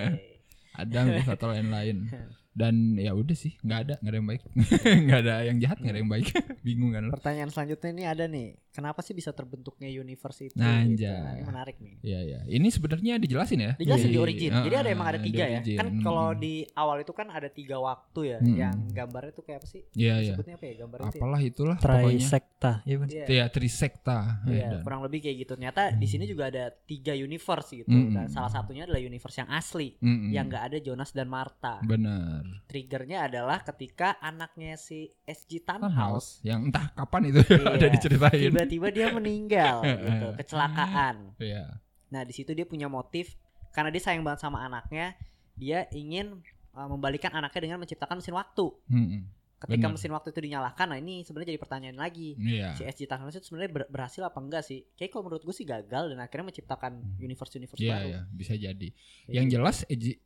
Adam 0.80 1.04
atau 1.26 1.46
lain-lain. 1.50 1.96
Dan 2.60 2.74
ya 2.94 3.12
udah 3.12 3.32
sih, 3.32 3.56
nggak 3.58 3.78
ada, 3.80 3.94
nggak 3.98 4.12
ada 4.12 4.18
yang 4.18 4.28
baik. 4.28 4.42
nggak 5.08 5.18
ada 5.18 5.34
yang 5.42 5.56
jahat, 5.56 5.78
nggak 5.80 5.92
ada 5.92 6.00
yang 6.00 6.10
baik. 6.10 6.26
Bingung 6.66 6.92
kan? 6.92 7.08
Pertanyaan 7.08 7.48
selanjutnya 7.48 7.90
ini 7.90 8.04
ada 8.04 8.24
nih. 8.26 8.48
Kenapa 8.70 9.02
sih 9.02 9.12
bisa 9.12 9.32
terbentuknya 9.32 9.90
universe 9.90 10.46
itu? 10.46 10.54
Nah, 10.54 10.86
gitu. 10.86 11.02
anjay. 11.02 11.10
Nah, 11.10 11.32
ini 11.32 11.42
menarik 11.42 11.76
nih. 11.80 11.94
Iya 12.00 12.20
iya. 12.22 12.38
Ini 12.46 12.68
sebenarnya 12.70 13.14
dijelasin 13.18 13.58
ya. 13.58 13.72
Dijelasin 13.74 14.06
di 14.06 14.14
Di- 14.14 14.22
origin. 14.22 14.50
Jadi 14.52 14.76
ada 14.76 14.86
ah, 14.86 14.94
emang 14.94 15.08
ada 15.10 15.18
di 15.18 15.26
tiga 15.26 15.44
ya. 15.48 15.60
Kan 15.74 15.88
kalau 15.98 16.26
Mm-mm. 16.30 16.38
di 16.38 16.54
awal 16.76 16.96
itu 17.00 17.10
kan 17.10 17.26
ada 17.28 17.48
tiga 17.50 17.76
waktu 17.82 18.20
ya. 18.30 18.38
Mm-mm. 18.38 18.54
Yang 18.54 18.74
gambarnya 18.94 19.32
tuh 19.34 19.42
kayak 19.42 19.58
apa 19.58 19.66
sih? 19.66 19.82
Iya 19.90 20.14
iya. 20.14 20.34
Disebutnya 20.36 20.54
apa 20.54 20.64
ya 20.64 20.74
gambar 20.78 20.98
itu? 21.00 21.06
ya? 21.08 21.18
Apalah 21.18 21.40
itulah 21.42 21.76
pokoknya. 21.82 22.08
Trisekta, 22.14 22.72
iya 22.84 22.96
bener. 23.00 23.10
Iya. 23.10 23.24
Iya, 23.26 23.44
trisekta. 23.50 24.18
Iya, 24.46 24.66
Dan- 24.70 24.84
kurang 24.86 25.00
lebih 25.02 25.18
kayak 25.18 25.36
gitu. 25.40 25.50
Ternyata 25.50 25.82
di 25.90 26.06
sini 26.06 26.24
juga 26.24 26.44
ada 26.46 26.64
tiga 26.70 27.12
universe 27.12 27.70
gitu. 27.74 27.90
Mm-mm. 27.90 28.14
Dan 28.14 28.26
salah 28.30 28.52
satunya 28.54 28.86
adalah 28.86 29.02
universe 29.02 29.34
yang 29.34 29.50
asli, 29.50 29.98
Mm-mm. 29.98 30.30
yang 30.30 30.46
nggak 30.46 30.64
ada 30.70 30.78
Jonas 30.78 31.10
dan 31.10 31.26
Martha. 31.26 31.82
benar. 31.82 32.46
Triggernya 32.66 33.26
adalah 33.26 33.62
ketika 33.62 34.18
anaknya 34.18 34.74
si 34.74 35.10
SG 35.24 35.62
Funhouse 35.62 35.66
Tannhaus 35.66 36.26
yang 36.42 36.70
entah 36.70 36.90
kapan 36.94 37.30
itu 37.30 37.40
Iya. 37.50 37.76
ada 37.76 37.86
diceritain. 37.90 38.50
tiba-tiba 38.50 38.88
dia 38.90 39.06
meninggal 39.10 39.82
gitu, 40.06 40.26
kecelakaan. 40.38 41.34
Iya. 41.38 41.80
Nah, 42.10 42.22
di 42.26 42.32
situ 42.34 42.50
dia 42.54 42.66
punya 42.66 42.90
motif 42.90 43.34
karena 43.70 43.90
dia 43.94 44.02
sayang 44.02 44.26
banget 44.26 44.42
sama 44.42 44.62
anaknya, 44.66 45.14
dia 45.54 45.86
ingin 45.94 46.42
uh, 46.74 46.88
membalikan 46.90 47.30
anaknya 47.30 47.70
dengan 47.70 47.78
menciptakan 47.82 48.18
mesin 48.18 48.34
waktu. 48.34 48.66
Mm-mm. 48.90 49.22
Ketika 49.60 49.76
Benar. 49.76 49.92
mesin 49.92 50.08
waktu 50.10 50.32
itu 50.32 50.40
dinyalakan, 50.40 50.86
nah 50.88 50.96
ini 50.96 51.20
sebenarnya 51.20 51.52
jadi 51.52 51.60
pertanyaan 51.60 51.94
lagi. 51.94 52.32
Iya. 52.34 52.72
Si 52.72 52.82
SG 52.82 53.04
Tannhaus 53.04 53.36
itu 53.36 53.44
sebenarnya 53.44 53.68
ber- 53.70 53.88
berhasil 53.88 54.24
apa 54.24 54.40
enggak 54.40 54.64
sih? 54.64 54.88
Kayak 54.90 55.12
kalau 55.12 55.28
menurut 55.28 55.44
gue 55.44 55.52
sih 55.52 55.64
gagal 55.64 56.08
dan 56.08 56.18
akhirnya 56.18 56.48
menciptakan 56.48 56.92
universe-universe 57.18 57.76
Iya, 57.76 57.92
baru. 57.92 58.08
iya, 58.08 58.20
bisa 58.30 58.54
jadi. 58.54 58.88
Kayak 58.88 59.28
Yang 59.28 59.44
gitu. 59.44 59.54
jelas 59.54 59.76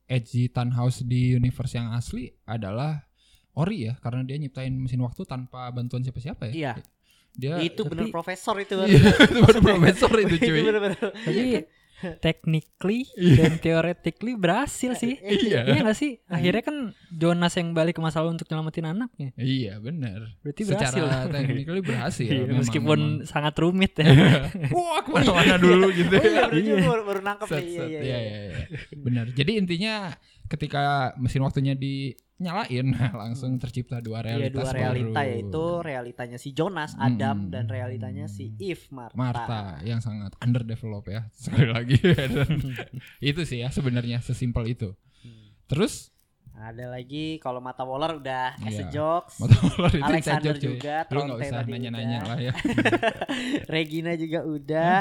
Edgy 0.07 0.43
Tannhaus 0.49 1.03
di 1.03 1.35
universe 1.35 1.75
yang 1.75 1.91
asli 1.91 2.31
adalah 2.45 3.03
Ori 3.53 3.87
ya, 3.87 3.95
karena 3.97 4.23
dia 4.23 4.35
nyiptain 4.35 4.71
mesin 4.71 4.99
waktu 4.99 5.23
tanpa 5.25 5.67
bantuan 5.69 6.01
siapa-siapa 6.01 6.51
ya. 6.51 6.55
Iya. 6.55 6.73
Dia 7.35 7.59
itu 7.59 7.83
bener 7.83 8.07
tapi- 8.07 8.15
profesor 8.15 8.55
itu. 8.57 8.79
Iya, 8.79 9.19
itu 9.19 9.39
baru 9.41 9.59
profesor 9.75 10.11
itu 10.15 10.37
cuy. 10.47 10.63
Tapi 10.63 11.43
technically 12.21 13.07
Iya. 13.15 13.37
dan 13.39 13.53
theoretically 13.59 14.35
berhasil 14.35 14.93
sih. 14.95 15.17
Iya. 15.45 15.65
Iya 15.67 15.81
gak 15.83 15.95
sih? 15.95 16.21
Akhirnya 16.27 16.63
kan 16.63 16.77
Jonas 17.11 17.55
yang 17.55 17.73
balik 17.73 17.95
ke 17.95 18.03
masa 18.03 18.21
lalu 18.21 18.37
untuk 18.37 18.47
nyelamatin 18.47 18.87
anaknya. 18.87 19.29
Iya, 19.35 19.79
benar. 19.79 20.35
Berarti 20.41 20.63
berhasil. 20.65 21.01
Secara 21.01 21.29
technically 21.29 21.83
berhasil. 21.83 22.27
Iya, 22.35 22.43
memang, 22.45 22.59
meskipun 22.61 22.99
memang. 23.01 23.27
sangat 23.27 23.55
rumit 23.57 23.93
ya. 23.95 24.07
Wah, 24.75 25.01
ke 25.01 25.11
mana-mana 25.11 25.55
dulu 25.57 25.87
gitu 25.91 26.15
Oh 26.15 26.25
iya, 26.25 26.47
ya. 26.47 26.53
Iya. 26.53 26.75
baru, 26.83 27.03
baru 27.05 27.21
nangkep 27.23 27.47
Set, 27.47 27.59
nih. 27.59 27.67
Iya, 27.67 27.79
set. 27.79 27.89
iya, 27.89 28.01
Iya, 28.01 28.19
iya. 28.19 28.19
iya, 28.19 28.41
iya. 28.49 28.67
Benar. 28.97 29.27
Jadi 29.31 29.53
intinya 29.55 29.95
ketika 30.47 30.83
mesin 31.15 31.41
waktunya 31.41 31.73
dinyalain 31.73 32.93
langsung 33.21 33.57
tercipta 33.57 33.99
dua 33.99 34.21
Iya 34.21 34.51
realitas 34.51 34.61
dua 34.63 34.73
realita 34.73 35.17
baru. 35.17 35.31
yaitu 35.31 35.65
realitanya 35.81 36.37
si 36.37 36.51
Jonas, 36.51 36.93
Adam 36.97 37.37
Mm-mm. 37.41 37.51
dan 37.51 37.65
realitanya 37.67 38.27
si 38.27 38.53
Eve, 38.57 38.85
Martha. 38.91 39.15
Marta 39.15 39.61
yang 39.83 39.99
sangat 39.99 40.37
underdeveloped 40.39 41.09
ya 41.09 41.23
sekali 41.35 41.69
lagi 41.69 41.97
itu 43.25 43.41
sih 43.43 43.61
ya 43.61 43.69
sebenarnya 43.69 44.21
sesimpel 44.21 44.67
itu 44.69 44.91
Hmm. 45.21 45.57
Terus 45.65 46.13
Ada 46.53 46.87
lagi 46.87 47.41
kalau 47.41 47.59
Mata 47.59 47.83
Waller 47.83 48.15
udah 48.17 48.55
as 48.61 48.77
a 48.77 48.85
Iya. 48.85 48.93
jokes. 48.93 49.41
motor 49.41 49.91
itu 49.91 50.05
Alexander 50.05 50.53
joke, 50.53 50.61
cuy. 50.61 50.71
juga, 50.77 50.97
Lu 51.01 51.09
Tronte 51.11 51.35
usah 51.43 51.63
nanya-nanya 51.65 52.19
udah. 52.21 52.29
lah 52.29 52.39
ya. 52.39 52.53
Regina 53.67 54.13
juga 54.15 54.41
udah. 54.45 54.97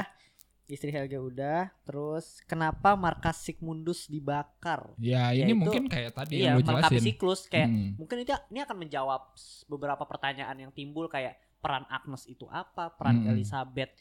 Istri 0.74 0.90
Helga 0.90 1.20
udah. 1.20 1.62
Terus 1.84 2.42
kenapa 2.44 2.98
markas 2.98 3.38
Sigmundus 3.40 4.06
dibakar? 4.06 4.98
Ya 4.98 5.30
ini 5.30 5.54
mungkin 5.54 5.86
kayak 5.86 6.12
tadi 6.14 6.42
Iya, 6.42 6.58
yang 6.58 6.60
lu 6.60 6.66
jelasin. 6.66 7.00
siklus 7.00 7.46
kayak 7.46 7.70
Hmm. 7.70 7.94
mungkin 7.96 8.18
itu 8.20 8.34
ini 8.50 8.60
akan 8.60 8.78
menjawab 8.80 9.22
beberapa 9.66 10.04
pertanyaan 10.04 10.58
yang 10.58 10.72
timbul 10.72 11.06
kayak 11.06 11.38
peran 11.62 11.86
Agnes 11.88 12.26
itu 12.26 12.50
apa, 12.50 12.90
peran 12.92 13.22
Hmm. 13.22 13.30
Elizabeth 13.32 13.94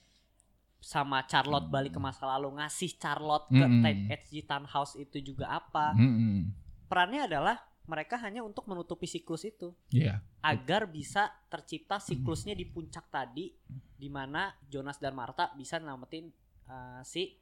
sama 0.83 1.23
Charlotte 1.25 1.69
balik 1.69 1.95
ke 1.95 2.01
masa 2.01 2.27
lalu 2.27 2.59
ngasih 2.59 2.97
Charlotte 2.97 3.47
ke 3.47 3.63
Hmm. 3.63 3.85
HG 4.09 4.43
Townhouse 4.43 4.97
itu 4.97 5.23
juga 5.23 5.47
apa. 5.53 5.95
Mm-mm. 5.95 6.51
Perannya 6.91 7.25
adalah 7.25 7.57
mereka 7.83 8.15
hanya 8.17 8.41
untuk 8.41 8.67
menutupi 8.67 9.07
siklus 9.07 9.43
itu 9.43 9.71
Iya. 9.89 10.23
agar 10.41 10.87
bisa 10.87 11.31
tercipta 11.47 11.99
siklusnya 11.99 12.53
di 12.53 12.65
puncak 12.65 13.07
tadi 13.09 13.55
di 13.93 14.07
mana 14.07 14.51
Jonas 14.65 14.99
dan 14.99 15.15
Martha 15.15 15.51
bisa 15.53 15.79
namatin 15.79 16.31
uh, 16.69 17.01
si 17.03 17.39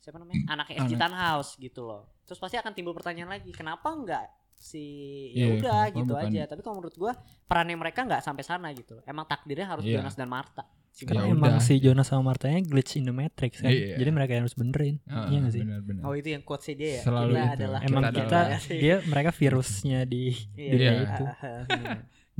siapa 0.00 0.16
namanya 0.16 0.56
anaknya 0.56 0.76
HG 0.80 0.92
Anak. 0.96 1.00
Townhouse 1.00 1.50
gitu 1.60 1.84
loh. 1.84 2.08
Terus 2.24 2.40
pasti 2.40 2.56
akan 2.56 2.72
timbul 2.72 2.96
pertanyaan 2.96 3.36
lagi, 3.36 3.52
kenapa 3.52 3.92
enggak 3.92 4.39
si 4.60 4.84
Iya, 5.32 5.40
ya 5.40 5.46
udah 5.56 5.72
kenapa 5.82 5.96
gitu 5.96 6.12
bukan- 6.12 6.28
aja. 6.28 6.42
Tapi 6.46 6.60
kalau 6.60 6.74
menurut 6.76 6.94
gua 6.94 7.12
perannya 7.42 7.74
mereka 7.74 8.04
nggak 8.04 8.20
sampai 8.20 8.44
sana 8.44 8.68
gitu. 8.70 9.00
Emang 9.02 9.24
takdirnya 9.24 9.64
harus 9.66 9.82
Iya. 9.82 9.98
Jonas 9.98 10.14
dan 10.14 10.28
Martha. 10.28 10.68
Si 10.90 11.02
Ya 11.02 11.08
Karena 11.08 11.22
mereka. 11.24 11.36
emang 11.38 11.54
udah. 11.54 11.62
si 11.62 11.74
Jonas 11.78 12.06
sama 12.06 12.22
Martanya 12.26 12.60
glitch 12.60 12.92
in 12.94 13.04
the 13.04 13.14
matrix 13.14 13.52
kan. 13.58 13.70
Iya. 13.70 13.96
Jadi 13.96 14.10
mereka 14.10 14.30
yang 14.32 14.42
harus 14.42 14.52
benerin. 14.52 14.98
Ah, 15.06 15.26
iya 15.26 15.38
gak 15.40 15.52
sih? 15.54 15.62
Benar-benar. 15.62 16.02
Oh 16.02 16.12
itu 16.12 16.28
yang 16.28 16.42
quotes 16.42 16.66
dia 16.68 16.90
ya. 16.92 17.02
Selalu 17.02 17.30
kita 17.30 17.40
itu. 17.40 17.54
adalah 17.56 17.80
Emang 17.80 18.02
Kita 18.04 18.12
kita, 18.12 18.38
adalah- 18.44 18.60
dia 18.82 18.94
mereka 19.06 19.30
virusnya 19.32 19.98
di 20.04 20.22
Iya, 20.52 20.70
dunia 20.70 20.90
Iya. 20.90 21.00
itu. 21.00 21.24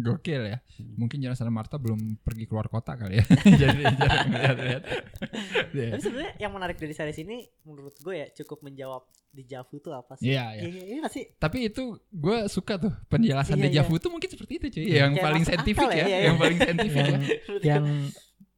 Gokil 0.00 0.42
ya. 0.46 0.58
Mungkin 0.96 1.20
Jonas 1.20 1.36
dan 1.36 1.52
Martha 1.52 1.76
belum 1.76 2.00
pergi 2.18 2.44
keluar 2.44 2.66
kota 2.66 2.96
kali 2.96 3.20
ya. 3.20 3.24
Jadi 3.62 3.82
jarang 3.86 4.28
lihat-lihat. 4.30 4.82
Iya. 5.70 5.88
Tapi 5.92 6.02
sebenarnya 6.02 6.32
yang 6.38 6.50
menarik 6.50 6.76
dari 6.76 6.90
series 6.90 7.20
ini 7.20 7.36
menurut 7.62 7.94
gue 7.94 8.14
ya 8.16 8.26
cukup 8.34 8.60
menjawab 8.62 9.04
di 9.30 9.42
Javu 9.44 9.74
itu 9.74 9.90
apa 9.90 10.14
sih? 10.14 10.28
Iya, 10.28 10.44
iya. 10.52 10.62
Iya, 10.64 10.82
iya 10.84 10.96
nggak 11.00 11.12
sih? 11.12 11.24
Tapi 11.32 11.58
itu 11.64 11.82
gue 12.10 12.38
suka 12.46 12.74
tuh 12.76 12.92
penjelasan 13.06 13.54
Iya, 13.54 13.64
deja 13.64 13.74
iya. 13.76 13.82
vu 13.84 13.96
tuh 13.96 14.10
mungkin 14.10 14.26
seperti 14.26 14.52
itu 14.56 14.66
cuy. 14.68 14.82
Iya, 14.84 14.96
Yang 15.00 15.12
kayak 15.12 15.24
paling 15.24 15.42
saintifik 15.44 15.86
ya, 15.86 15.90
ya, 15.90 15.96
iya, 15.96 16.06
iya. 16.08 16.18
yang 16.20 16.36
paling 16.36 16.58
saintifik 16.58 16.98
ya. 16.98 17.08
yang 17.08 17.22
yang 17.70 17.84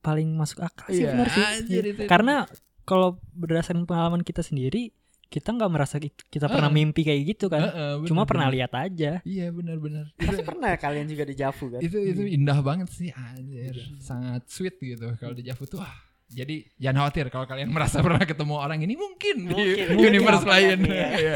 paling 0.01 0.29
masuk 0.33 0.59
akal 0.61 0.89
sih 0.89 1.01
Iya, 1.01 1.13
benar 1.13 1.29
sih. 1.29 1.45
anjir 1.45 1.85
itu. 1.87 2.03
Karena 2.07 2.35
kalau 2.83 3.09
berdasarkan 3.33 3.85
pengalaman 3.85 4.21
kita 4.21 4.41
sendiri, 4.41 4.91
kita 5.29 5.49
nggak 5.51 5.71
merasa 5.71 5.97
ki- 5.97 6.13
kita 6.27 6.45
pernah 6.47 6.69
Ah. 6.69 6.75
mimpi 6.75 7.03
kayak 7.03 7.23
gitu 7.27 7.47
kan. 7.47 7.63
Heeh, 7.63 7.93
bener, 7.99 8.09
Cuma 8.09 8.23
pernah 8.25 8.47
bener. 8.47 8.57
lihat 8.59 8.73
aja. 8.75 9.13
Iya 9.23 9.47
benar-benar. 9.49 10.13
Pasti 10.15 10.43
pernah 10.43 10.73
kalian 10.75 11.07
juga 11.07 11.25
di 11.25 11.33
Javu 11.33 11.65
kan? 11.71 11.81
itu 11.81 11.97
itu 11.97 12.23
indah 12.27 12.61
banget 12.61 12.89
sih 12.89 13.09
anjir. 13.11 13.77
Sangat 13.99 14.45
sweet 14.47 14.77
gitu 14.77 15.13
kalau 15.17 15.33
deja 15.33 15.53
vu 15.53 15.65
tuh 15.65 15.81
wah. 15.81 15.97
Jadi 16.33 16.65
jangan 16.77 17.05
khawatir 17.05 17.29
kalau 17.29 17.45
kalian 17.45 17.69
merasa 17.77 18.01
pernah 18.01 18.21
ketemu 18.21 18.55
orang 18.57 18.81
ini 18.81 18.97
mungkin, 18.97 19.37
di 19.47 19.55
Mungkin, 19.93 20.11
universe 20.17 20.43
mungkin 20.43 20.53
lain. 20.53 20.79
ya. 20.83 20.93
Iya, 20.93 21.09
iya. 21.15 21.35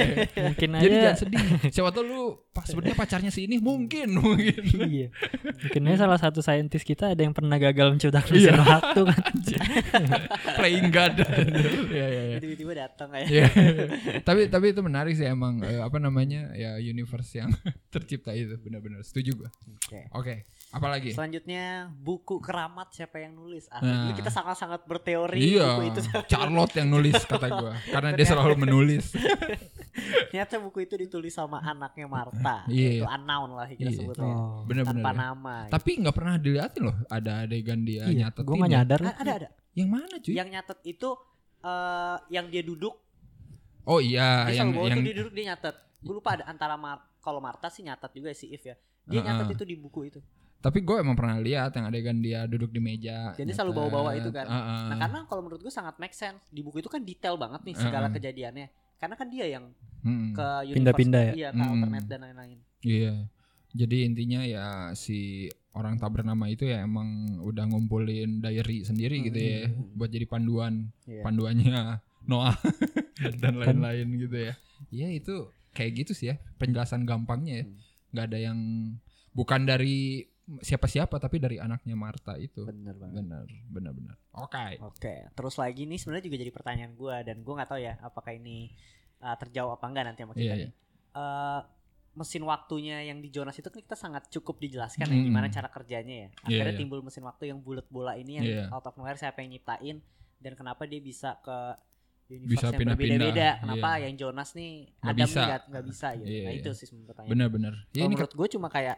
Mungkin 0.48 0.68
Jadi 0.74 0.94
aja 0.94 1.02
jangan 1.04 1.18
sedih. 1.20 1.40
Siapa 1.68 1.90
tahu 1.92 2.04
lu 2.04 2.20
pas 2.50 2.64
sebenarnya 2.64 2.96
pacarnya 2.96 3.28
si 3.28 3.44
ini 3.44 3.60
mungkin 3.60 4.16
mungkin. 4.16 4.56
iya. 4.88 5.08
Mungkin 5.44 5.82
aja 5.86 5.96
salah 6.02 6.16
satu 6.16 6.40
saintis 6.40 6.80
kita 6.80 7.12
ada 7.12 7.20
yang 7.20 7.36
pernah 7.36 7.56
gagal 7.56 7.92
menciptakan 7.92 8.30
mesin 8.32 8.52
Iya. 8.52 8.64
waktu 8.64 9.00
kan. 9.04 9.22
Playing 10.56 10.88
God. 10.88 11.14
Iya 11.86 12.06
iya 12.06 12.22
iya. 12.26 12.36
Tiba-tiba 12.40 12.72
datang 12.74 13.08
kayak. 13.08 13.28
Iya. 13.28 13.46
tapi 14.22 14.48
tapi 14.48 14.72
itu 14.72 14.80
menarik 14.80 15.12
sih 15.12 15.24
emang 15.24 15.60
eh, 15.60 15.80
apa 15.80 15.96
namanya 15.96 16.52
ya 16.52 16.76
universe 16.76 17.36
yang 17.36 17.52
tercipta 17.94 18.32
itu 18.32 18.56
benar-benar 18.58 19.00
setuju 19.02 19.44
gua. 19.44 19.50
Oke. 19.86 20.00
Oke, 20.12 20.34
apalagi? 20.76 21.10
Selanjutnya 21.10 21.64
buku 21.90 22.36
keramat 22.38 22.88
siapa 22.90 23.16
yang 23.18 23.32
nulis? 23.32 23.64
Ah, 23.68 23.80
Nah. 23.80 24.12
kita 24.12 24.28
sangat-sangat 24.28 24.84
berteori 24.84 25.36
Iya, 25.36 25.74
buku 25.74 25.82
itu. 25.88 26.00
Charlotte 26.30 26.74
yang 26.74 26.88
nulis 26.88 27.16
kata 27.18 27.46
gua 27.48 27.72
karena 27.86 28.12
dia 28.12 28.26
selalu 28.26 28.54
menulis. 28.58 29.10
Ternyata 30.28 30.60
buku 30.60 30.84
itu 30.84 30.94
ditulis 30.94 31.32
sama 31.32 31.58
anaknya 31.60 32.04
Martha. 32.04 32.56
Iya. 32.68 33.00
Itu 33.00 33.06
unknown 33.06 33.50
lah 33.52 33.66
kita 33.66 33.88
Iya. 33.88 33.98
sebutnya. 33.98 34.28
Oh. 34.28 34.60
Benar-benar. 34.64 35.00
Tanpa 35.00 35.10
ya. 35.10 35.16
nama. 35.18 35.54
gitu. 35.58 35.72
Tapi 35.72 35.90
nggak 35.98 36.14
pernah 36.14 36.34
dilihatin 36.36 36.82
loh 36.84 36.96
ada 37.08 37.32
adegan 37.42 37.80
dia 37.80 38.02
Iya, 38.04 38.28
nyatetin. 38.28 38.44
gue 38.44 38.54
gak 38.56 38.68
ya. 38.68 38.74
nyadar. 38.76 39.00
Ah, 39.02 39.16
ada 39.16 39.32
ada. 39.34 39.48
Yang 39.72 39.88
mana 39.88 40.14
cuy? 40.18 40.34
Yang 40.34 40.48
nyatet 40.50 40.78
itu 40.84 41.08
eh 41.58 42.16
yang 42.30 42.46
dia 42.46 42.62
duduk, 42.62 42.94
Oh 43.86 44.02
iya, 44.02 44.50
dia 44.50 44.60
yang 44.60 44.74
yang 44.74 44.98
dia 45.00 45.14
duduk 45.14 45.32
dia 45.32 45.54
nyatet. 45.54 45.74
Gue 45.98 46.14
lupa 46.14 46.34
ada 46.34 46.44
antara 46.46 46.74
Mar 46.74 47.06
kalau 47.18 47.38
Martha 47.38 47.66
sih 47.66 47.82
nyatet 47.82 48.10
juga 48.12 48.30
si 48.32 48.50
If 48.50 48.62
ya. 48.62 48.74
Dia 49.04 49.18
Heeh. 49.18 49.24
nyatet 49.24 49.54
itu 49.54 49.64
di 49.64 49.74
buku 49.74 50.00
itu. 50.04 50.20
Tapi 50.58 50.80
gue 50.80 50.96
emang 50.98 51.14
pernah 51.14 51.38
lihat 51.38 51.70
yang 51.72 51.86
adegan 51.86 52.18
dia 52.18 52.44
duduk 52.44 52.68
di 52.68 52.78
meja. 52.78 53.30
Jadi 53.32 53.50
selalu 53.50 53.72
bawa-bawa 53.76 54.10
nyatet. 54.10 54.20
itu 54.20 54.30
kan. 54.30 54.46
Heeh. 54.46 54.82
Nah, 54.88 54.96
karena 54.98 55.18
kalau 55.24 55.42
menurut 55.42 55.60
gue 55.60 55.70
sangat 55.70 55.94
make 55.96 56.12
sense. 56.12 56.42
Di 56.48 56.60
buku 56.60 56.78
itu 56.78 56.88
kan 56.88 57.00
detail 57.00 57.36
banget 57.36 57.62
nih 57.62 57.74
segala 57.76 58.06
Heeh. 58.06 58.16
kejadiannya. 58.18 58.66
Karena 58.96 59.14
kan 59.14 59.28
dia 59.28 59.46
yang 59.46 59.64
Mm-mm. 60.00 60.32
ke 60.32 60.46
Pindah-pindah 60.72 61.22
ya? 61.22 61.32
Iya, 61.32 61.48
ke 61.50 61.56
Hmm. 61.56 61.70
alternate 61.76 62.06
dan 62.06 62.20
lain-lain. 62.22 62.58
Iya. 62.80 63.14
Jadi 63.72 63.96
intinya 64.02 64.40
ya 64.40 64.66
si 64.92 65.46
orang 65.70 65.96
tak 65.96 66.08
bernama 66.10 66.48
itu 66.48 66.64
ya 66.64 66.80
emang 66.80 67.06
udah 67.38 67.68
ngumpulin 67.68 68.40
diary 68.40 68.80
sendiri 68.82 69.20
gitu 69.22 69.36
ya 69.36 69.68
Hmm. 69.68 69.92
buat 69.92 70.08
jadi 70.08 70.24
panduan 70.24 70.88
Iya. 71.04 71.20
panduannya 71.22 72.00
Noah 72.24 72.56
dan 73.42 73.54
lain-lain 73.54 74.08
gitu 74.18 74.36
ya. 74.42 74.54
Iya 74.88 75.08
itu 75.12 75.34
kayak 75.70 75.92
gitu 76.00 76.12
sih 76.12 76.32
ya 76.32 76.40
penjelasan 76.56 77.04
gampangnya 77.04 77.54
ya. 77.54 77.64
Hmm. 77.64 77.76
nggak 78.08 78.26
ada 78.26 78.38
yang 78.40 78.58
bukan 79.30 79.62
dari 79.62 80.24
siapa-siapa 80.46 81.18
tapi 81.18 81.42
dari 81.42 81.58
anaknya 81.58 81.98
Marta 81.98 82.38
itu. 82.38 82.62
Bener 82.62 82.94
banget. 82.94 83.18
Benar, 83.18 83.46
benar, 83.66 83.92
benar. 83.92 84.16
Oke. 84.38 84.78
Oke, 84.78 85.14
terus 85.34 85.58
lagi 85.58 85.82
nih 85.84 85.98
sebenarnya 85.98 86.24
juga 86.30 86.36
jadi 86.38 86.52
pertanyaan 86.54 86.92
gue 86.94 87.16
dan 87.26 87.36
gue 87.42 87.54
nggak 87.54 87.70
tahu 87.70 87.80
ya 87.82 87.98
apakah 87.98 88.30
ini 88.30 88.70
uh, 89.20 89.34
terjawab 89.34 89.76
apa 89.76 89.86
enggak 89.90 90.04
nanti 90.06 90.20
sama 90.22 90.32
kita 90.38 90.44
Iya, 90.46 90.54
nih. 90.54 90.70
iya. 90.70 90.70
Eh, 91.16 91.60
mesin 92.16 92.42
waktunya 92.44 92.96
yang 93.04 93.18
di 93.20 93.28
Jonas 93.28 93.58
itu 93.58 93.68
kan 93.68 93.80
kita 93.82 93.96
sangat 93.98 94.30
cukup 94.30 94.56
dijelaskan 94.56 95.04
ya 95.04 95.16
Mm. 95.18 95.26
gimana 95.28 95.46
cara 95.50 95.68
kerjanya 95.68 96.14
ya. 96.14 96.28
Iya, 96.28 96.62
Akhirnya 96.62 96.72
iya. 96.72 96.80
timbul 96.80 97.00
mesin 97.02 97.24
waktu 97.26 97.44
yang 97.50 97.58
bulat 97.60 97.84
bola 97.90 98.14
ini 98.14 98.38
yang 98.38 98.46
Iya. 98.46 98.64
out 98.70 98.86
of 98.86 98.94
nowhere 98.96 99.18
siapa 99.18 99.42
yang 99.42 99.52
nyiptain 99.52 100.00
dan 100.38 100.52
kenapa 100.54 100.86
dia 100.86 101.02
bisa 101.02 101.36
ke 101.42 101.56
universe 102.26 102.50
Bisa 102.52 102.66
yang 102.70 102.80
pindah-pindah, 102.80 103.18
berbeda-beda. 103.20 103.48
Kenapa 103.62 103.88
iya. 103.92 104.02
yang 104.08 104.14
Jonas 104.16 104.50
nih 104.54 104.72
Nggak 104.96 105.12
Adam 105.12 105.28
nggak 105.28 105.62
nggak 105.68 105.84
bisa 105.86 106.08
gitu. 106.16 106.26
Iya, 106.30 106.40
nah 106.42 106.52
iya. 106.52 106.60
itu 106.62 106.70
sih 106.72 106.86
pertanyaan. 107.04 107.48
Benar. 107.52 107.74
Ya 107.92 108.02
ini 108.02 108.14
menurut 108.14 108.32
gue 108.32 108.48
cuma 108.54 108.68
kayak 108.68 108.96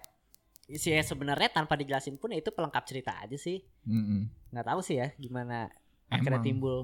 sih 0.70 0.90
ya 0.90 1.00
sebenarnya 1.00 1.48
tanpa 1.50 1.74
dijelasin 1.74 2.14
pun 2.14 2.28
ya 2.28 2.38
itu 2.38 2.50
pelengkap 2.50 2.84
cerita 2.84 3.16
aja 3.16 3.34
sih. 3.34 3.64
Mm-mm. 3.84 4.28
Nggak 4.50 4.66
tahu 4.66 4.80
sih 4.80 4.96
ya 4.96 5.08
gimana 5.14 5.72
akhirnya 6.06 6.36
Emang. 6.36 6.46
timbul 6.46 6.78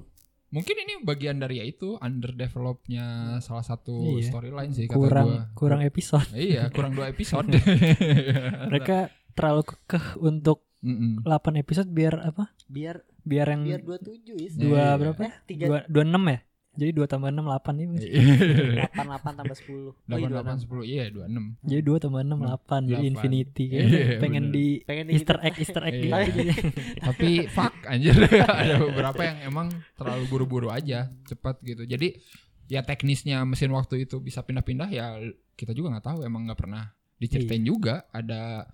Mungkin 0.49 0.77
ini 0.79 1.03
bagian 1.03 1.37
dari 1.37 1.59
ya 1.59 1.67
itu 1.67 1.99
underdevelopnya 1.99 3.05
salah 3.41 3.61
satu 3.63 4.15
Iya. 4.15 4.31
storyline 4.31 4.71
sih 4.71 4.87
kata 4.87 4.95
kurang 4.97 5.27
gua. 5.27 5.43
kurang 5.53 5.81
episode. 5.83 6.29
Iya, 6.39 6.71
kurang 6.71 6.95
dua 6.95 7.09
episode. 7.09 7.51
Mereka 8.71 8.97
terlalu 9.33 9.63
kekeh 9.67 10.17
untuk 10.19 10.63
Mm-mm. 10.79 11.25
8 11.25 11.33
episode 11.57 11.89
biar 11.89 12.21
apa? 12.23 12.53
biar 12.67 13.03
Biar 13.21 13.47
yang 13.51 13.63
biar 13.65 13.81
27 13.81 14.37
is. 14.39 14.53
dua 14.55 14.79
Iya. 14.85 14.91
berapa? 14.95 15.21
Eh, 15.23 15.35
tiga 15.45 15.65
Dua, 15.67 15.79
dua 15.87 16.05
enam 16.05 16.23
ya? 16.29 16.39
Jadi 16.75 16.91
dua 16.91 17.07
tambah 17.07 17.29
enam 17.29 17.47
delapan 17.47 17.73
nih. 17.73 17.87
Bang. 17.87 17.99
Iya. 18.01 18.85
88 18.91 19.39
tambah 19.39 19.57
10. 19.57 19.71
Oh, 19.71 19.93
iya, 19.95 20.03
Delapan 20.05 20.29
delapan 20.29 20.55
26. 20.55 20.63
sepuluh 20.63 20.85
iya 20.85 21.05
dua 21.07 21.25
enam. 21.25 21.45
Jadi 21.61 21.81
dua 21.81 21.99
tambah 21.99 22.21
enam 22.21 22.39
delapan. 22.41 22.81
Jadi 22.81 22.91
Delapan. 22.91 23.11
infinity. 23.11 23.65
Iya, 23.65 23.79
Kayaknya 23.79 24.19
pengen 24.19 24.45
bener. 24.45 24.55
di 24.55 24.67
Pengen 24.83 25.07
Easter 25.09 25.37
gitu. 25.37 25.47
egg 25.47 25.55
Easter 25.57 25.83
egg 25.83 25.95
Iya. 25.95 26.03
gitu. 26.03 26.19
jadi. 26.35 26.53
Tapi 27.01 27.29
fuck 27.47 27.75
anjir 27.85 28.15
ada 28.61 28.75
beberapa 28.81 29.21
yang 29.23 29.39
emang 29.45 29.67
terlalu 29.95 30.25
buru-buru 30.27 30.69
aja, 30.69 30.99
cepat 31.25 31.63
gitu. 31.63 31.83
Jadi 31.85 32.19
ya 32.67 32.81
teknisnya 32.81 33.45
mesin 33.45 33.71
waktu 33.71 34.03
itu 34.03 34.19
bisa 34.19 34.41
pindah-pindah 34.41 34.89
ya 34.89 35.21
kita 35.53 35.71
juga 35.71 35.93
nggak 35.93 36.07
tahu 36.07 36.19
emang 36.23 36.49
nggak 36.49 36.59
pernah 36.59 36.89
diceritain 37.15 37.61
Iya. 37.61 37.69
juga 37.69 37.95
ada 38.09 38.67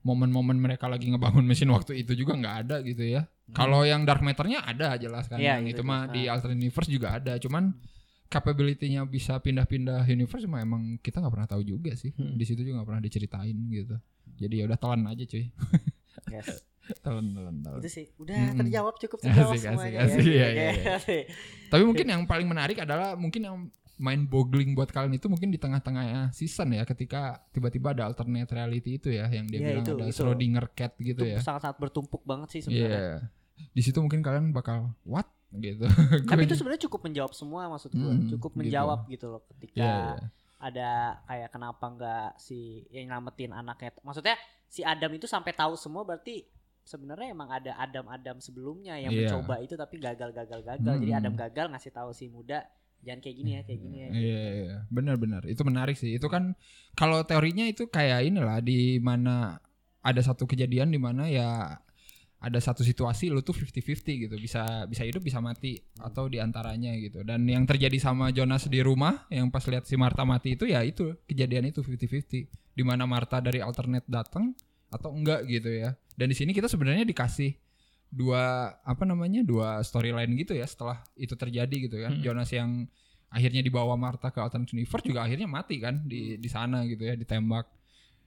momen-momen 0.00 0.56
mereka 0.56 0.88
lagi 0.88 1.08
ngebangun 1.08 1.44
mesin 1.44 1.68
waktu 1.68 1.98
itu 1.98 2.12
juga 2.14 2.32
nggak 2.32 2.56
ada 2.62 2.76
gitu 2.80 3.02
ya. 3.02 3.28
Kalau 3.50 3.82
yang 3.82 4.02
dark 4.02 4.20
matternya 4.20 4.62
ada 4.62 4.94
jelas 4.94 5.26
kan. 5.26 5.36
Yang 5.36 5.74
gitu, 5.74 5.82
itu 5.82 5.82
mah 5.82 6.06
di 6.06 6.22
alternate 6.26 6.60
universe 6.60 6.88
juga 6.88 7.14
ada. 7.14 7.34
Cuman 7.36 7.74
capability-nya 8.26 9.02
bisa 9.04 9.36
pindah-pindah 9.36 10.06
universe 10.06 10.46
mah 10.46 10.62
emang 10.62 10.96
kita 10.98 11.18
nggak 11.18 11.34
pernah 11.34 11.48
tahu 11.50 11.62
juga 11.62 11.92
sih. 11.94 12.14
Hmm. 12.14 12.38
Di 12.38 12.44
situ 12.46 12.62
juga 12.62 12.80
nggak 12.80 12.88
pernah 12.88 13.02
diceritain 13.02 13.56
gitu. 13.68 13.96
Jadi 14.38 14.54
ya 14.60 14.64
udah 14.70 14.78
telan 14.78 15.02
aja 15.04 15.24
cuy. 15.26 15.50
Yes. 16.30 16.62
telan 17.04 17.26
telan 17.34 17.56
telan. 17.60 17.78
Itu 17.82 17.90
sih 17.90 18.06
udah 18.18 18.34
Mm-mm. 18.38 18.58
terjawab 18.62 18.94
cukup 18.98 19.18
terjawab 19.24 19.54
Asik, 19.54 19.62
semuanya. 19.66 19.98
asik, 20.06 20.18
asik, 20.18 20.26
ya. 20.26 20.30
iya, 20.30 20.46
Oke, 20.46 20.54
iya, 20.54 20.70
iya. 20.70 20.94
asik. 20.96 21.24
Tapi 21.70 21.82
mungkin 21.82 22.06
yang 22.06 22.22
paling 22.26 22.46
menarik 22.46 22.78
adalah 22.78 23.14
mungkin 23.14 23.42
yang 23.42 23.56
mind 24.00 24.32
boggling 24.32 24.72
buat 24.72 24.88
kalian 24.88 25.12
itu 25.12 25.28
mungkin 25.28 25.52
di 25.52 25.60
tengah-tengah 25.60 26.32
season 26.32 26.72
ya 26.72 26.88
ketika 26.88 27.44
tiba-tiba 27.52 27.92
ada 27.92 28.08
alternate 28.08 28.48
reality 28.48 28.96
itu 28.96 29.12
ya 29.12 29.28
yang 29.28 29.44
dia 29.44 29.60
Iya, 29.60 29.66
bilang 29.76 29.84
itu, 29.84 29.92
ada 29.92 30.04
itu. 30.08 30.16
Schrodinger 30.16 30.64
cat 30.72 30.92
gitu 30.96 31.20
Itu 31.20 31.34
ya. 31.36 31.38
sangat-sangat 31.44 31.76
bertumpuk 31.76 32.22
banget 32.24 32.48
sih 32.48 32.60
sebenarnya. 32.64 33.28
Di 33.70 33.82
situ 33.82 33.98
mungkin 33.98 34.20
kalian 34.20 34.50
bakal 34.50 34.92
what 35.02 35.28
gitu. 35.50 35.86
Tapi 36.30 36.46
itu 36.46 36.54
sebenarnya 36.54 36.86
cukup 36.86 37.00
menjawab 37.06 37.32
semua 37.34 37.66
maksud 37.66 37.90
gue. 37.90 38.00
Mm, 38.02 38.28
cukup 38.30 38.50
gitu. 38.54 38.60
menjawab 38.62 38.98
gitu 39.06 39.26
loh 39.26 39.42
ketika 39.50 39.82
Iya, 39.82 39.94
iya. 40.14 40.26
ada 40.60 40.90
kayak 41.24 41.48
kenapa 41.50 41.84
nggak 41.90 42.28
si 42.36 42.58
yang 42.88 43.10
nyelamatin 43.10 43.50
anaknya 43.50 43.90
maksudnya 44.00 44.36
si 44.68 44.84
Adam 44.84 45.10
itu 45.10 45.26
sampai 45.26 45.50
tahu 45.50 45.74
semua 45.74 46.04
berarti 46.04 46.46
sebenarnya 46.80 47.32
emang 47.32 47.50
ada 47.50 47.74
Adam-Adam 47.78 48.38
sebelumnya 48.38 48.94
yang 48.96 49.10
Iya. 49.10 49.34
mencoba 49.34 49.58
itu 49.58 49.74
tapi 49.74 49.98
gagal 49.98 50.30
gagal 50.30 50.60
gagal 50.62 50.96
jadi. 51.00 51.12
Adam 51.18 51.34
gagal 51.34 51.66
ngasih 51.70 51.92
tahu 51.92 52.10
si 52.12 52.30
muda 52.30 52.62
jangan 53.00 53.18
kayak 53.18 53.36
gini 53.36 53.50
ya 53.50 53.60
kayak 53.64 53.80
gini 53.80 53.96
ya 53.96 54.08
Iya, 54.12 54.42
iya, 54.54 54.76
benar-benar. 54.86 55.48
Itu 55.48 55.64
menarik 55.64 55.96
sih. 55.96 56.14
Itu 56.14 56.28
kan 56.28 56.52
kalau 56.92 57.24
teorinya 57.24 57.64
itu 57.64 57.88
kayak 57.88 58.28
inilah 58.28 58.60
di 58.60 59.00
mana 59.00 59.56
ada 60.00 60.20
satu 60.20 60.44
kejadian 60.44 60.92
di 60.92 61.00
mana 61.00 61.24
ya 61.26 61.80
ada 62.40 62.56
satu 62.56 62.80
situasi 62.80 63.28
lu 63.28 63.44
tuh 63.44 63.52
50-50 63.52 64.24
gitu. 64.28 64.36
Bisa 64.40 64.88
bisa 64.88 65.04
hidup, 65.04 65.20
bisa 65.20 65.44
mati 65.44 65.76
atau 66.00 66.24
di 66.26 66.40
antaranya 66.40 66.96
gitu. 66.96 67.20
Dan 67.20 67.44
yang 67.44 67.68
terjadi 67.68 68.00
sama 68.00 68.32
Jonas 68.32 68.64
di 68.64 68.80
rumah 68.80 69.28
yang 69.28 69.52
pas 69.52 69.60
lihat 69.68 69.84
si 69.84 69.94
Marta 70.00 70.24
mati 70.24 70.56
itu 70.56 70.64
ya 70.64 70.80
itu 70.80 71.12
kejadian 71.28 71.68
itu 71.68 71.84
50-50 71.84 72.48
di 72.48 72.82
mana 72.82 73.04
Marta 73.04 73.44
dari 73.44 73.60
alternate 73.60 74.08
datang 74.08 74.56
atau 74.88 75.12
enggak 75.12 75.44
gitu 75.46 75.68
ya. 75.68 75.92
Dan 76.16 76.32
di 76.32 76.36
sini 76.36 76.56
kita 76.56 76.66
sebenarnya 76.66 77.04
dikasih 77.04 77.52
dua 78.10 78.74
apa 78.82 79.06
namanya 79.06 79.46
dua 79.46 79.78
storyline 79.86 80.34
gitu 80.34 80.58
ya 80.58 80.66
setelah 80.66 80.98
itu 81.14 81.38
terjadi 81.38 81.76
gitu 81.86 81.96
kan 82.02 82.18
Mm-mm. 82.18 82.26
Jonas 82.26 82.50
yang 82.50 82.90
akhirnya 83.30 83.62
dibawa 83.62 83.94
Marta 83.94 84.34
ke 84.34 84.42
alternate 84.42 84.74
universe 84.74 85.06
juga 85.06 85.22
akhirnya 85.22 85.46
mati 85.46 85.78
kan 85.78 86.02
di 86.02 86.34
di 86.34 86.48
sana 86.50 86.82
gitu 86.90 87.06
ya 87.06 87.14
ditembak 87.14 87.70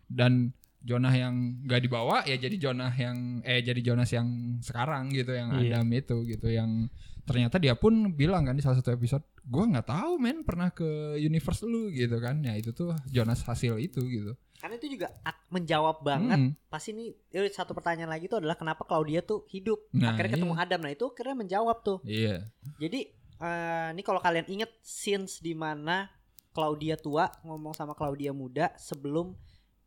dan 0.08 0.56
Jonah 0.84 1.10
yang 1.10 1.64
gak 1.64 1.82
dibawa 1.82 2.22
ya 2.24 2.36
jadi 2.36 2.56
Jonah 2.60 2.92
yang 2.92 3.40
eh 3.42 3.60
jadi 3.60 3.80
Jonas 3.82 4.12
yang 4.12 4.28
sekarang 4.60 5.10
gitu 5.10 5.32
yang 5.32 5.56
Iya. 5.56 5.80
Adam 5.80 5.88
itu 5.90 6.16
gitu 6.24 6.48
yang 6.48 6.92
ternyata 7.24 7.56
dia 7.56 7.72
pun 7.74 8.12
bilang 8.12 8.44
kan 8.44 8.52
di 8.52 8.60
salah 8.60 8.76
satu 8.76 8.92
episode 8.92 9.24
gua 9.44 9.64
nggak 9.66 9.88
tahu 9.88 10.20
men 10.20 10.44
pernah 10.44 10.68
ke 10.70 10.84
universe 11.18 11.64
lu 11.64 11.88
gitu 11.88 12.20
kan 12.20 12.36
ya 12.40 12.52
itu 12.54 12.72
tuh 12.72 12.92
Jonas 13.08 13.40
hasil 13.42 13.80
itu 13.80 14.04
gitu 14.04 14.36
karena 14.60 14.76
itu 14.76 14.92
juga 14.92 15.08
menjawab 15.48 16.04
banget 16.04 16.40
Mm. 16.40 16.52
pasti 16.68 16.92
ini 16.92 17.12
eh, 17.32 17.48
satu 17.48 17.72
pertanyaan 17.72 18.08
lagi 18.08 18.28
tuh 18.28 18.40
adalah 18.40 18.56
kenapa 18.56 18.84
Claudia 18.84 19.20
tuh 19.20 19.48
hidup 19.48 19.88
Nah, 19.92 20.12
akhirnya 20.12 20.36
ketemu 20.36 20.56
iya. 20.56 20.64
Adam 20.64 20.80
nah 20.80 20.92
itu 20.92 21.06
akhirnya 21.06 21.36
menjawab 21.38 21.78
tuh 21.80 22.00
iya 22.04 22.48
Jadi 22.76 23.00
eh, 23.40 23.88
ini 23.92 24.02
kalau 24.02 24.20
kalian 24.20 24.48
inget 24.48 24.72
scenes 24.80 25.40
di 25.40 25.52
mana 25.52 26.12
Claudia 26.52 26.96
tua 26.96 27.32
ngomong 27.42 27.72
sama 27.72 27.92
Claudia 27.92 28.30
muda 28.32 28.72
sebelum 28.76 29.32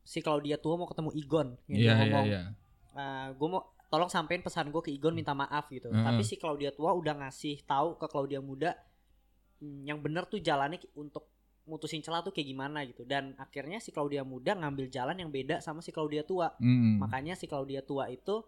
si 0.07 0.22
Claudia 0.22 0.57
tua 0.57 0.78
mau 0.78 0.86
ketemu 0.86 1.11
Igon 1.12 1.48
dia 1.66 1.74
iya 1.74 1.82
iya 1.82 1.94
ngomong 1.98 2.24
iya 2.24 2.42
gue 3.32 3.48
mau 3.50 3.62
tolong 3.86 4.07
sampein 4.07 4.40
pesan 4.40 4.68
gue 4.68 4.80
ke 4.80 4.90
Igon 4.90 5.12
minta 5.12 5.30
maaf 5.30 5.68
gitu. 5.68 5.86
Heeh. 5.86 6.00
Tapi 6.00 6.22
si 6.22 6.34
Claudia 6.36 6.70
tua 6.70 6.90
udah 6.90 7.14
ngasih 7.18 7.62
tahu 7.62 7.94
ke 7.94 8.07
Claudia 8.07 8.40
muda 8.40 8.74
hmm, 9.59 9.84
yang 9.84 9.98
bener 9.98 10.24
tuh 10.24 10.38
jalannya 10.38 10.82
untuk 10.92 11.28
mutusin 11.64 11.98
celah 11.98 12.18
tuh 12.20 12.30
kayak 12.30 12.46
gimana 12.46 12.82
gitu. 12.82 13.02
Dan 13.02 13.34
akhirnya 13.36 13.78
si 13.78 13.90
Claudia 13.90 14.22
muda 14.22 14.54
ngambil 14.54 14.86
jalan 14.88 15.14
yang 15.16 15.28
beda 15.28 15.59
sama 15.61 15.78
si 15.80 15.90
Claudia 15.90 16.22
tua. 16.22 16.54
Mm. 16.57 16.98
Makanya 16.98 17.34
si 17.34 17.46
Claudia 17.46 17.78
tua 17.80 18.07
itu 18.07 18.42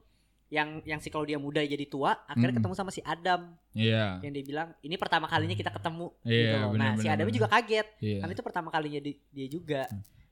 yang 0.49 0.81
yang 0.83 0.97
si 0.97 1.07
Claudia 1.07 1.37
muda 1.37 1.61
jadi 1.61 1.85
tua 1.85 2.25
akhirnya 2.25 2.57
Mm. 2.57 2.61
ketemu 2.65 2.75
sama 2.75 2.89
si 2.89 3.05
Adam 3.05 3.53
iya 3.77 4.17
yang 4.19 4.33
dia 4.33 4.41
bilang 4.41 4.73
ini 4.81 4.97
pertama 4.97 5.29
kalinya 5.29 5.53
kita 5.53 5.69
ketemu 5.69 6.09
Iya, 6.25 6.33
gitu 6.33 6.57
loh. 6.57 6.73
nah 6.73 6.91
si 6.97 7.05
Adam 7.05 7.29
juga 7.29 7.53
kaget 7.53 7.85
iya 8.01 8.25
kan 8.25 8.33
itu 8.33 8.41
pertama 8.41 8.73
kalinya 8.73 8.97
di- 8.97 9.21
dia 9.29 9.45
juga 9.45 9.85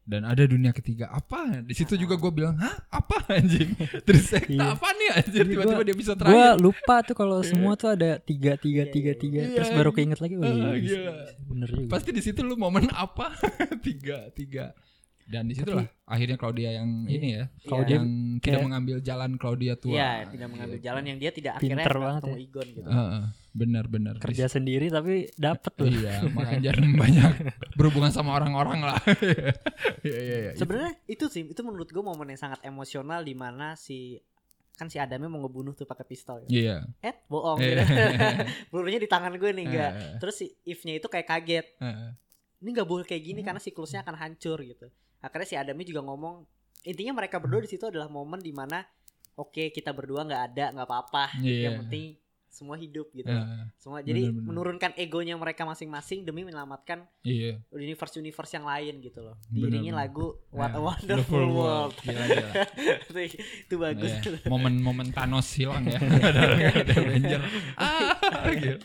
dan 0.07 0.23
ada 0.23 0.39
dunia 0.41 0.71
ketiga 0.71 1.11
apa 1.11 1.61
di 1.61 1.75
situ 1.75 1.95
juga 1.97 2.15
gue 2.15 2.31
bilang 2.31 2.55
hah 2.55 2.79
apa 2.89 3.27
anjing 3.29 3.75
terus 4.07 4.25
sekta 4.25 4.55
Iya. 4.55 4.73
apa 4.73 4.89
nih 4.93 5.09
anjir 5.13 5.35
Jadi 5.37 5.51
tiba-tiba 5.53 5.83
dia 5.83 5.97
bisa 5.97 6.13
Gue 6.13 6.21
terakhir 6.23 6.57
lupa 6.57 6.97
tuh 7.03 7.15
kalau 7.15 7.39
Iya. 7.39 7.49
semua 7.49 7.73
tuh 7.75 7.91
ada 7.91 8.11
tiga 8.17 8.55
tiga 8.55 8.83
Iya, 8.83 8.93
tiga 8.93 9.11
iya, 9.11 9.19
tiga 9.19 9.41
iya. 9.41 9.51
terus 9.53 9.67
Iya, 9.67 9.77
baru 9.77 9.91
iya. 9.91 9.97
keinget 9.97 10.19
lagi. 10.21 10.35
Wih, 10.37 10.47
Ah, 10.47 10.77
gila. 10.77 11.15
bener 11.45 11.69
juga. 11.69 11.91
pasti 11.91 12.11
di 12.11 12.23
situ 12.23 12.41
lu 12.41 12.55
momen 12.55 12.87
apa 12.89 13.27
tiga 13.83 14.31
tiga 14.31 14.71
dan 15.25 15.43
di 15.45 15.55
situlah 15.55 15.83
akhirnya 16.05 16.37
Claudia 16.37 16.71
yang 16.73 17.03
Iya. 17.03 17.11
ini 17.13 17.29
ya 17.33 17.45
Claudia 17.61 17.95
yang 17.97 18.07
tidak 18.37 18.43
kayak- 18.47 18.63
mengambil 18.63 18.97
jalan 19.01 19.31
Claudia 19.35 19.75
tua 19.75 19.91
Iya 19.93 20.11
tidak 20.29 20.49
mengambil 20.49 20.77
Gitu. 20.77 20.87
jalan 20.87 21.03
yang 21.05 21.19
dia 21.19 21.31
tidak 21.31 21.53
Pinter 21.59 21.83
akhirnya 21.83 22.15
ketemu 22.17 22.31
ya. 22.31 22.41
Igon 22.41 22.67
gitu 22.71 22.89
Heeh, 22.89 23.23
benar-benar 23.57 24.15
kerja 24.17 24.47
sendiri 24.47 24.87
tapi 24.87 25.33
dapet 25.35 25.73
tuh. 25.73 25.89
iya 25.89 26.21
makanya 26.29 26.69
jangan 26.69 26.87
banyak 27.03 27.31
berhubungan 27.73 28.11
sama 28.11 28.35
orang-orang 28.35 28.85
lah 28.85 29.01
iya 30.07 30.19
iya 30.21 30.37
iya 30.39 30.53
sebenarnya 30.53 30.93
itu 31.07 31.25
sih 31.27 31.43
itu 31.45 31.61
menurut 31.61 31.89
gue 31.89 31.99
momen 32.01 32.29
yang 32.29 32.41
sangat 32.41 32.61
emosional 32.63 33.21
di 33.21 33.33
mana 33.33 33.73
si 33.75 34.21
kan 34.73 34.87
si 34.87 34.97
Adamnya 34.97 35.27
mau 35.27 35.41
ngebunuh 35.41 35.73
tuh 35.73 35.85
pakai 35.85 36.05
pistol 36.05 36.45
ya. 36.45 36.49
iya 36.51 36.77
eh 37.03 37.17
bohong 37.25 37.57
Iya. 37.57 37.81
gitu. 37.81 38.03
pelurunya 38.69 39.01
di 39.01 39.09
tangan 39.09 39.33
gue 39.33 39.51
nih 39.51 39.65
enggak 39.65 39.91
Eh, 39.91 40.17
terus 40.19 40.37
si 40.37 40.47
If-nya 40.63 40.95
itu 40.95 41.09
kayak 41.09 41.25
kaget 41.27 41.67
eh, 41.79 42.13
ini 42.59 42.69
nggak 42.71 42.85
boleh 42.85 43.03
kayak 43.03 43.23
gini 43.23 43.41
karena 43.41 43.57
siklusnya 43.57 44.05
akan 44.05 44.15
hancur 44.15 44.61
gitu 44.61 44.93
akhirnya 45.19 45.49
si 45.49 45.57
Adamnya 45.57 45.87
juga 45.87 46.05
ngomong 46.05 46.45
intinya 46.83 47.17
mereka 47.17 47.37
berdua 47.37 47.65
di 47.65 47.71
situ 47.71 47.83
adalah 47.83 48.07
momen 48.07 48.39
di 48.39 48.53
mana 48.53 48.85
oke 49.35 49.69
kita 49.71 49.91
berdua 49.91 50.23
nggak 50.23 50.43
ada 50.47 50.65
nggak 50.71 50.87
apa-apa 50.87 51.25
Iya. 51.41 51.61
yang 51.67 51.75
penting 51.83 52.21
semua 52.57 52.81
hidup 52.81 53.13
gitu. 53.13 53.29
Eh, 53.29 53.69
semua 53.77 54.01
jadi 54.01 54.33
bener-bener. 54.33 54.49
menurunkan 54.49 54.91
egonya 54.97 55.37
mereka 55.37 55.69
masing-masing 55.69 56.25
demi 56.25 56.49
menyelamatkan 56.49 57.05
iya. 57.21 57.61
universe 57.69 58.17
universe 58.17 58.57
yang 58.57 58.65
lain 58.65 59.05
gitu 59.05 59.21
loh. 59.21 59.37
Diiringi 59.53 59.93
lagu 59.93 60.41
What 60.49 60.73
a 60.73 60.81
Eh, 60.81 60.85
Wonderful 60.87 61.47
World. 61.53 61.95
Gila, 62.01 62.25
gila. 62.25 62.53
itu 63.69 63.75
bagus 63.77 64.13
Iya, 64.25 64.49
momen-momen 64.49 65.13
Thanos 65.13 65.53
hilang 65.53 65.85
ya. 65.85 66.01
Avenger. 66.97 67.45
Ah 67.77 68.49
gitu. 68.57 68.81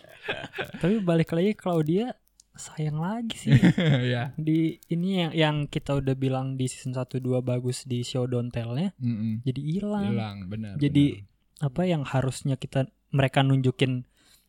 Tapi 0.84 0.96
balik 1.00 1.32
lagi 1.32 1.56
Claudia 1.56 2.12
sayang 2.56 3.00
lagi 3.00 3.36
sih. 3.38 3.52
Ya. 4.12 4.36
Di 4.36 4.82
ini 4.92 5.24
yang 5.24 5.32
yang 5.32 5.56
kita 5.70 5.96
udah 5.98 6.16
bilang 6.18 6.60
di 6.60 6.68
season 6.68 6.98
1 6.98 7.22
2 7.22 7.40
bagus 7.42 7.88
di 7.88 8.04
show 8.04 8.28
Don't 8.28 8.52
Tell-nya. 8.52 8.92
Mm-mm. 9.00 9.46
jadi 9.46 9.62
hilang. 9.62 10.12
hilang 10.12 10.38
benar 10.52 10.74
Jadi 10.76 11.22
benar. 11.22 11.68
apa 11.72 11.82
yang 11.88 12.04
harusnya 12.04 12.56
kita 12.60 12.90
mereka 13.12 13.40
nunjukin 13.42 14.04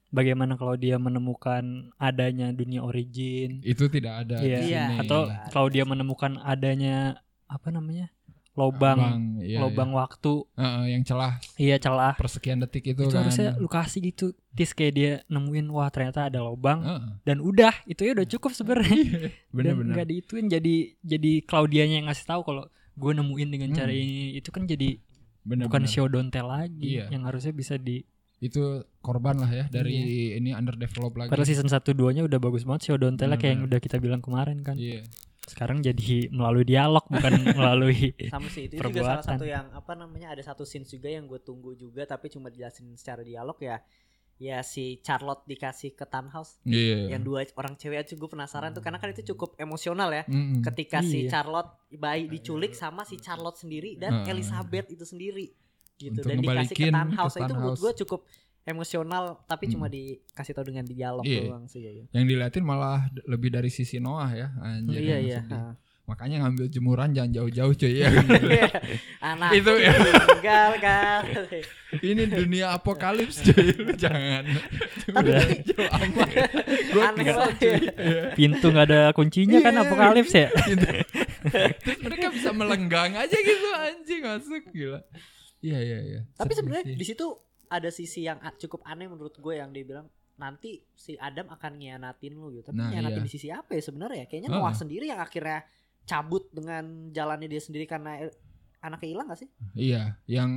bagaimana 0.09 0.55
kalau 0.55 0.75
dia 0.75 0.97
menemukan 0.97 1.63
adanya 1.97 2.51
dunia 2.51 2.81
origin 2.81 3.61
itu 3.63 3.89
tidak 3.89 4.23
ada 4.23 4.37
Iya. 4.39 4.59
di 4.59 4.67
Iya. 4.69 4.83
sini. 4.87 4.97
atau 5.01 5.21
Ada. 5.27 5.49
kalau 5.51 5.69
dia 5.69 5.85
menemukan 5.85 6.37
adanya 6.39 7.21
apa 7.47 7.69
namanya 7.69 8.09
lobang 8.53 9.01
Bang, 9.01 9.23
iya, 9.41 9.65
lobang 9.65 9.91
waktu 9.91 10.45
iya. 10.45 10.61
Heeh, 10.61 10.85
yang 10.91 11.03
celah 11.03 11.33
iya 11.57 11.77
celah 11.77 12.13
persekian 12.15 12.61
detik 12.61 12.85
itu, 12.87 13.01
itu 13.01 13.09
kan 13.09 13.25
harusnya 13.25 13.57
lu 13.57 13.65
kasih 13.67 14.05
gitu 14.05 14.27
tis 14.53 14.71
kayak 14.71 14.93
dia 14.93 15.13
nemuin 15.27 15.67
wah 15.67 15.89
ternyata 15.89 16.29
ada 16.29 16.39
lobang 16.39 16.85
Heeh. 16.85 17.25
dan 17.25 17.41
udah 17.41 17.73
itu 17.87 18.05
ya 18.05 18.13
udah 18.13 18.29
cukup 18.29 18.53
sebenarnya 18.53 19.33
dan 19.51 19.75
nggak 19.83 20.05
diituin 20.07 20.47
jadi 20.47 20.75
jadi 21.01 21.33
Claudianya 21.43 21.97
yang 21.99 22.13
ngasih 22.13 22.29
tahu 22.29 22.45
kalau 22.45 22.65
gue 22.93 23.13
nemuin 23.15 23.49
dengan 23.49 23.73
cara 23.73 23.89
Hmm. 23.89 23.97
ini 23.99 24.37
itu 24.37 24.53
kan 24.53 24.69
jadi 24.69 25.01
bener, 25.43 25.65
bukan 25.65 25.83
bener. 25.83 25.91
show 25.91 26.05
don't 26.07 26.29
tell 26.29 26.45
lagi 26.47 27.01
Iya. 27.01 27.09
yang 27.09 27.25
harusnya 27.25 27.51
bisa 27.51 27.81
di 27.81 28.05
itu 28.43 28.63
korban 28.99 29.39
lah 29.39 29.47
ya 29.47 29.65
dari 29.69 29.95
ini 30.35 30.51
underdevelop 30.51 31.15
lagi 31.15 31.31
padahal 31.31 31.47
season 31.47 31.67
1 31.67 31.79
2 31.79 31.95
nya 32.13 32.23
udah 32.23 32.39
bagus 32.39 32.63
banget 32.63 32.83
show 32.85 32.97
don't 32.97 33.15
tell 33.15 33.31
kayak 33.31 33.39
yang 33.49 33.63
Bener-bener. 33.63 33.71
udah 33.71 33.81
kita 33.81 33.97
bilang 33.97 34.19
kemarin 34.19 34.61
kan 34.61 34.75
iya 34.75 35.07
sekarang 35.43 35.79
jadi 35.79 36.27
melalui 36.29 36.63
dialog 36.65 37.03
bukan 37.05 37.33
melalui 37.59 38.15
sama 38.27 38.47
sih 38.49 38.67
itu 38.67 38.79
juga 38.79 38.91
salah 39.01 39.23
Perbuatan. 39.23 39.31
satu 39.33 39.45
yang 39.45 39.67
apa 39.71 39.93
namanya 39.95 40.29
ada 40.31 40.43
satu 40.43 40.63
scene 40.63 40.83
juga 40.85 41.07
yang 41.07 41.25
gue 41.25 41.39
tunggu 41.39 41.75
juga 41.75 42.03
tapi 42.05 42.27
cuma 42.29 42.47
dijelasin 42.47 42.91
secara 42.95 43.23
dialog 43.23 43.55
ya 43.57 43.79
ya 44.39 44.59
si 44.61 44.99
Charlotte 44.99 45.43
dikasih 45.45 45.95
ke 45.95 46.03
townhouse 46.05 46.59
iya 46.63 47.11
yang 47.11 47.23
dua 47.23 47.47
orang 47.55 47.75
cewek 47.75 48.03
aja 48.03 48.11
gue 48.13 48.27
penasaran 48.29 48.71
tuh 48.71 48.83
karena 48.83 48.99
kan 48.99 49.11
itu 49.11 49.23
cukup 49.29 49.55
emosional 49.57 50.11
ya 50.11 50.27
Mm-mm. 50.27 50.63
ketika 50.65 50.99
si 51.01 51.27
Iya. 51.27 51.31
Charlotte 51.33 51.71
bayi 51.93 52.27
diculik 52.27 52.75
sama 52.75 53.03
si 53.03 53.19
Charlotte 53.19 53.55
sendiri 53.57 53.95
dan 53.95 54.23
Heeh. 54.23 54.35
Elizabeth 54.35 54.91
itu 54.91 55.03
sendiri 55.05 55.55
gitu. 56.03 56.19
Untuk 56.19 56.27
dan 56.27 56.37
dikasih 56.37 56.49
ke 56.69 56.75
ngebalikin 56.75 56.85
ke 56.85 56.97
townhouse 56.97 57.37
itu 57.37 57.55
menurut 57.55 57.79
gue 57.79 57.93
cukup 58.03 58.21
emosional 58.63 59.25
tapi 59.45 59.65
cuma 59.67 59.87
Hmm. 59.87 59.95
dikasih 59.95 60.53
tahu 60.53 60.65
dengan 60.65 60.85
dialog 60.85 61.25
Iya. 61.25 61.41
doang 61.45 61.65
sih 61.67 61.81
ya. 61.81 61.91
yang 62.11 62.25
diliatin 62.25 62.63
malah 62.63 62.99
lebih 63.25 63.51
dari 63.51 63.69
sisi 63.69 63.99
Noah 63.99 64.31
ya. 64.31 64.49
Anjir 64.57 64.99
iya 64.99 65.17
yang 65.19 65.43
iya 65.47 65.75
makanya 66.03 66.43
ngambil 66.43 66.67
jemuran 66.69 67.11
jangan 67.11 67.31
jauh-jauh 67.33 67.75
cuy 67.75 67.95
ya. 68.03 68.11
Anak 69.23 69.51
Itu 69.55 69.71
ya. 69.79 69.95
meninggal 69.95 70.71
kan. 70.79 71.23
Ini 71.95 72.23
dunia 72.27 72.67
apokalips 72.73 73.39
cuy. 73.45 73.71
Lu 73.79 73.95
jangan. 73.95 74.43
Tapi 75.07 75.31
jauh 75.65 75.89
amat. 75.89 76.29
Gue 76.91 77.03
aneh 77.03 77.25
ya. 77.25 77.35
pintu 78.35 78.67
nggak 78.69 78.87
ada 78.89 79.01
kuncinya 79.11 79.59
kan 79.59 79.73
Iya, 79.73 79.83
apokalips 79.85 80.33
ya. 80.33 80.49
Terus 81.81 81.99
mereka 81.99 82.27
bisa 82.31 82.51
melenggang 82.51 83.15
aja 83.15 83.35
gitu 83.35 83.69
anjing 83.73 84.23
masuk 84.23 84.63
gila. 84.71 85.01
Iya 85.63 85.79
iya 85.79 85.99
iya. 86.03 86.21
tapi 86.35 86.53
sebenarnya 86.59 86.99
di 86.99 87.07
situ 87.07 87.27
ada 87.71 87.89
sisi 87.89 88.27
yang 88.27 88.43
cukup 88.59 88.83
aneh 88.85 89.07
menurut 89.09 89.33
gue 89.39 89.55
yang 89.57 89.71
dia 89.71 89.87
bilang 89.87 90.07
nanti 90.37 90.83
si 90.97 91.15
Adam 91.21 91.49
akan 91.53 91.79
ngianatin 91.79 92.35
lu 92.35 92.51
gitu 92.53 92.73
tapi 92.73 92.83
Nah, 92.83 92.91
ngianatin 92.91 93.23
iya. 93.23 93.27
di 93.27 93.33
sisi 93.33 93.49
apa 93.53 93.77
ya 93.77 93.83
sebenarnya 93.85 94.25
kayaknya. 94.27 94.51
Noah 94.51 94.75
sendiri 94.75 95.07
yang 95.07 95.21
akhirnya 95.21 95.63
cabut 96.03 96.51
dengan 96.51 97.15
jalannya 97.15 97.47
dia 97.47 97.63
sendiri 97.63 97.87
karena 97.87 98.27
anaknya 98.83 99.09
hilang 99.15 99.27
gak 99.31 99.41
sih? 99.47 99.49
Iya, 99.79 100.19
yang 100.27 100.51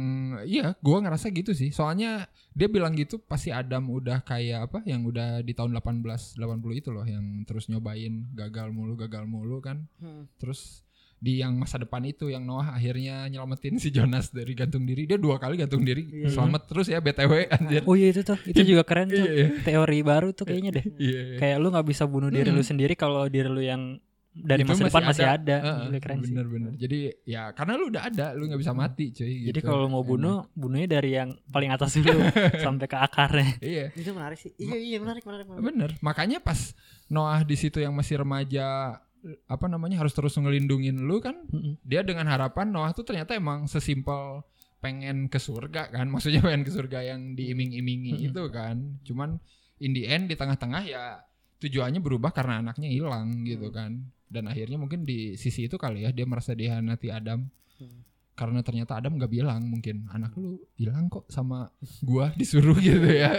iya 0.50 0.74
gua 0.82 0.98
ngerasa 1.06 1.30
gitu 1.30 1.54
sih. 1.54 1.70
Soalnya 1.70 2.26
dia 2.58 2.66
bilang 2.66 2.98
gitu 2.98 3.22
pasti 3.22 3.54
Adam 3.54 3.86
udah 3.94 4.26
kayak 4.26 4.72
apa 4.72 4.80
yang 4.90 5.06
udah 5.06 5.46
di 5.46 5.54
tahun 5.54 5.78
1880 5.78 6.82
itu 6.82 6.90
loh 6.90 7.06
yang 7.06 7.46
terus 7.46 7.70
nyobain 7.70 8.26
gagal 8.34 8.74
mulu 8.74 8.98
gagal 8.98 9.30
mulu 9.30 9.62
kan. 9.62 9.86
Hmm. 10.02 10.26
Terus 10.42 10.82
di 11.16 11.42
yang 11.42 11.56
masa 11.56 11.80
depan 11.80 12.04
itu 12.04 12.28
yang 12.28 12.44
Noah 12.44 12.76
akhirnya 12.76 13.26
nyelamatin 13.26 13.80
si 13.80 13.90
Jonas 13.90 14.30
dari 14.30 14.52
gantung 14.54 14.84
diri. 14.84 15.08
Dia 15.08 15.18
dua 15.18 15.40
kali 15.40 15.58
gantung 15.58 15.82
diri. 15.82 16.06
Iya. 16.06 16.30
Selamat 16.30 16.68
terus 16.68 16.86
ya 16.86 17.00
BTW 17.00 17.50
anjir. 17.50 17.82
Oh 17.88 17.96
iya 17.96 18.14
itu 18.14 18.22
tuh, 18.22 18.38
itu 18.46 18.62
juga 18.62 18.84
keren 18.86 19.10
tuh. 19.10 19.26
Iya, 19.26 19.32
iya. 19.34 19.48
Teori 19.64 20.00
baru 20.02 20.30
tuh 20.32 20.46
kayaknya 20.46 20.72
deh. 20.82 20.86
Iya, 21.00 21.20
iya. 21.34 21.38
Kayak 21.40 21.58
lu 21.64 21.68
nggak 21.72 21.88
bisa 21.88 22.04
bunuh 22.06 22.30
diri 22.30 22.50
Hmm. 22.52 22.58
lu 22.58 22.64
sendiri 22.64 22.94
kalau 22.94 23.26
diri 23.26 23.50
lu 23.50 23.64
yang 23.64 23.98
dari 24.36 24.68
Itu 24.68 24.76
masa 24.76 24.92
depan 24.92 25.04
masih 25.08 25.24
ada. 25.32 25.58
Gila, 25.88 26.00
keren 26.04 26.20
sih. 26.20 26.36
bener-bener. 26.36 26.72
Jadi 26.76 27.00
ya 27.24 27.56
karena 27.56 27.74
lu 27.80 27.88
udah 27.88 28.04
ada, 28.04 28.26
lu 28.36 28.44
nggak 28.46 28.60
bisa 28.60 28.76
mati 28.76 29.16
cuy. 29.16 29.48
Jadi 29.48 29.60
gitu. 29.64 29.64
kalau 29.64 29.88
mau 29.88 30.04
Enak. 30.04 30.12
bunuh, 30.12 30.38
bunuhnya 30.52 30.88
dari 31.00 31.16
yang 31.16 31.40
paling 31.48 31.72
atas 31.72 31.96
dulu 31.96 32.20
sampai 32.68 32.86
ke 32.86 32.98
akarnya. 33.00 33.56
Iya. 33.64 33.86
Itu 33.96 34.12
menarik 34.12 34.36
sih. 34.36 34.52
Iya 34.60 34.76
iya 34.76 34.98
menarik 35.00 35.24
menarik. 35.24 35.48
menarik. 35.48 35.64
Bener, 35.64 35.90
makanya 36.04 36.44
pas 36.44 36.76
Noah 37.08 37.48
di 37.48 37.56
situ 37.56 37.80
yang 37.80 37.96
masih 37.96 38.20
remaja 38.20 39.00
apa 39.46 39.66
namanya 39.66 40.02
harus 40.06 40.14
terus 40.14 40.38
ngelindungin 40.38 41.02
lu 41.02 41.18
kan 41.18 41.34
Mm-mm. 41.50 41.82
dia 41.82 42.06
dengan 42.06 42.30
harapan 42.30 42.70
Noah 42.70 42.94
tuh 42.94 43.02
ternyata 43.02 43.34
emang 43.34 43.66
sesimpel 43.66 44.46
pengen 44.78 45.28
ke 45.28 45.42
surga 45.42 45.90
kan 45.90 46.06
maksudnya 46.14 46.46
pengen 46.46 46.62
ke 46.62 46.72
surga 46.72 47.02
yang 47.02 47.34
diiming-imingi 47.34 48.22
Mm-mm. 48.22 48.28
itu 48.30 48.44
kan 48.54 49.02
cuman 49.02 49.42
in 49.82 49.92
the 49.92 50.06
end 50.06 50.30
di 50.30 50.38
tengah-tengah 50.38 50.84
ya 50.86 51.20
tujuannya 51.58 52.00
berubah 52.00 52.30
karena 52.30 52.62
anaknya 52.62 52.90
hilang 52.92 53.42
gitu 53.44 53.74
kan 53.74 53.98
dan 54.26 54.46
akhirnya 54.46 54.78
mungkin 54.78 55.06
di 55.06 55.34
sisi 55.36 55.66
itu 55.66 55.78
kali 55.78 56.06
ya 56.06 56.14
dia 56.14 56.26
merasa 56.26 56.54
dihianati 56.54 57.10
Adam 57.10 57.50
Hmm. 57.76 58.08
karena 58.40 58.64
ternyata 58.64 58.96
Adam 58.96 59.20
gak 59.20 59.28
bilang 59.28 59.68
mungkin 59.68 60.08
anak 60.08 60.32
lu 60.40 60.56
hilang 60.80 61.12
kok 61.12 61.28
sama 61.28 61.68
gua 62.08 62.32
disuruh 62.40 62.80
gitu 62.80 63.04
ya 63.04 63.36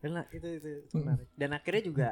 Dan 0.00 0.24
itu 0.32 0.48
itu, 0.56 0.70
menarik. 0.96 1.28
Dan 1.36 1.52
akhirnya 1.52 1.82
juga 1.84 2.08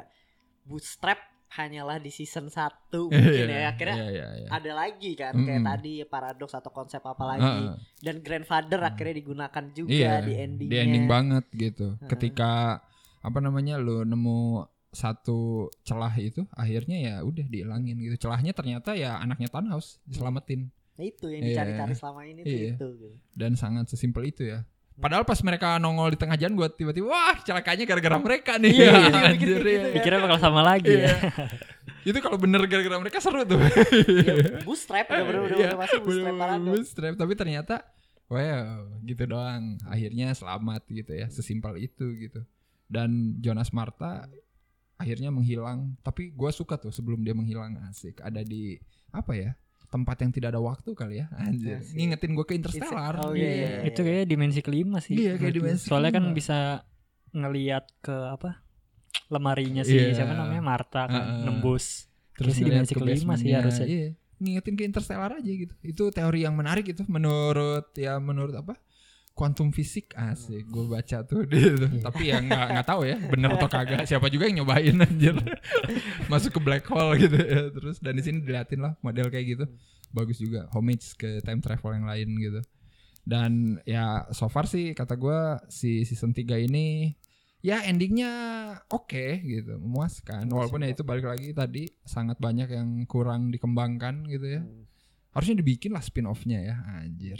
bootstrap 0.69 1.17
hanyalah 1.49 1.97
di 1.97 2.09
season 2.09 2.45
1 2.47 2.69
mungkin 3.09 3.45
ya. 3.47 3.69
Akhirnya 3.69 3.97
Iya, 3.97 4.07
iya, 4.11 4.27
iya. 4.37 4.47
ada 4.49 4.71
lagi 4.71 5.11
kan 5.13 5.33
Mm-mm. 5.33 5.45
kayak 5.45 5.63
tadi 5.65 5.93
paradoks 6.03 6.53
atau 6.53 6.69
konsep 6.69 7.01
apa 7.01 7.23
lagi. 7.25 7.45
Heeh. 7.65 7.73
Dan 7.99 8.21
grandfather 8.21 8.79
akhirnya 8.79 9.15
digunakan 9.15 9.63
juga 9.71 9.89
Iya, 9.89 10.13
di 10.21 10.33
endingnya. 10.35 10.71
di 10.71 10.77
ending 10.79 11.05
banget 11.05 11.45
gitu. 11.51 11.87
Heeh. 11.95 12.07
Ketika 12.07 12.81
apa 13.19 13.39
namanya 13.39 13.75
lu 13.75 14.01
nemu 14.03 14.63
satu 14.89 15.69
celah 15.83 16.13
itu 16.15 16.49
akhirnya 16.51 16.97
ya 16.97 17.13
udah 17.21 17.45
dihilangin 17.45 17.97
gitu. 17.99 18.25
Celahnya 18.25 18.53
ternyata 18.53 18.93
ya 18.93 19.17
anaknya 19.17 19.45
Thanos 19.47 20.01
diselamatin 20.03 20.69
Nah, 20.95 21.07
itu 21.07 21.31
yang 21.31 21.41
Iya. 21.41 21.49
dicari-cari 21.55 21.93
selama 21.95 22.21
ini 22.23 22.41
tuh 22.43 22.51
Iya. 22.51 22.71
itu. 22.75 22.87
gitu. 22.91 23.09
dan 23.31 23.51
sangat 23.55 23.87
sesimpel 23.87 24.27
itu 24.27 24.43
ya. 24.45 24.67
Padahal 24.99 25.23
pas 25.23 25.39
mereka 25.39 25.79
nongol 25.79 26.11
di 26.11 26.19
tengah 26.19 26.35
jalan 26.35 26.53
gua 26.53 26.67
tiba-tiba 26.67 27.07
wah 27.07 27.39
celakanya 27.41 27.87
gara-gara 27.87 28.19
mereka 28.19 28.59
nih. 28.59 28.71
Iya, 28.75 28.91
iya, 28.91 29.19
Anjir, 29.31 29.31
mikir 29.31 29.57
iya. 29.63 29.71
gitu. 29.71 29.87
Pikirnya 29.95 30.19
bakal 30.19 30.39
sama 30.39 30.61
lagi 30.61 30.91
Iya. 30.91 31.07
ya. 31.07 31.15
Itu 32.09 32.19
kalau 32.19 32.37
bener 32.39 32.63
gara-gara 32.67 32.97
mereka 32.99 33.19
seru 33.19 33.43
tuh. 33.43 33.59
Ya, 33.59 34.59
bootstrap 34.63 35.07
udah 35.07 35.23
bener 35.23 35.41
udah, 35.47 35.55
Iya, 35.55 35.67
udah 35.71 35.79
masuk 35.79 35.99
bootstrap 36.03 36.59
bootstrap. 36.61 37.13
tapi 37.15 37.33
ternyata 37.33 37.75
wow 38.27 38.85
gitu 39.03 39.23
doang 39.25 39.75
akhirnya 39.83 40.31
selamat 40.31 40.85
gitu 40.85 41.11
ya 41.11 41.27
sesimpel 41.27 41.81
itu 41.81 42.05
gitu 42.19 42.45
dan 42.85 43.09
Jonas 43.41 43.73
Marta 43.73 44.29
akhirnya 44.95 45.31
menghilang 45.31 45.95
tapi 46.03 46.29
gua 46.29 46.51
suka 46.51 46.77
tuh 46.77 46.91
sebelum 46.91 47.23
dia 47.23 47.33
menghilang 47.33 47.79
asik 47.87 48.19
ada 48.21 48.43
di 48.43 48.77
apa 49.09 49.33
ya 49.33 49.51
tempat 49.89 50.21
yang 50.21 50.29
tidak 50.29 50.53
ada 50.53 50.61
waktu 50.61 50.89
kali 50.93 51.15
ya 51.17 51.27
anjir 51.33 51.81
Asik. 51.81 51.93
ngingetin 51.93 52.31
gua 52.31 52.45
ke 52.45 52.53
Interstellar 52.53 53.13
Oh, 53.19 53.33
iya, 53.33 53.49
iya. 53.49 53.69
Itu 53.83 54.01
kayak 54.01 54.25
dimensi 54.25 54.61
kelima 54.61 54.97
sih. 54.99 55.17
Iya, 55.17 55.33
kayak 55.35 55.49
gue. 55.49 55.57
dimensi 55.59 55.83
Soalnya 55.83 56.11
kan 56.11 56.23
kelima. 56.23 56.37
bisa 56.37 56.57
ngelihat 57.31 57.85
ke 57.99 58.15
apa? 58.29 58.61
lemarinya 59.27 59.81
si 59.81 59.93
Iya. 59.93 60.13
siapa 60.15 60.33
namanya 60.33 60.61
Marta 60.61 61.05
kan 61.05 61.13
Heeh. 61.13 61.45
nembus. 61.45 62.05
terus 62.33 62.55
sih 62.55 62.63
dimensi 62.63 62.93
ke 62.93 63.01
kelima 63.01 63.35
sih 63.35 63.51
harusnya. 63.51 63.83
Iya. 63.83 64.15
Ngingetin 64.39 64.73
ke 64.73 64.83
Interstellar 64.85 65.35
aja 65.35 65.51
gitu. 65.51 65.73
Itu 65.81 66.07
teori 66.09 66.41
yang 66.41 66.55
menarik 66.55 66.87
itu 66.87 67.03
menurut 67.05 67.91
ya 67.93 68.15
menurut 68.17 68.55
apa? 68.55 68.79
Kuantum 69.39 69.71
fisik 69.71 70.11
asik 70.19 70.67
gue 70.67 70.83
baca 70.83 71.23
tuh 71.23 71.47
di 71.47 71.55
itu. 71.63 71.87
Tapi 72.03 72.27
ya 72.27 72.43
nggak 72.43 72.65
nggak 72.75 72.87
tahu 72.91 73.07
ya 73.07 73.15
bener 73.15 73.55
atau 73.55 73.71
kagak. 73.79 74.03
Siapa 74.03 74.27
juga 74.27 74.51
yang 74.51 74.67
nyobain 74.67 74.99
anjir. 74.99 75.39
Masuk 76.31 76.51
ke 76.51 76.61
black 76.61 76.83
hole 76.91 77.15
gitu 77.15 77.39
ya. 77.39 77.71
Terus 77.71 78.03
dan 78.03 78.19
di 78.19 78.23
sini 78.27 78.43
diliatin 78.43 78.83
lah 78.83 78.99
model 78.99 79.31
kayak 79.31 79.45
gitu. 79.47 79.65
Bagus 80.11 80.43
juga 80.43 80.67
homage 80.75 81.15
ke 81.15 81.39
time 81.39 81.63
travel 81.63 81.95
yang 81.95 82.07
lain 82.11 82.29
gitu. 82.35 82.59
Dan 83.23 83.79
ya 83.87 84.27
so 84.35 84.51
far 84.51 84.67
sih 84.67 84.91
kata 84.91 85.15
gua 85.15 85.63
si 85.71 86.03
season 86.03 86.35
3 86.35 86.67
ini 86.67 87.15
ya 87.59 87.83
endingnya 87.83 88.31
oke 88.87 89.43
gitu 89.43 89.75
memuaskan 89.77 90.47
walaupun 90.47 90.79
ya 90.79 90.95
itu 90.95 91.03
balik 91.03 91.27
lagi 91.27 91.51
tadi 91.51 91.91
sangat 92.07 92.39
banyak 92.39 92.71
yang 92.71 93.03
kurang 93.03 93.51
dikembangkan 93.51 94.27
gitu 94.31 94.47
ya 94.47 94.61
Hmm. 94.63 94.88
Harusnya 95.39 95.55
dibikin 95.55 95.89
lah 95.89 96.03
spin 96.03 96.27
offnya 96.27 96.59
ya 96.59 96.75
anjir 96.99 97.39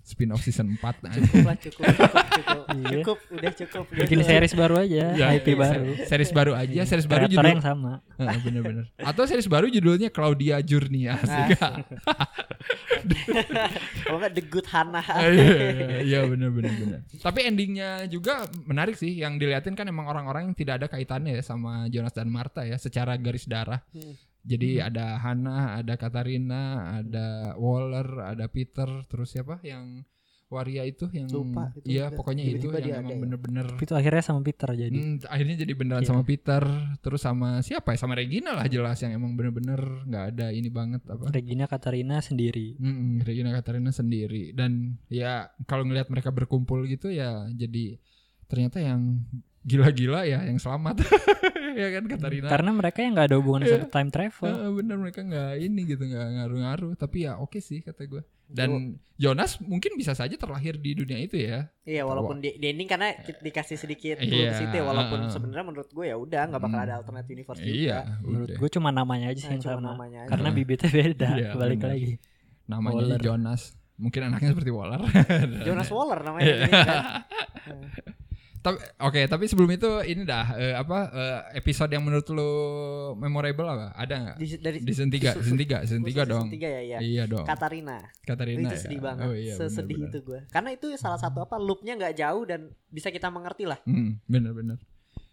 spin 0.00 0.30
off 0.30 0.40
season 0.40 0.78
4 0.78 1.02
anjir. 1.02 1.22
Cukup 1.26 1.42
lah 1.44 1.56
cukup 1.58 1.82
cukup 1.84 2.14
cukup. 2.30 2.64
Iya. 2.70 2.88
cukup 3.02 3.18
udah 3.30 3.52
cukup. 3.52 3.84
udah 3.84 4.02
Bikin 4.06 4.18
cukup. 4.18 4.30
series 4.30 4.54
baru 4.54 4.74
aja, 4.78 5.04
Ya, 5.12 5.26
IP 5.32 5.48
ya, 5.48 5.56
baru. 5.56 5.84
series 6.04 6.30
baru 6.30 6.52
aja 6.54 6.80
series 6.84 7.06
baru 7.06 7.24
judul 7.26 7.50
yang 7.50 7.62
sama. 7.62 7.92
Heeh, 8.14 8.38
bener-bener 8.40 8.84
atau 8.96 9.22
series 9.26 9.46
baru 9.46 9.66
judulnya 9.66 10.08
Claudia 10.08 10.62
Journey 10.62 11.06
asik 11.06 11.58
Kalau 14.00 14.18
nggak 14.18 14.34
The 14.34 14.44
Good 14.44 14.66
Hannah. 14.68 15.04
Iya, 15.22 16.00
iya 16.02 16.20
benar 16.24 16.50
benar. 16.52 17.00
Tapi 17.16 17.40
endingnya 17.44 18.04
juga 18.06 18.44
menarik 18.62 18.94
sih. 18.94 19.16
Yang 19.16 19.40
diliatin 19.40 19.74
kan 19.74 19.86
emang 19.86 20.06
orang-orang 20.06 20.50
yang 20.50 20.56
tidak 20.56 20.82
ada 20.82 20.86
kaitannya 20.86 21.34
ya 21.34 21.42
sama 21.42 21.88
Jonas 21.88 22.12
dan 22.12 22.28
Martha 22.28 22.62
ya, 22.62 22.76
secara 22.76 23.16
garis 23.16 23.48
darah. 23.48 23.80
Hmm. 23.90 24.14
Jadi 24.42 24.80
ada 24.80 25.16
Hannah, 25.16 25.76
ada 25.76 25.94
Katarina, 25.94 26.62
ada 26.96 27.52
Waller, 27.54 28.08
ada 28.26 28.46
Peter, 28.46 28.88
terus 29.04 29.30
siapa 29.30 29.60
yang 29.60 30.02
waria 30.50 30.82
itu 30.82 31.06
yang 31.14 31.30
Lupa 31.30 31.70
itu 31.78 31.86
iya 31.86 32.10
juga. 32.10 32.18
pokoknya 32.18 32.42
itu 32.42 32.66
yang 32.66 32.82
ada 32.82 32.98
emang 32.98 33.14
ya. 33.14 33.20
bener-bener 33.22 33.66
Itu 33.78 33.94
akhirnya 33.94 34.18
sama 34.18 34.42
Peter 34.42 34.66
jadi. 34.74 34.90
Hmm, 34.90 35.22
akhirnya 35.22 35.56
jadi 35.62 35.72
beneran 35.78 36.02
Iya. 36.02 36.10
sama 36.10 36.22
Peter 36.26 36.62
terus 36.98 37.22
sama 37.22 37.62
siapa 37.62 37.94
ya 37.94 37.98
sama 38.02 38.18
Regina 38.18 38.58
lah 38.58 38.66
jelas 38.66 38.98
yang 38.98 39.14
emang 39.14 39.38
bener-bener 39.38 39.78
nggak 40.10 40.24
ada 40.34 40.50
ini 40.50 40.66
banget 40.66 41.06
apa 41.06 41.30
Regina 41.30 41.70
Katarina 41.70 42.18
sendiri. 42.18 42.74
Mm, 42.82 43.22
Regina 43.22 43.54
Katarina 43.54 43.94
sendiri 43.94 44.50
dan 44.50 44.98
ya 45.06 45.46
kalau 45.70 45.86
ngelihat 45.86 46.10
mereka 46.10 46.34
berkumpul 46.34 46.82
gitu 46.84 47.14
ya 47.14 47.46
jadi 47.46 48.02
ternyata 48.50 48.82
yang 48.82 49.22
gila-gila 49.62 50.24
ya 50.24 50.40
yang 50.40 50.56
selamat 50.56 51.04
ya 51.76 51.88
kan 51.92 52.04
Katarina 52.06 52.48
Karena 52.48 52.70
mereka 52.72 52.98
yang 52.98 53.12
nggak 53.12 53.28
ada 53.28 53.36
hubungan 53.36 53.60
Iya. 53.62 53.76
sama 53.76 53.86
time 53.88 54.08
travel. 54.08 54.52
Bener 54.74 54.96
mereka 54.96 55.20
nggak 55.20 55.52
ini 55.58 55.80
gitu 55.86 56.02
nggak 56.02 56.26
ngaruh-ngaruh 56.34 56.92
tapi 56.94 57.24
ya 57.24 57.36
oke 57.36 57.58
sih 57.58 57.78
kata 57.78 58.04
gue 58.04 58.22
dan 58.46 58.70
Jonas 59.14 59.60
mungkin 59.60 59.94
bisa 59.94 60.10
saja 60.10 60.34
terlahir 60.34 60.74
di 60.74 60.90
dunia 60.92 61.14
itu 61.18 61.38
ya 61.38 61.70
Iya 61.84 62.02
walaupun 62.02 62.40
di, 62.40 62.56
di 62.56 62.66
ending 62.66 62.88
karena 62.88 63.12
dikasih 63.20 63.76
sedikit 63.76 64.18
clue 64.18 64.26
Iya, 64.40 64.50
ke 64.50 64.58
situ 64.58 64.74
ya 64.74 64.82
walaupun 64.82 65.18
heeh. 65.22 65.30
sebenarnya 65.30 65.64
menurut 65.64 65.86
gue 65.88 66.04
ya 66.04 66.16
udah 66.16 66.42
nggak 66.48 66.58
bakal 66.60 66.74
Hmm. 66.74 66.86
ada 66.88 66.94
alternate 66.96 67.28
universe 67.28 67.60
iya 67.60 67.70
juga. 68.10 68.24
Menurut 68.24 68.48
udah. 68.48 68.58
gue 68.58 68.70
cuma 68.72 68.88
namanya 68.90 69.26
aja 69.28 69.38
sih 69.38 69.46
Nah, 69.46 69.54
yang 69.54 69.62
cuma 69.62 69.74
sama. 69.76 69.88
namanya 69.92 70.18
aja. 70.20 70.30
Karena 70.30 70.48
bibitnya 70.50 70.90
beda. 70.90 71.28
Iya, 71.30 71.50
balik 71.54 71.80
lagi. 71.80 72.12
namanya 72.64 72.96
Waller. 72.96 73.20
Jonas 73.20 73.62
mungkin 73.94 74.20
anaknya 74.24 74.48
seperti 74.50 74.70
Waller 74.70 75.00
Jonas 75.62 75.88
Waller 75.88 76.18
namanya 76.18 76.42
Iya. 76.42 76.56
ini 76.56 76.72
kan. 76.72 77.04
tapi 78.60 78.76
oke 79.00 79.20
tapi 79.24 79.44
sebelum 79.48 79.72
itu 79.72 79.88
ini 80.04 80.22
dah 80.28 80.46
eh, 80.56 80.74
apa 80.76 80.98
eh, 81.08 81.38
episode 81.60 81.88
yang 81.92 82.04
menurut 82.04 82.28
lo 82.32 82.50
memorable 83.16 83.64
apa 83.64 83.96
ada 83.96 84.14
nggak 84.20 84.36
Di, 84.36 84.46
dari 84.60 84.78
di 84.84 84.92
season 84.92 85.08
3 85.08 85.32
season 85.40 85.56
3 85.56 85.88
season 85.88 86.02
3 86.04 86.28
dong 86.28 86.46
Tiga 86.52 86.68
ya, 86.68 86.82
ya. 86.84 86.98
iya 87.00 87.24
dong 87.24 87.48
Katarina. 87.48 87.98
Katarina 88.24 88.68
itu 88.68 88.76
ya? 88.76 88.80
sedih 88.80 89.00
banget. 89.00 89.26
oh, 89.26 89.34
iya, 89.34 89.54
Sesedih 89.56 89.98
itu 90.06 90.18
gue. 90.22 90.40
Karena 90.52 90.70
itu 90.74 90.86
salah 90.96 91.18
satu 91.18 91.42
apa 91.42 91.56
loopnya 91.58 91.98
nggak 91.98 92.14
jauh 92.16 92.42
dan 92.46 92.70
bisa 92.90 93.10
kita 93.10 93.26
mengerti 93.32 93.64
lah. 93.66 93.78
Hmm, 93.84 94.20
bener-bener 94.30 94.78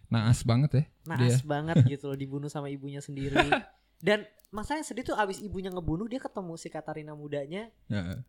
naas 0.08 0.40
banget 0.40 0.70
ya 0.72 0.84
Naas 1.04 1.44
banget 1.44 1.84
gitu 1.84 2.08
loh 2.08 2.16
dibunuh 2.16 2.48
sama 2.48 2.72
ibunya 2.72 3.04
sendiri. 3.04 3.36
Dan 3.98 4.22
masanya 4.54 4.86
sedih 4.86 5.02
tuh 5.02 5.18
abis 5.18 5.42
ibunya 5.42 5.74
ngebunuh 5.74 6.06
dia 6.06 6.22
ketemu 6.22 6.54
si 6.54 6.70
Katarina 6.70 7.18
mudanya 7.18 7.68
Ya. 7.90 8.22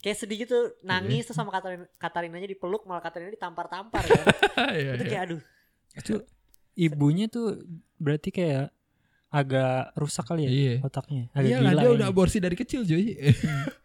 Kayak 0.00 0.16
sedih 0.16 0.38
gitu 0.42 0.56
nangis 0.82 1.22
Iya. 1.22 1.26
terus 1.26 1.36
sama 1.36 1.50
Katarina 1.50 1.84
Katarinanya 1.94 2.48
dipeluk 2.48 2.82
malah 2.84 3.00
Katarina 3.00 3.28
ditampar-tampar 3.28 4.00
kan. 4.08 4.24
Iya, 4.72 4.96
itu 4.96 5.04
iya. 5.04 5.10
kayak 5.10 5.22
aduh. 5.26 5.40
Itu 5.92 6.14
ibunya 6.74 7.26
tuh 7.26 7.60
berarti 7.96 8.30
kayak 8.30 8.72
agak 9.30 9.94
rusak 9.94 10.24
kali 10.24 10.42
ya 10.42 10.50
Iya. 10.50 10.74
otaknya. 10.82 11.30
Agak 11.30 11.46
Iya 11.46 11.56
lah 11.56 11.62
gila 11.62 11.70
dia 11.70 11.78
kayaknya. 11.78 11.96
udah 11.96 12.08
aborsi 12.08 12.38
dari 12.38 12.56
kecil 12.56 12.80
cuy. 12.82 13.06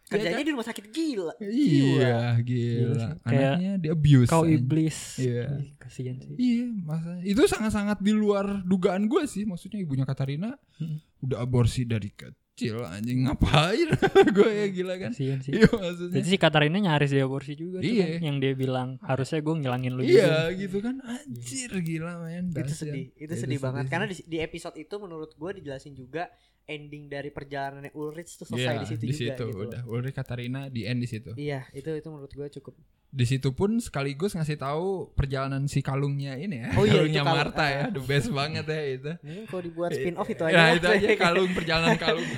Kerjanya 0.06 0.38
di 0.40 0.52
rumah 0.52 0.62
sakit 0.64 0.86
gila. 0.88 1.34
Iya, 1.36 2.38
Gila 2.38 2.38
gila. 2.40 3.06
Kayak 3.20 3.50
Anaknya 3.52 3.72
dia 3.76 3.90
abuse. 3.92 4.28
Kau 4.28 4.44
iblis. 4.44 4.98
Iya. 5.18 5.44
Ih, 5.52 5.70
Kasihan 5.76 6.16
sih. 6.16 6.34
Iya, 6.34 6.66
masa 6.80 7.10
itu 7.20 7.42
sangat-sangat 7.44 7.98
di 8.00 8.12
luar 8.12 8.62
dugaan 8.62 9.04
gue 9.04 9.22
sih. 9.24 9.42
Maksudnya 9.42 9.78
ibunya 9.78 10.02
Katarina 10.02 10.54
Mm. 10.78 10.98
udah 11.22 11.38
aborsi 11.40 11.82
dari 11.84 12.08
kecil. 12.08 12.34
Kecil 12.56 12.80
anjing 12.82 13.20
ngapain 13.22 13.84
gue 14.32 14.48
ya 14.50 14.66
gila 14.70 14.94
kan 14.96 15.12
Kasian 15.12 15.38
sih. 15.38 15.52
iya 15.52 15.68
maksudnya 15.68 16.16
Berarti 16.16 16.30
si 16.30 16.38
Katarina 16.38 16.78
nyaris 16.80 17.10
dia 17.10 17.22
aborsi 17.22 17.52
juga 17.52 17.78
tuh 17.78 17.84
Iya. 17.86 18.06
kan, 18.08 18.20
yang 18.24 18.36
dia 18.38 18.52
bilang 18.54 18.88
harusnya 19.00 19.38
gue 19.38 19.54
ngilangin 19.54 19.92
lu 19.92 20.00
iya 20.00 20.48
juga. 20.48 20.56
gitu 20.56 20.76
kan 20.80 20.94
anjir 21.04 21.70
gila 21.78 22.12
men 22.18 22.48
itu 22.48 22.72
sedih 22.74 23.06
itu 23.14 23.22
Itu 23.22 23.34
sedih 23.36 23.60
banget 23.60 23.84
sih. 23.84 23.90
karena 23.92 24.06
di, 24.06 24.16
di 24.24 24.38
episode 24.38 24.72
itu 24.74 24.94
menurut 24.96 25.30
gue 25.30 25.50
dijelasin 25.54 25.92
juga 25.92 26.32
ending 26.66 27.06
dari 27.06 27.30
perjalanannya 27.30 27.90
Ulrich 27.92 28.36
tuh 28.36 28.44
selesai 28.44 28.62
Iya, 28.68 28.80
di 28.80 28.86
situ 28.86 29.00
di 29.00 29.06
juga 29.08 29.18
situ 29.32 29.44
gitu 29.46 29.58
udah 29.64 29.82
Ulrich 29.84 30.12
Katarina 30.12 30.66
di 30.66 30.82
end 30.82 30.98
di 30.98 31.06
situ 31.06 31.30
iya 31.34 31.64
itu 31.70 31.86
itu 31.88 32.06
menurut 32.06 32.28
gue 32.28 32.48
cukup 32.52 32.74
di 33.06 33.22
situ 33.22 33.48
pun 33.50 33.78
sekaligus 33.78 34.34
ngasih 34.34 34.56
tahu 34.56 34.86
perjalanan 35.12 35.64
si 35.64 35.78
kalungnya 35.78 36.34
ini 36.34 36.60
ya 36.60 36.74
Oh 36.74 36.82
iya, 36.82 36.98
kalungnya 36.98 37.22
kalung. 37.22 37.38
Marta 37.38 37.64
ya 37.66 37.84
the 37.88 38.02
best 38.02 38.28
banget 38.28 38.66
ya 38.66 38.82
itu 38.92 39.12
mungkin 39.22 39.44
kalau 39.46 39.62
dibuat 39.62 39.90
spin 39.90 40.14
off 40.14 40.26
itu 40.26 40.42
aja 40.42 40.52
Nah 40.52 40.66
lah. 40.66 40.74
itu 40.74 40.86
aja 40.90 41.08
kalung 41.16 41.50
perjalanan 41.50 41.96
kalung. 41.96 42.28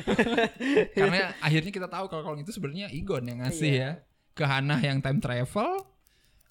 Karena 0.95 1.19
akhirnya 1.39 1.73
kita 1.73 1.89
tahu 1.89 2.05
kalau 2.07 2.23
kalung 2.23 2.41
itu 2.41 2.53
sebenarnya 2.53 2.89
Igon 2.91 3.25
yang 3.25 3.41
ngasih 3.41 3.71
Iya. 3.71 3.81
ya 3.81 3.91
ke 4.33 4.45
Hana 4.45 4.79
yang 4.79 5.01
time 5.01 5.19
travel. 5.19 5.83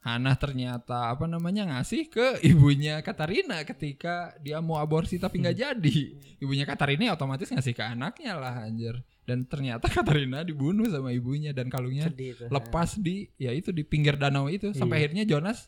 Hana 0.08 0.40
ternyata 0.40 1.12
apa 1.12 1.28
namanya 1.28 1.68
ngasih 1.68 2.08
ke 2.08 2.40
ibunya 2.40 3.04
Katarina 3.04 3.60
ketika 3.68 4.32
dia 4.40 4.64
mau 4.64 4.80
aborsi 4.80 5.20
tapi 5.20 5.44
nggak 5.44 5.58
jadi. 5.60 5.98
Ibunya 6.40 6.64
Katarina 6.64 7.12
ya 7.12 7.20
otomatis 7.20 7.52
ngasih 7.52 7.76
ke 7.76 7.84
anaknya 7.84 8.40
lah 8.40 8.64
anjir. 8.64 9.04
Dan 9.28 9.44
ternyata 9.44 9.92
Katarina 9.92 10.48
dibunuh 10.48 10.88
sama 10.88 11.12
ibunya 11.12 11.52
dan 11.52 11.68
kalungnya 11.68 12.08
sedih 12.08 12.40
tuh 12.40 12.48
lepas 12.48 12.96
di 12.96 13.28
ya 13.36 13.52
itu 13.52 13.76
di 13.76 13.84
pinggir 13.84 14.16
danau 14.16 14.48
itu. 14.48 14.72
Sampai 14.72 14.96
Iya. 14.96 15.12
akhirnya 15.12 15.24
Jonas 15.28 15.68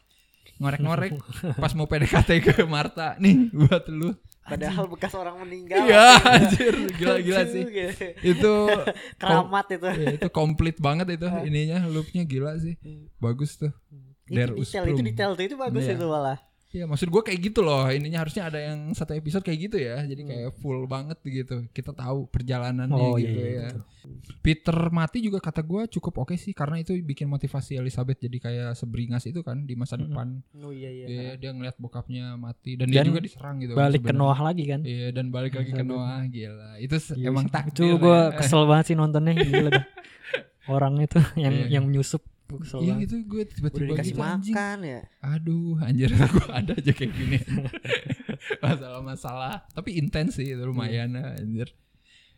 ngorek-ngorek 0.56 1.12
pas 1.62 1.76
mau 1.76 1.92
PDKT 1.92 2.30
ke 2.40 2.54
Marta. 2.64 3.20
Nih 3.20 3.52
buat 3.52 3.92
lu. 3.92 4.16
Padahal 4.40 4.88
bekas 4.88 5.14
orang 5.14 5.36
meninggal. 5.44 5.84
Iya 5.84 6.16
anjir. 6.16 6.74
Gila-gila 6.96 7.44
sih. 7.44 7.64
Itu 8.24 8.72
keramat 9.22 9.68
itu. 9.70 9.84
ya, 9.86 10.16
itu 10.16 10.28
komplit 10.32 10.80
banget 10.80 11.20
itu 11.20 11.28
ininya 11.44 11.84
loopnya 11.86 12.24
gila 12.24 12.56
sih. 12.56 12.80
Bagus 13.20 13.60
tuh 13.60 13.76
Der 14.32 14.50
itu 14.50 14.62
detail 14.62 14.86
itu 14.88 15.02
detail 15.04 15.32
tuh 15.34 15.44
itu 15.44 15.56
bagus 15.56 15.84
Iya. 15.84 15.94
itu 15.94 16.06
malah 16.06 16.40
Ya 16.70 16.86
maksud 16.86 17.10
gue 17.10 17.22
kayak 17.24 17.40
gitu 17.44 17.60
loh 17.60 17.90
Ininya 17.90 18.22
harusnya 18.22 18.46
ada 18.46 18.62
yang 18.62 18.94
satu 18.94 19.12
episode 19.12 19.42
kayak 19.42 19.58
gitu 19.60 19.78
ya 19.80 20.06
Jadi 20.06 20.22
Hmm. 20.22 20.30
kayak 20.30 20.50
full 20.56 20.86
banget 20.86 21.18
gitu 21.20 21.66
Kita 21.68 21.90
tahu 21.92 22.30
perjalanannya 22.30 22.94
Oh, 22.94 23.18
iya, 23.18 23.26
gitu 23.26 23.42
iya, 23.42 23.62
ya 23.66 23.70
Peter 24.40 24.78
mati 24.90 25.18
juga 25.20 25.40
kata 25.40 25.62
gue 25.62 25.90
cukup 25.90 26.22
oke 26.22 26.36
sih 26.36 26.54
Karena 26.54 26.78
itu 26.78 26.94
bikin 26.96 27.26
motivasi 27.26 27.74
Elizabeth 27.76 28.20
jadi 28.20 28.38
kayak 28.38 28.70
seberingas 28.76 29.26
itu 29.26 29.42
kan 29.42 29.66
Di 29.66 29.74
masa 29.74 29.98
Mm-mm. 29.98 30.08
depan 30.08 30.28
oh 30.60 30.70
iya 30.70 30.94
iya 30.94 31.06
Iya, 31.10 31.32
Dia 31.38 31.52
ngeliat 31.52 31.74
bokapnya 31.76 32.38
mati 32.38 32.74
Dan, 32.76 32.86
dia 32.88 33.02
Dan 33.02 33.10
juga 33.10 33.20
diserang 33.20 33.58
gitu 33.58 33.74
kan 33.74 33.80
Balik 33.80 34.00
ke 34.00 34.06
sebenarnya. 34.08 34.22
Noah 34.24 34.40
lagi 34.44 34.64
kan. 34.64 34.80
Iya 34.84 35.08
dan 35.10 35.26
balik 35.28 35.54
lagi 35.56 35.72
ke. 35.72 35.82
Noah 35.84 36.22
Gila 36.24 36.70
Itu 36.78 36.96
Iya 37.12 37.28
emang 37.28 37.46
takdir 37.48 37.82
Itu 37.84 37.98
gue 37.98 38.14
ya. 38.28 38.38
kesel 38.38 38.64
banget 38.64 38.86
sih 38.86 38.96
nontonnya 38.96 39.34
gila 39.36 39.70
dah. 39.74 39.86
Orang 40.70 41.02
itu 41.02 41.18
yang 41.34 41.66
Iya. 41.66 41.82
yang 41.82 41.84
menyusup 41.84 42.22
Gua 42.50 42.60
kesel 42.60 42.80
Iya 42.80 42.92
banget. 42.92 43.06
itu 43.06 43.16
gue 43.22 43.40
udah 43.40 43.50
tiba-tiba 43.52 43.86
dikasih 43.94 44.10
gitu 44.10 44.20
anjing. 44.20 44.56
makan 44.56 44.78
ya? 44.82 45.02
Aduh 45.22 45.76
anjir 45.80 46.10
gue 46.36 46.48
ada 46.50 46.74
aja 46.74 46.92
kayak 46.92 47.12
gini. 47.14 47.38
Masalah-masalah. 48.64 49.68
Tapi 49.70 49.90
intens 49.96 50.36
sih 50.36 50.50
itu 50.50 50.62
lumayan 50.62 51.14
anjir. 51.16 51.70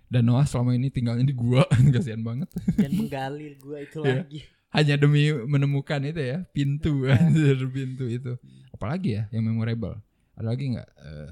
Dan 0.05 0.28
Noah 0.28 0.43
selama 0.43 0.76
ini 0.76 0.89
tinggalnya 0.89 1.24
di 1.24 1.32
gua 1.32 1.64
Kasihan 1.95 2.20
banget. 2.20 2.51
Dan 2.76 2.91
menggali 2.97 3.55
gua 3.57 3.80
itu 3.80 4.03
Iya. 4.03 4.16
lagi. 4.22 4.39
Hanya 4.72 4.95
demi 4.97 5.28
menemukan 5.32 5.99
itu 6.01 6.20
ya 6.22 6.43
Pintu 6.49 7.03
Iya. 7.05 7.16
anjir 7.18 7.57
Pintu 7.68 8.05
itu. 8.05 8.36
Apalagi 8.70 9.09
ya 9.14 9.24
yang 9.30 9.43
memorable. 9.45 9.95
Ada 10.34 10.47
lagi 10.47 10.64
gak? 10.74 10.89
Eh, 10.97 11.30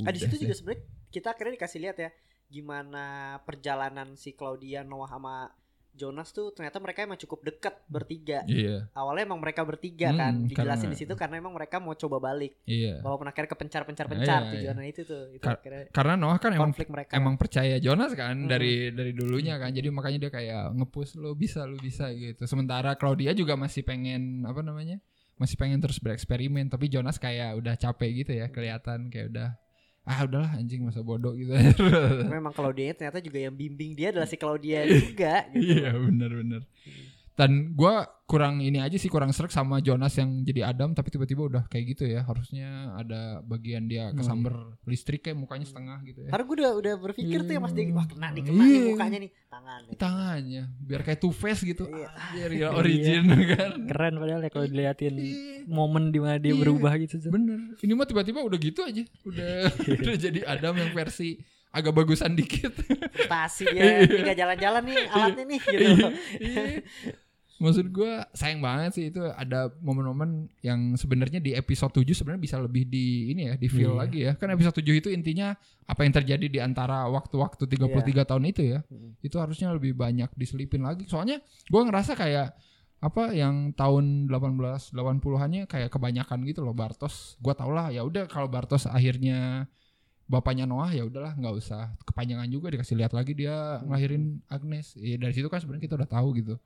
ah 0.00 0.10
di 0.10 0.18
udah 0.18 0.20
situ 0.20 0.36
juga 0.40 0.54
sebenarnya 0.56 0.82
kita 1.08 1.28
akhirnya 1.30 1.52
dikasih 1.54 1.80
lihat 1.80 1.96
ya 1.98 2.10
gimana 2.48 3.04
perjalanan 3.44 4.12
si 4.14 4.32
Claudia 4.32 4.80
Noah 4.82 5.08
sama 5.08 5.34
Jonas 5.92 6.28
tuh 6.30 6.50
ternyata 6.50 6.76
mereka 6.76 7.00
emang 7.00 7.16
cukup 7.16 7.44
dekat 7.44 7.74
bertiga. 7.86 8.40
Iya. 8.44 8.88
Awalnya 8.90 9.24
emang 9.24 9.38
mereka 9.38 9.60
bertiga 9.60 10.08
Hmm, 10.08 10.16
kan 10.16 10.32
karena- 10.34 10.48
dijelasin 10.48 10.88
di 10.88 10.96
situ 10.96 11.12
karena 11.12 11.36
emang 11.36 11.52
mereka 11.52 11.76
mau 11.76 11.92
coba 11.92 12.16
balik. 12.18 12.56
Iya. 12.64 13.00
Walaupun 13.00 13.26
akhirnya 13.26 13.50
kepencar 13.50 13.82
pencar 13.82 14.04
Iya, 14.04 14.12
pencar 14.12 14.40
iya. 14.40 14.50
tujuannya 14.50 14.86
itu 14.86 15.00
tuh 15.02 15.22
itu 15.30 15.44
Kar- 15.44 15.60
Karena 15.90 16.14
Noah 16.16 16.38
kan 16.38 16.50
emang 16.50 16.72
mereka. 16.72 17.12
emang 17.12 17.34
percaya 17.36 17.76
Jonas 17.76 18.12
kan 18.12 18.34
Mhm. 18.34 18.48
dari 18.48 18.74
dari 18.90 19.12
dulunya 19.12 19.56
kan. 19.56 19.68
Jadi 19.68 19.88
makanya 19.88 20.18
dia 20.18 20.32
kayak 20.32 20.72
ngepush 20.74 21.14
lo 21.14 21.32
bisa 21.32 21.62
lo 21.62 21.76
bisa 21.76 22.08
gitu. 22.10 22.42
Sementara 22.44 22.96
Claudia 22.96 23.30
juga 23.32 23.52
masih 23.54 23.82
pengen 23.82 24.42
apa 24.42 24.60
namanya 24.60 24.96
masih 25.34 25.56
pengen 25.56 25.76
terus 25.76 25.98
bereksperimen. 25.98 26.66
Tapi 26.66 26.88
Jonas 26.88 27.16
kayak 27.16 27.58
udah 27.58 27.74
capek 27.74 28.10
gitu 28.16 28.32
ya 28.34 28.48
kelihatan 28.48 29.06
kayak 29.06 29.28
udah 29.28 29.48
ah 30.02 30.26
udahlah 30.26 30.50
anjing 30.58 30.82
masa 30.82 30.98
bodoh 30.98 31.30
gitu. 31.38 31.54
Memang 32.34 32.50
Claudia 32.50 32.90
ternyata 32.90 33.22
juga 33.22 33.38
yang 33.38 33.54
bimbing 33.54 33.94
dia 33.94 34.10
adalah 34.10 34.26
si 34.26 34.34
Claudia 34.34 34.82
juga 34.90 35.46
gitu. 35.54 35.78
Iya 35.78 35.94
benar 35.94 36.30
benar 36.42 36.62
dan 37.32 37.50
gua 37.72 38.04
kurang 38.22 38.60
ini 38.60 38.76
aja 38.76 38.94
sih 38.94 39.06
kurang 39.06 39.28
serak 39.28 39.48
sama 39.48 39.76
Jonas 39.78 40.12
yang 40.14 40.40
jadi 40.40 40.66
Adam 40.66 40.92
tapi 40.92 41.08
tiba-tiba 41.08 41.42
udah 41.44 41.62
kayak 41.66 41.84
gitu 41.90 42.04
ya 42.06 42.20
harusnya 42.22 42.68
ada 42.94 43.20
bagian 43.42 43.84
dia 43.84 44.08
kesamber 44.10 44.52
listrik 44.82 45.20
kayak 45.22 45.36
mukanya 45.36 45.64
setengah 45.64 46.00
gitu 46.02 46.20
ya 46.22 46.30
karena 46.30 46.44
gue 46.46 46.56
udah 46.56 46.72
udah 46.74 46.94
berpikir 46.98 47.38
tuh 47.42 47.52
ya 47.52 47.60
mas 47.60 47.72
dia 47.72 47.84
Iya. 47.84 47.92
wah 47.92 48.06
kena 48.06 48.28
nih 48.30 48.42
kena 48.42 48.62
nih 48.62 48.72
Iya. 48.74 48.88
mukanya 48.88 49.18
nih 49.18 49.30
tangan 49.46 49.80
nih. 49.82 49.96
tangannya 49.98 50.62
biar 50.78 51.00
kayak 51.02 51.18
two 51.18 51.28
face 51.30 51.60
gitu 51.62 51.84
Iya. 51.84 52.08
Anjir, 52.08 52.50
gila 52.54 52.70
origin 52.74 53.22
kan 53.52 53.70
Keren 53.86 54.14
padahal 54.16 54.40
ya 54.40 54.50
kalau 54.50 54.66
diliatin 54.66 55.12
Iya, 55.14 55.64
momen 55.66 56.04
di 56.08 56.18
mana 56.18 56.36
dia 56.38 56.52
Iya. 56.52 56.58
berubah 56.58 56.92
gitu 56.98 57.14
tuh. 57.18 57.30
bener 57.30 57.60
ini 57.76 57.92
mah 57.92 58.06
tiba-tiba 58.06 58.40
udah 58.40 58.58
gitu 58.58 58.80
aja 58.82 59.02
udah 59.22 59.52
udah 60.00 60.14
jadi 60.18 60.40
Adam 60.46 60.74
yang 60.74 60.92
versi 60.92 61.36
agak 61.68 61.92
bagusan 61.94 62.32
dikit 62.32 62.72
frustasi 63.12 63.64
dia 63.66 64.04
ini 64.04 64.20
gak 64.22 64.36
jalan-jalan 64.38 64.82
nih 64.84 64.96
alatnya 65.06 65.44
nih 65.46 65.60
gitu 65.62 65.84
Iya. 66.38 66.68
Maksud 67.62 67.86
gua 67.88 68.26
sayang 68.30 68.58
banget 68.58 68.90
sih 68.92 69.04
itu 69.08 69.22
ada 69.22 69.70
momen-momen 69.78 70.50
yang 70.60 70.92
sebenarnya 70.94 71.38
di 71.38 71.54
episode 71.54 71.94
7 71.94 72.10
sebenarnya 72.12 72.42
bisa 72.42 72.56
lebih 72.58 72.84
di 72.84 73.30
ini 73.30 73.48
ya 73.48 73.54
di 73.54 73.66
feel 73.66 73.94
Iya. 73.94 73.98
lagi 73.98 74.18
ya. 74.26 74.32
Kan 74.34 74.50
episode 74.50 74.76
7 74.76 74.92
itu 74.92 75.08
intinya 75.08 75.54
apa 75.84 76.02
yang 76.02 76.12
terjadi 76.12 76.46
di 76.46 76.58
antara 76.58 77.06
waktu-waktu 77.06 77.64
33 77.64 78.26
tahun 78.26 78.44
itu 78.44 78.62
ya 78.66 78.82
Hmm. 78.84 79.14
itu 79.18 79.36
harusnya 79.38 79.70
lebih 79.70 79.94
banyak 79.94 80.28
diselipin 80.34 80.82
lagi. 80.82 81.06
Soalnya 81.06 81.38
gua 81.70 81.86
ngerasa 81.86 82.12
kayak 82.12 82.58
apa 82.98 83.30
yang 83.32 83.70
tahun 83.72 84.30
1880-annya 84.30 85.66
kayak 85.66 85.90
kebanyakan 85.90 86.42
gitu 86.46 86.62
loh 86.62 86.72
Bartos. 86.72 87.38
Gua 87.38 87.54
tau 87.54 87.70
lah 87.70 87.88
ya 87.88 88.02
udah 88.02 88.26
kalau 88.26 88.46
Bartos 88.46 88.84
akhirnya 88.84 89.66
bapaknya 90.26 90.64
Noah 90.64 90.88
ya 90.88 91.04
udahlah 91.04 91.34
nggak 91.34 91.54
usah. 91.54 91.92
Kepanjangan 92.02 92.48
juga 92.48 92.70
dikasih 92.70 92.96
lihat 92.96 93.12
lagi 93.12 93.34
dia 93.34 93.82
ngelahirin 93.82 94.40
Agnes. 94.48 94.94
Ya 94.96 95.18
dari 95.18 95.34
situ 95.34 95.46
kan 95.46 95.60
sebenarnya 95.60 95.84
kita 95.84 95.94
udah 95.98 96.08
tahu 96.08 96.30
gitu 96.38 96.56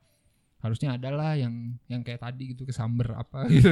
harusnya 0.57 0.95
adalah 0.95 1.33
yang 1.33 1.77
yang 1.85 2.01
kayak 2.01 2.19
tadi 2.19 2.51
gitu 2.51 2.65
kesamber 2.65 3.13
apa 3.15 3.45
gitu 3.51 3.71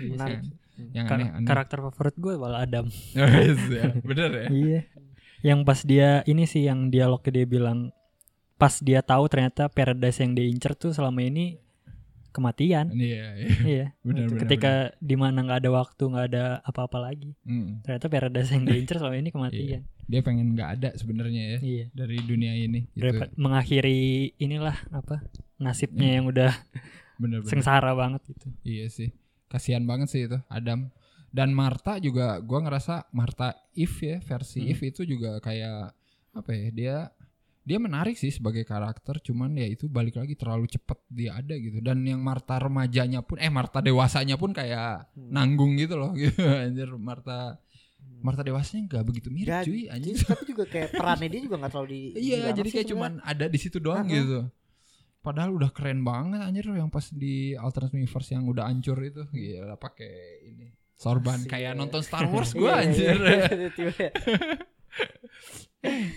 Menarik. 0.00 0.42
yang 0.90 1.06
Kar- 1.06 1.18
aneh-aneh 1.18 1.46
karakter 1.46 1.78
favorit 1.80 2.16
gue 2.16 2.34
malah 2.34 2.62
Adam. 2.62 2.86
Yes, 3.14 3.58
ya. 3.66 3.90
bener 4.02 4.30
ya 4.32 4.46
iya. 4.50 4.80
Yang 5.44 5.60
pas 5.62 5.80
dia 5.82 6.08
ini 6.24 6.44
sih 6.44 6.64
yang 6.64 6.88
dialognya 6.88 7.30
dia 7.32 7.46
bilang 7.46 7.92
pas 8.54 8.78
dia 8.78 9.02
tahu 9.02 9.26
ternyata 9.26 9.66
paradise 9.66 10.18
yang 10.18 10.32
dia 10.32 10.46
incer 10.46 10.72
tuh 10.72 10.90
selama 10.90 11.20
ini 11.20 11.58
kematian. 12.34 12.90
iya 12.92 13.30
iya 13.32 13.48
iya. 13.62 13.86
bener 14.02 14.26
bener 14.26 14.40
Ketika 14.42 14.72
di 14.98 15.14
mana 15.14 15.40
nggak 15.40 15.62
ada 15.62 15.70
waktu, 15.72 16.02
nggak 16.04 16.26
ada 16.28 16.44
apa-apa 16.60 16.98
lagi. 17.00 17.30
Mm. 17.42 17.80
Ternyata 17.80 18.06
paradise 18.08 18.50
yang 18.50 18.62
dia 18.68 18.76
incer 18.76 18.98
selama 18.98 19.16
ini 19.16 19.30
kematian. 19.30 19.82
dia 20.04 20.20
pengen 20.20 20.52
nggak 20.52 20.70
ada 20.74 20.90
sebenarnya 20.94 21.56
ya 21.56 21.58
Iya. 21.62 21.86
dari 21.94 22.18
dunia 22.20 22.52
ini 22.52 22.84
gitu. 22.92 23.00
Daripada 23.00 23.32
mengakhiri 23.38 24.00
inilah 24.36 24.76
apa 24.90 25.24
nasibnya 25.56 26.10
yang 26.12 26.26
udah 26.26 26.52
bener 27.22 27.40
bener 27.40 27.48
sengsara 27.48 27.94
banget 27.94 28.20
gitu. 28.28 28.50
Iya 28.60 28.90
sih. 28.90 29.14
Kasihan 29.46 29.86
banget 29.86 30.10
sih 30.10 30.26
itu 30.26 30.36
Adam. 30.50 30.90
Dan 31.30 31.50
Marta 31.50 31.96
juga 31.98 32.38
gua 32.38 32.62
ngerasa 32.62 33.08
Marta 33.10 33.54
If 33.72 33.98
ya 33.98 34.18
versi 34.20 34.60
Hmm. 34.60 34.70
If 34.70 34.84
itu 34.84 35.02
juga 35.04 35.38
kayak 35.38 35.94
apa 36.34 36.50
ya? 36.52 36.66
Dia 36.68 36.96
dia 37.64 37.78
menarik 37.78 38.14
sih 38.14 38.28
sebagai 38.28 38.62
karakter 38.62 39.18
cuman 39.18 39.56
ya 39.56 39.64
itu 39.64 39.88
balik 39.88 40.14
lagi 40.14 40.36
terlalu 40.36 40.68
cepet 40.68 40.98
dia 41.08 41.32
ada 41.34 41.56
gitu 41.56 41.80
dan 41.80 42.04
yang 42.04 42.20
Marta 42.20 42.56
remajanya 42.56 43.20
pun 43.20 43.36
eh 43.36 43.48
Marta 43.48 43.80
dewasanya 43.80 44.36
pun 44.36 44.52
kayak 44.52 45.08
Hmm. 45.12 45.32
nanggung 45.32 45.74
gitu 45.74 45.96
loh 45.96 46.12
gitu 46.20 46.44
anjir 46.44 46.92
Marta 46.94 47.56
Marta 48.20 48.40
dewasanya 48.40 48.84
nggak 48.86 49.04
begitu 49.04 49.28
mirip 49.28 49.48
Gak- 49.50 49.64
cuy 49.64 49.88
anjir 49.88 50.12
Jadi, 50.12 50.24
tapi 50.26 50.44
juga 50.46 50.64
kayak 50.66 50.88
perannya 50.92 51.28
dia 51.28 51.40
juga 51.40 51.56
gak 51.58 51.72
terlalu 51.72 51.88
di 51.88 52.00
Iya, 52.26 52.36
jadi 52.52 52.68
kayak 52.70 52.86
sebenarnya. 52.86 52.90
cuman 52.92 53.12
ada 53.22 53.44
di 53.48 53.58
situ 53.58 53.78
doang 53.78 54.04
Uh-huh. 54.04 54.12
gitu. 54.14 54.40
Padahal 55.18 55.50
udah 55.50 55.70
keren 55.70 56.04
banget 56.04 56.36
anjir 56.38 56.68
yang 56.68 56.88
pas 56.88 57.08
di 57.08 57.34
alternate 57.54 57.96
universe 57.96 58.28
yang 58.28 58.44
udah 58.44 58.68
hancur 58.68 59.00
itu. 59.00 59.24
Gila 59.26 59.72
pakai 59.74 60.12
ini. 60.44 60.68
Sorban 60.94 61.40
Asik, 61.40 61.48
kayak 61.48 61.72
ya. 61.72 61.76
nonton 61.76 62.04
Star 62.06 62.28
Wars 62.28 62.52
gua 62.52 62.76
Iya, 62.76 62.84
anjir. 62.84 63.16
iya, 63.16 63.40
iya, 63.48 63.68
tiba-tiba. 63.72 64.08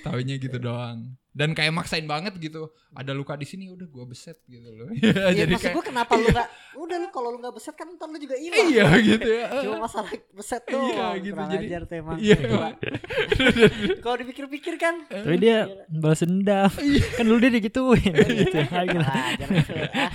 Taunya 0.02 0.36
gitu 0.38 0.58
doang. 0.58 1.16
Dan 1.38 1.53
kayak 1.53 1.69
maksain 1.69 2.03
banget 2.03 2.33
gitu. 2.41 2.73
Ada 2.91 3.13
luka 3.13 3.38
di 3.38 3.45
sini 3.45 3.69
udah 3.69 3.85
gua 3.85 4.09
beset 4.09 4.41
gitu 4.43 4.65
loh. 4.73 4.89
Iya, 4.97 5.45
jadi 5.45 5.53
maksud 5.53 5.63
kayak 5.63 5.77
gue 5.77 5.85
kenapa 5.85 6.11
lu 6.15 6.27
gak 6.27 6.49
Udah 6.73 6.97
lu 6.97 7.07
kalau 7.09 7.29
lu 7.29 7.38
gak 7.38 7.53
beset 7.53 7.75
kan 7.77 7.85
ntar 7.93 8.09
lu 8.09 8.17
juga 8.17 8.33
hilang. 8.33 8.65
Iya 8.65 8.85
gitu 8.97 9.29
ya. 9.29 9.45
Cuma 9.61 9.85
masalah 9.85 10.09
beset 10.33 10.63
tuh 10.65 10.81
Iya, 10.81 11.05
gitu, 11.21 11.38
jadi- 11.38 11.67
ajar 11.69 11.81
tuh 11.85 11.95
emang. 11.95 12.17
iya. 12.17 12.38
Kalau 14.03 14.15
dipikir-pikir 14.17 14.75
kan. 14.77 15.05
Tapi 15.05 15.38
dia 15.38 15.69
balas 15.88 16.21
dendam. 16.21 16.71
kan 17.13 17.23
dulu 17.23 17.38
dia 17.38 17.51
digituin. 17.53 18.13
gitu. 18.17 18.57
Ah, 18.67 18.83
gitu. 18.83 18.99
Ah, 19.05 19.29
jangan 19.38 19.53
gitu. 19.61 19.73
Ah, 19.77 20.11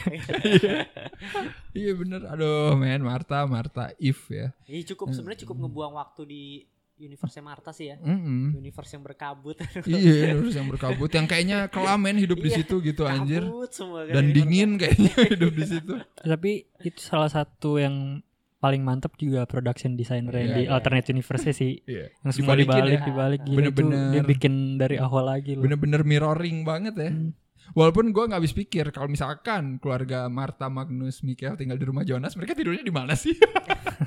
iya. 1.72 1.92
Bener. 1.94 2.20
Aduh 2.26 2.74
men 2.74 3.02
Marta 3.02 3.44
Marta 3.46 3.94
if 3.98 4.26
ya. 4.26 4.50
Iya 4.66 4.82
cukup. 4.94 5.12
Sebenarnya 5.12 5.46
cukup 5.46 5.56
ngebuang 5.62 5.92
waktu 5.94 6.22
di 6.26 6.42
universe 7.02 7.36
Marta 7.38 7.70
sih 7.70 7.88
ya. 7.88 7.96
Mm-mm. 7.98 8.54
Universe 8.54 8.90
yang 8.90 9.02
berkabut. 9.02 9.56
iya 9.88 10.32
terus 10.32 10.54
yang 10.54 10.66
berkabut 10.66 11.08
yang 11.08 11.26
kayaknya 11.26 11.66
kelamen 11.66 12.16
hidup 12.16 12.36
di 12.36 12.48
Iya, 12.48 12.56
situ 12.58 12.78
gitu 12.80 13.02
anjir 13.04 13.42
Kabut 13.42 13.70
semua 13.70 14.00
kan 14.02 14.12
dan 14.12 14.24
universe. 14.24 14.36
dingin 14.38 14.70
kayaknya 14.76 15.12
hidup 15.32 15.52
di 15.52 15.64
situ 15.64 15.92
Tapi 16.14 16.50
itu 16.80 17.00
salah 17.00 17.26
satu 17.26 17.76
yang 17.76 18.22
paling 18.56 18.80
mantep 18.80 19.10
juga 19.16 19.42
production 19.44 19.92
designer 19.92 20.30
yang 20.32 20.48
Iya, 20.48 20.56
di 20.56 20.62
iya. 20.62 20.70
alternate 20.70 21.08
universe 21.08 21.50
sih. 21.50 21.82
Iya. 21.84 22.14
Yang 22.22 22.32
semua 22.32 22.54
dibalik, 22.54 22.94
ya. 22.94 23.04
dibalik 23.04 23.40
gila 23.40 23.50
itu 23.50 23.58
Bener-bener. 23.58 24.10
dia 24.12 24.22
bikin 24.24 24.52
dari 24.76 24.96
awal 24.96 25.26
lagi 25.28 25.52
loh. 25.52 25.62
bener-bener 25.62 26.00
mirroring 26.02 26.62
banget 26.62 26.94
ya 26.96 27.10
Hmm. 27.10 27.34
Walaupun 27.72 28.10
gue 28.10 28.24
nggak 28.24 28.36
habis 28.36 28.52
pikir 28.52 28.90
kalau 28.90 29.06
misalkan 29.06 29.78
keluarga 29.78 30.26
Marta, 30.26 30.66
Magnus, 30.66 31.22
Mikael 31.22 31.54
tinggal 31.54 31.78
di 31.78 31.86
rumah 31.86 32.02
Jonas, 32.02 32.34
mereka 32.34 32.52
tidurnya 32.52 32.82
di 32.82 32.90
mana 32.90 33.14
sih? 33.14 33.32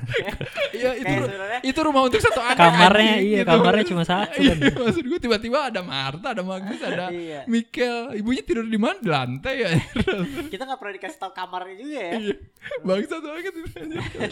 Iya 0.76 0.90
itu 0.94 1.12
sebenarnya 1.16 1.60
itu 1.62 1.80
rumah 1.80 2.02
untuk 2.04 2.20
satu 2.20 2.38
anak. 2.38 2.58
Kamarnya 2.58 3.12
anjing, 3.16 3.24
iya, 3.24 3.40
gitu. 3.40 3.50
kamarnya 3.50 3.84
cuma 3.86 4.02
satu 4.02 4.38
Iya, 4.38 4.52
kan. 4.54 4.74
maksud 4.76 5.04
gue 5.04 5.18
tiba-tiba 5.18 5.58
ada 5.66 5.80
Marta, 5.80 6.26
ada 6.30 6.42
Magnus, 6.42 6.80
ada 6.80 7.06
Iya. 7.14 7.40
Mikael. 7.46 8.12
Ibunya 8.14 8.42
tidur 8.42 8.64
di 8.64 8.76
mana? 8.76 8.98
Di 8.98 9.08
lantai 9.08 9.54
ya. 9.56 9.68
Kita 10.52 10.62
gak 10.64 10.76
pernah 10.76 10.94
dikasih 10.94 11.18
tahu 11.18 11.32
kamarnya 11.32 11.74
juga 11.74 11.96
ya. 11.96 12.12
Iya. 12.18 12.34
Bangsat 12.82 13.20
banget 13.20 13.54
itu. 13.54 13.68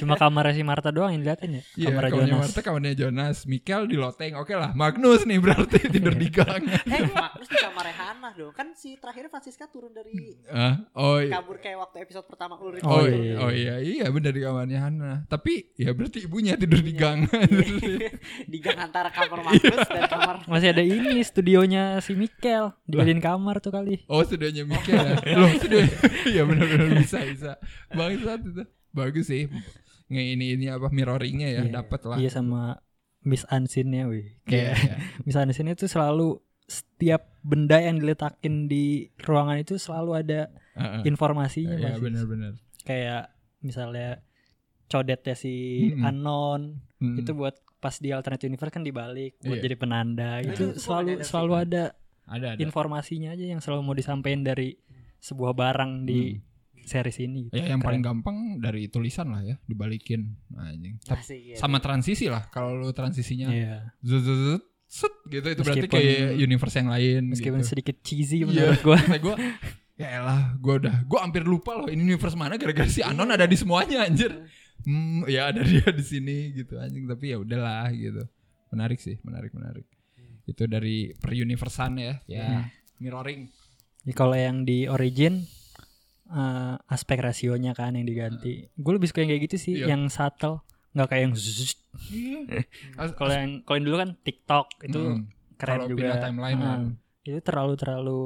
Cuma 0.00 0.14
kamarnya 0.14 0.52
si 0.52 0.62
Marta 0.62 0.88
doang 0.90 1.10
yang 1.10 1.22
diliatin 1.22 1.50
ya. 1.50 1.62
Iya, 1.74 1.86
Kamarnya 1.88 2.10
kamarnya 2.10 2.28
Jonas. 2.28 2.42
Marta, 2.44 2.60
kamarnya 2.60 2.94
Jonas, 2.94 3.36
Mikael 3.44 3.82
di 3.86 3.96
loteng. 3.96 4.32
Oke 4.36 4.54
lah, 4.54 4.70
Magnus 4.74 5.22
nih 5.22 5.38
berarti 5.38 5.78
tidur 5.88 6.12
di 6.12 6.28
gang. 6.28 6.62
Eh, 6.66 7.02
Magnus 7.06 7.46
di 7.46 7.58
kamarnya 7.58 7.94
Hannah 7.94 8.32
dong. 8.32 8.52
Kan 8.52 8.74
si 8.74 8.94
terakhirnya 8.94 9.30
Francisca 9.30 9.64
turun 9.66 9.90
dari 9.90 10.12
Ah, 10.46 10.82
oh 10.94 11.18
iya. 11.18 11.38
kabur 11.38 11.56
kayak 11.56 11.78
waktu 11.80 12.02
episode 12.02 12.26
pertama 12.26 12.54
Ulrich. 12.56 12.82
Oh, 12.82 12.92
Oh, 12.94 13.02
iya, 13.04 13.18
iya. 13.18 13.36
oh 13.38 13.50
iya, 13.50 13.74
iya 13.78 14.06
benar 14.08 14.30
di 14.30 14.40
kamarnya 14.40 14.78
Hana. 14.80 15.12
Tapi 15.26 15.63
ya 15.74 15.90
berarti 15.90 16.22
ibunya 16.22 16.54
tidur 16.54 16.78
di 16.78 16.92
gang. 16.92 17.26
di 18.52 18.58
gang 18.58 18.78
antara 18.80 19.08
kamar 19.08 19.42
Magnus 19.42 19.86
dan 19.86 20.04
kamar 20.06 20.36
Masih 20.46 20.70
ada 20.70 20.80
ini 20.80 21.18
studionya 21.20 21.98
si 21.98 22.14
Mikel 22.14 22.72
dijadiin 22.84 23.18
kamar 23.18 23.58
tuh 23.58 23.70
kali. 23.70 24.04
oh, 24.06 24.22
studionya 24.22 24.62
Mikael. 24.62 25.18
ya? 25.20 25.36
Loh, 25.40 25.50
studio. 25.54 25.80
Iya 26.26 26.42
benar-benar 26.44 26.88
bisa 26.94 27.18
bisa. 27.22 27.52
Bangsat 27.90 28.40
itu. 28.42 28.62
Bagus 28.90 29.26
sih. 29.26 29.50
Nge 30.06 30.22
ini 30.32 30.46
ini 30.54 30.66
apa 30.68 30.88
mirroringnya 30.88 31.48
ya, 31.50 31.60
Iya. 31.64 31.72
dapat 31.74 32.00
lah. 32.04 32.16
Iya 32.16 32.30
sama 32.30 32.78
Miss 33.24 33.48
Unseen-nya 33.48 34.04
wih. 34.06 34.36
Iya, 34.44 34.46
Kayak 34.46 34.74
iya. 34.78 34.94
Miss 35.24 35.34
Unseen 35.34 35.68
itu 35.68 35.88
selalu 35.88 36.38
setiap 36.64 37.28
benda 37.40 37.76
yang 37.76 38.00
diletakin 38.00 38.66
di 38.66 39.12
ruangan 39.20 39.60
itu 39.60 39.76
selalu 39.76 40.12
ada 40.16 40.40
Heeh. 40.76 41.02
informasinya 41.04 41.76
Iya 41.76 41.92
pasti. 41.92 42.02
benar-benar. 42.04 42.52
Kayak 42.84 43.22
misalnya 43.60 44.20
codetnya 44.86 45.34
si 45.34 45.54
Mm-mm. 45.90 46.04
Anon 46.04 46.62
Mm. 46.96 47.20
itu 47.20 47.32
buat 47.32 47.52
pas 47.76 47.92
di 47.94 48.08
alternate 48.08 48.40
universe 48.42 48.70
kan 48.70 48.80
dibalik 48.80 49.36
buat 49.38 49.56
Iya. 49.56 49.62
jadi 49.62 49.76
penanda 49.76 50.30
Nah, 50.34 50.46
gitu 50.46 50.52
itu 50.54 50.64
gua 50.70 50.80
selalu 50.80 51.04
nyadar 51.06 51.18
sih. 51.18 51.28
selalu 51.28 51.52
ada 51.54 51.82
ada 52.24 52.46
ada. 52.48 52.58
informasinya 52.58 53.28
aja 53.30 53.44
yang 53.46 53.60
selalu 53.60 53.80
mau 53.82 53.92
disampaikan 53.92 54.40
dari 54.40 54.72
sebuah 55.18 55.52
barang 55.52 55.92
di 56.02 56.40
series 56.80 57.18
ini 57.18 57.46
gitu. 57.46 57.54
Ya 57.54 57.64
yang 57.66 57.76
Keren. 57.76 57.84
paling 57.86 58.02
gampang 58.02 58.36
dari 58.58 58.86
tulisan 58.86 59.28
lah 59.28 59.40
ya, 59.42 59.56
dibalikin. 59.62 60.32
Anjing. 60.54 60.96
Tapi 60.98 61.16
Asik, 61.18 61.40
iya. 61.42 61.56
sama 61.56 61.76
transisi 61.78 62.24
lah 62.26 62.44
kalau 62.46 62.72
lu 62.74 62.88
transisinya 62.90 63.48
Iya. 63.48 63.92
zut, 64.00 64.20
zut, 64.22 64.38
zut, 64.38 64.62
set 64.86 65.14
gitu 65.26 65.46
itu 65.46 65.60
berarti 65.60 65.80
Meskipun- 65.82 65.96
kayak 65.98 66.30
universe 66.38 66.76
yang 66.78 66.88
lain 66.88 67.20
meskipun 67.26 67.60
gitu. 67.60 67.68
sedikit 67.68 67.96
cheesy 68.00 68.38
Iya. 68.38 68.46
menurut 68.46 68.80
gua 68.86 68.96
Kata 68.96 69.16
gue 69.18 69.34
ya 69.94 70.08
elah 70.16 70.42
gue 70.56 70.74
udah 70.76 70.96
gue 71.02 71.18
hampir 71.18 71.42
lupa 71.42 71.72
loh 71.74 71.86
ini 71.86 72.00
universe 72.02 72.34
mana 72.34 72.54
gara-gara 72.54 72.86
si 72.86 72.98
Anon 73.00 73.28
ada 73.28 73.44
di 73.44 73.54
semuanya 73.54 74.02
anjir 74.02 74.32
hmm 74.84 75.24
ya 75.26 75.48
ada 75.48 75.60
dia 75.66 75.84
di 75.88 76.04
sini 76.04 76.52
gitu 76.52 76.76
anjing 76.76 77.04
tapi 77.04 77.32
ya 77.32 77.36
udahlah 77.36 77.88
gitu 77.90 78.24
menarik 78.68 78.98
sih 78.98 79.16
menarik 79.20 79.50
menarik 79.50 79.86
itu 80.44 80.62
dari 80.64 81.10
per 81.14 81.32
universean 81.32 81.96
ya 81.96 82.14
ya 82.26 82.68
mirroring 82.98 83.48
Ya, 84.04 84.12
kalau 84.12 84.36
yang 84.36 84.68
di 84.68 84.84
origin 84.84 85.48
eh, 86.26 86.76
aspek 86.86 87.24
rasionya 87.24 87.72
kan 87.72 87.96
yang 87.96 88.04
diganti. 88.04 88.68
Gue 88.76 89.00
lebih 89.00 89.08
suka 89.08 89.24
yang 89.24 89.32
kayak 89.32 89.44
gitu 89.48 89.56
sih, 89.56 89.74
Iya. 89.80 89.96
yang 89.96 90.12
subtle, 90.12 90.60
nggak 90.92 91.08
kayak 91.08 91.22
yang 91.24 91.32
zzz. 91.32 91.72
As- 93.00 93.16
Kalau 93.18 93.32
yang 93.32 93.64
kalau 93.64 93.80
dulu 93.80 93.96
kan 93.96 94.10
TikTok 94.20 94.66
itu 94.84 95.00
Hmm. 95.00 95.24
keren 95.56 95.78
Kalau 95.80 95.88
juga. 95.88 96.20
timeline 96.20 96.60
kan. 96.60 96.80
Itu 97.24 97.40
terlalu 97.40 97.80
terlalu 97.80 98.20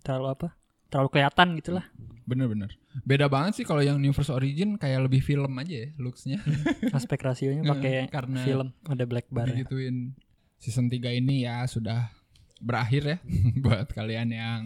terlalu 0.00 0.26
apa? 0.32 0.48
Terlalu 0.86 1.08
kelihatan 1.10 1.48
gitu 1.56 1.72
lah. 1.74 1.86
bener-bener 2.26 2.74
beda 3.02 3.30
banget 3.30 3.52
sih 3.54 3.62
kalau 3.62 3.78
yang 3.80 3.96
universe 3.96 4.34
origin 4.34 4.74
kayak 4.74 5.06
lebih 5.06 5.22
film 5.22 5.46
aja 5.54 5.86
ya 5.86 5.88
looksnya 5.96 6.42
Aspek 6.96 7.22
rasionya 7.22 7.62
pakai 7.62 8.10
Karena 8.10 8.42
film 8.42 8.74
ada 8.82 9.04
black 9.06 9.30
bar. 9.30 9.46
ya. 9.46 9.62
digituin 9.62 10.18
season 10.58 10.90
3 10.90 11.06
ini 11.14 11.46
ya 11.46 11.62
sudah 11.64 12.10
berakhir 12.58 13.02
ya 13.06 13.18
buat 13.62 13.86
kalian 13.88 14.32
yang 14.32 14.62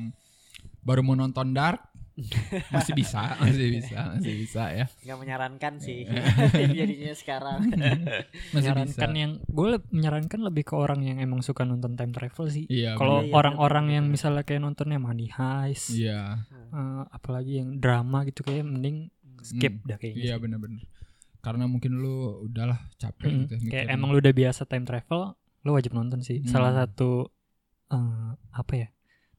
baru 0.80 1.04
mau 1.04 1.12
nonton 1.12 1.52
Dark 1.52 1.89
masih 2.74 2.92
bisa 2.92 3.38
masih 3.38 3.66
bisa 3.72 3.98
masih 4.12 4.34
bisa 4.36 4.62
ya 4.68 4.86
nggak 5.02 5.18
menyarankan 5.18 5.74
sih 5.76 6.04
Iya. 6.04 6.66
jadinya 6.78 7.14
sekarang 7.14 7.60
masih 7.70 8.26
bisa 8.52 8.54
menyarankan 8.54 9.10
yang 9.14 9.32
gue 9.42 9.68
menyarankan 9.88 10.40
lebih 10.42 10.64
ke 10.64 10.74
orang 10.74 11.00
yang 11.00 11.18
emang 11.18 11.40
suka 11.40 11.62
nonton 11.62 11.94
time 11.94 12.10
travel 12.10 12.46
sih. 12.46 12.64
iya 12.66 12.94
Kalau 12.94 13.22
bener. 13.22 13.32
orang-orang 13.32 13.86
yang 13.92 14.04
misalnya 14.06 14.42
kayak 14.42 14.60
nontonnya 14.60 14.96
Money 14.96 15.28
Heist, 15.28 15.92
iya 15.92 16.44
eh, 16.50 17.02
apalagi 17.08 17.58
yang 17.58 17.76
drama 17.76 18.22
gitu 18.22 18.42
kayak 18.42 18.62
mending 18.62 19.08
skip 19.40 19.80
dah 19.82 19.96
kayaknya. 19.96 20.20
iya 20.22 20.34
sih. 20.34 20.40
bener-bener 20.40 20.82
karena 21.40 21.64
mungkin 21.64 21.96
lu 21.96 22.16
udahlah 22.44 22.76
capek 22.94 23.24
Mm, 23.24 23.38
gitu 23.42 23.54
kayak 23.62 23.64
mikirin. 23.64 23.88
emang 23.90 24.08
lu 24.10 24.18
udah 24.18 24.34
biasa 24.34 24.60
time 24.64 24.84
travel, 24.84 25.20
lu 25.62 25.70
wajib 25.72 25.92
nonton 25.92 26.20
sih. 26.20 26.40
Hmm. 26.40 26.52
Salah 26.52 26.76
satu 26.76 27.32
eh, 27.88 28.30
apa 28.52 28.72
ya? 28.76 28.88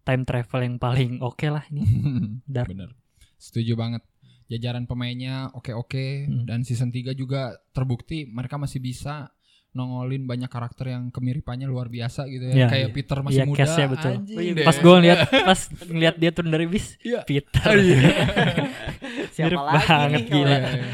Time 0.02 0.24
travel 0.24 0.62
yang 0.62 0.78
paling 0.78 1.22
oke 1.22 1.46
lah 1.46 1.64
ini. 1.68 1.84
Dark. 2.50 2.68
bener 2.68 2.92
setuju 3.36 3.74
banget 3.74 4.06
jajaran 4.48 4.84
pemainnya 4.84 5.50
oke-oke 5.52 6.28
Hmm. 6.28 6.44
dan 6.44 6.62
season 6.62 6.90
3 6.90 7.14
juga 7.14 7.56
terbukti 7.72 8.28
mereka 8.28 8.56
masih 8.56 8.78
bisa 8.78 9.32
nongolin 9.72 10.28
banyak 10.28 10.52
karakter 10.52 10.92
yang 10.92 11.08
kemiripannya 11.10 11.64
luar 11.64 11.88
biasa 11.88 12.28
gitu 12.28 12.52
Iya, 12.52 12.56
ya 12.56 12.68
kayak 12.68 12.88
iya. 12.88 12.96
Peter 12.96 13.18
masih 13.24 13.38
Iya, 13.40 13.46
muda 13.48 13.58
cast-nya 13.58 13.88
betul. 13.88 14.12
anjing 14.20 14.36
Oh 14.38 14.44
iya. 14.44 14.66
Pas 14.68 14.78
gue 14.78 14.94
ngeliat 15.00 15.20
pas 15.50 15.60
ngeliat 15.88 16.16
dia 16.20 16.32
turun 16.36 16.52
dari 16.52 16.66
bis, 16.68 16.86
Iya. 17.00 17.20
Peter. 17.24 17.72
Oh, 17.72 17.80
iya. 17.80 17.98
siapa 19.36 19.48
Mirip 19.48 19.62
lagi 19.64 19.88
banget, 19.88 20.12
nih 20.12 20.24
gila. 20.28 20.50
Iya, 20.52 20.60
iya. 20.60 20.86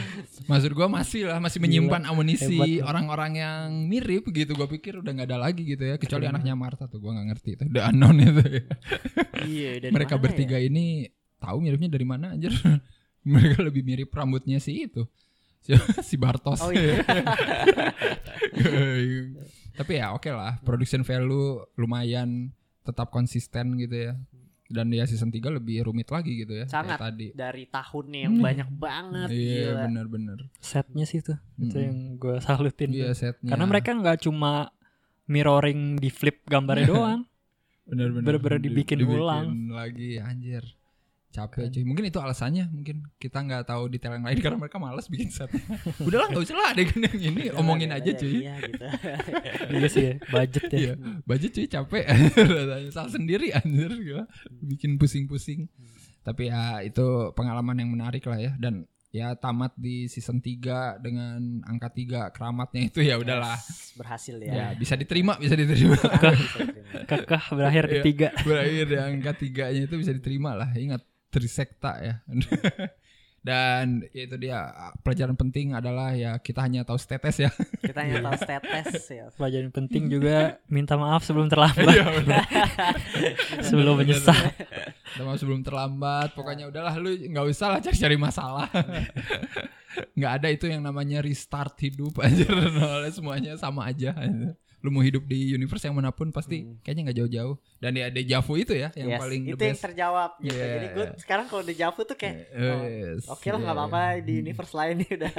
Maksud 0.47 0.71
gua 0.71 0.87
masih 0.87 1.27
lah 1.27 1.43
masih 1.43 1.59
menyimpan 1.59 2.07
amunisi 2.07 2.55
Hebat. 2.55 2.87
orang-orang 2.87 3.31
yang 3.35 3.65
mirip 3.83 4.23
gitu. 4.31 4.55
Gua 4.55 4.69
pikir 4.69 4.95
udah 4.95 5.11
nggak 5.11 5.27
ada 5.27 5.39
lagi 5.41 5.65
gitu 5.65 5.83
ya 5.83 5.99
kecuali 5.99 6.23
anaknya 6.23 6.55
Martha 6.55 6.87
tuh 6.87 7.03
gua 7.03 7.19
nggak 7.19 7.27
ngerti 7.35 7.49
itu. 7.59 7.63
The 7.67 7.81
unknown 7.83 8.15
itu. 8.21 8.43
ya. 8.47 8.63
iya 9.43 9.69
dari 9.83 9.91
Mereka 9.91 10.15
mana 10.15 10.23
bertiga 10.23 10.55
ya? 10.55 10.69
ini 10.71 11.09
tahu 11.37 11.57
miripnya 11.59 11.89
dari 11.91 12.05
mana 12.07 12.25
anjir. 12.31 12.53
Mereka 13.27 13.59
lebih 13.59 13.83
mirip 13.83 14.07
rambutnya 14.13 14.63
si 14.63 14.87
itu. 14.87 15.03
Si, 16.07 16.15
Bartos. 16.15 16.59
oh 16.59 16.71
iya 16.71 17.03
Tapi 19.73 19.91
ya 19.93 20.09
oke 20.11 20.27
lah, 20.27 20.57
production 20.59 21.01
value 21.01 21.61
lumayan 21.75 22.49
tetap 22.81 23.09
konsisten 23.09 23.77
gitu 23.77 24.09
ya. 24.09 24.13
Dan 24.67 24.89
ya 24.89 25.03
season 25.03 25.29
3 25.29 25.47
lebih 25.53 25.87
rumit 25.87 26.07
lagi 26.07 26.33
gitu 26.37 26.51
ya 26.53 26.67
Sangat. 26.67 26.99
tadi. 26.99 27.31
dari 27.31 27.63
tahunnya 27.65 28.19
yang 28.21 28.35
Hmm. 28.35 28.43
banyak 28.43 28.69
banget 28.69 29.29
Iya, 29.29 29.55
gila. 29.63 29.81
benar-benar. 29.87 30.39
Setnya 30.59 31.05
sih 31.05 31.21
tuh, 31.21 31.39
itu 31.57 31.71
Mm-mm. 31.71 31.85
yang 31.85 31.97
gue 32.17 32.35
salutin. 32.41 32.89
Iya, 32.91 33.13
setnya. 33.13 33.47
Karena 33.47 33.63
mereka 33.65 33.89
nggak 33.91 34.19
cuma 34.21 34.67
mirroring 35.25 35.95
di 35.95 36.09
flip 36.09 36.43
gambarnya 36.43 36.83
doang. 36.93 37.21
bener-bener 37.85 38.35
bener-bener 38.35 38.59
di- 38.59 38.67
dibikin 38.67 38.99
ulang. 39.01 39.71
lagi 39.71 40.19
anjir. 40.19 40.67
Capek 41.37 41.69
cuy 41.69 41.83
mungkin 41.85 42.03
itu 42.03 42.17
alasannya 42.17 42.65
mungkin 42.67 43.05
kita 43.15 43.37
nggak 43.39 43.63
tahu 43.63 43.85
detail 43.87 44.17
yang 44.17 44.25
lain 44.25 44.41
karena 44.41 44.57
mereka 44.57 44.81
malas 44.81 45.05
bikin 45.05 45.29
set 45.29 45.53
udahlah 46.07 46.33
nggak 46.33 46.41
usah 46.41 46.57
lah 46.57 46.73
adegan 46.73 47.05
yang 47.05 47.21
ini 47.29 47.43
Udah 47.53 47.61
omongin 47.61 47.93
udah 47.93 48.01
aja 48.01 48.11
cuy 48.17 48.33
iya 48.41 48.53
gitu 48.57 48.85
Iya 49.77 49.87
sih 49.87 50.03
ya, 50.03 50.13
budget 50.27 50.63
ya. 50.67 50.77
Iya, 50.81 50.93
budget 51.23 51.51
cuy 51.53 51.65
capek 51.69 52.03
salah 52.95 53.11
sendiri 53.13 53.53
anjir 53.53 53.93
gila. 53.93 54.25
bikin 54.65 54.97
pusing-pusing 54.97 55.69
tapi 56.25 56.49
ya 56.49 56.81
itu 56.81 57.05
pengalaman 57.31 57.77
yang 57.77 57.93
menarik 57.93 58.25
lah 58.25 58.35
ya 58.35 58.51
dan 58.57 58.83
ya 59.07 59.33
tamat 59.33 59.71
di 59.79 60.05
season 60.05 60.43
3 60.43 60.99
dengan 60.99 61.39
angka 61.63 61.89
3 61.89 62.35
keramatnya 62.35 62.81
itu 62.85 62.99
ya 62.99 63.15
udahlah. 63.15 63.55
Yes, 63.55 63.95
berhasil 63.95 64.35
Ya, 64.37 64.51
ya. 64.51 64.67
bisa 64.75 64.93
diterima, 64.93 65.39
bisa 65.39 65.55
diterima. 65.55 65.95
Kekeh 67.07 67.43
berakhir 67.49 67.83
di 67.87 67.95
Iya. 67.95 68.03
tiga. 68.03 68.29
Berakhir 68.43 68.85
di 68.85 68.97
angka 68.99 69.31
3-nya 69.33 69.81
itu 69.87 69.95
bisa 69.95 70.11
diterima 70.11 70.53
lah. 70.53 70.69
Ingat 70.75 71.01
trisekta 71.29 71.91
ya. 72.03 72.15
Dan 73.47 74.03
ya 74.11 74.27
itu 74.27 74.35
dia 74.35 74.59
pelajaran 75.07 75.39
penting 75.39 75.71
adalah 75.71 76.11
ya 76.11 76.35
kita 76.35 76.67
hanya 76.67 76.83
tahu 76.83 76.99
tetes 76.99 77.39
ya. 77.39 77.47
Kita 77.87 78.03
hanya 78.03 78.19
tahu 78.27 78.35
status 78.43 79.07
ya. 79.07 79.25
Pelajaran 79.39 79.71
penting 79.71 80.11
juga 80.11 80.59
minta 80.67 80.99
maaf 80.99 81.23
sebelum 81.23 81.47
terlambat. 81.47 81.87
Iya, 81.87 82.43
sebelum 83.63 84.03
menyesal. 84.03 84.35
Minta 84.35 85.23
maaf 85.23 85.39
sebelum 85.39 85.63
terlambat. 85.63 86.35
Pokoknya 86.35 86.67
udahlah 86.67 86.99
lu 86.99 87.15
nggak 87.15 87.45
usah 87.47 87.71
lah 87.71 87.79
cari-cari 87.79 88.19
masalah. 88.19 88.67
nggak 90.11 90.31
ada 90.43 90.47
itu 90.51 90.67
yang 90.67 90.83
namanya 90.83 91.23
restart 91.23 91.79
hidup 91.79 92.19
aja. 92.19 92.51
Semuanya 93.15 93.55
sama 93.55 93.87
aja. 93.87 94.11
Lu 94.87 94.95
mau 94.95 95.03
hidup 95.03 95.27
di 95.27 95.51
universe 95.51 95.83
yang 95.83 95.99
mana 95.99 96.15
pun 96.15 96.31
pasti 96.31 96.79
kayaknya 96.79 97.11
nggak 97.11 97.17
jauh-jauh. 97.19 97.55
Dan 97.83 97.91
ya 97.99 98.07
deja 98.07 98.39
vu 98.39 98.55
itu 98.55 98.71
ya 98.71 98.87
yang 98.95 99.11
Yes, 99.11 99.19
paling 99.19 99.41
the 99.43 99.51
itu 99.51 99.63
yang 99.67 99.75
best. 99.75 99.83
terjawab 99.83 100.31
gitu. 100.39 100.55
Yeah. 100.55 100.71
Jadi 100.79 100.87
gue 100.95 101.05
sekarang 101.19 101.45
kalau 101.51 101.63
di 101.67 101.75
Javu 101.75 102.01
tuh 102.07 102.15
kayak 102.15 102.35
oh, 102.55 102.81
Yes, 102.87 103.27
Oke 103.27 103.47
lah 103.51 103.59
nggak 103.59 103.75
yeah. 103.75 103.83
apa-apa 103.91 104.01
di 104.23 104.33
universe 104.39 104.71
lain 104.71 104.95
nih 105.03 105.09
udah. 105.19 105.33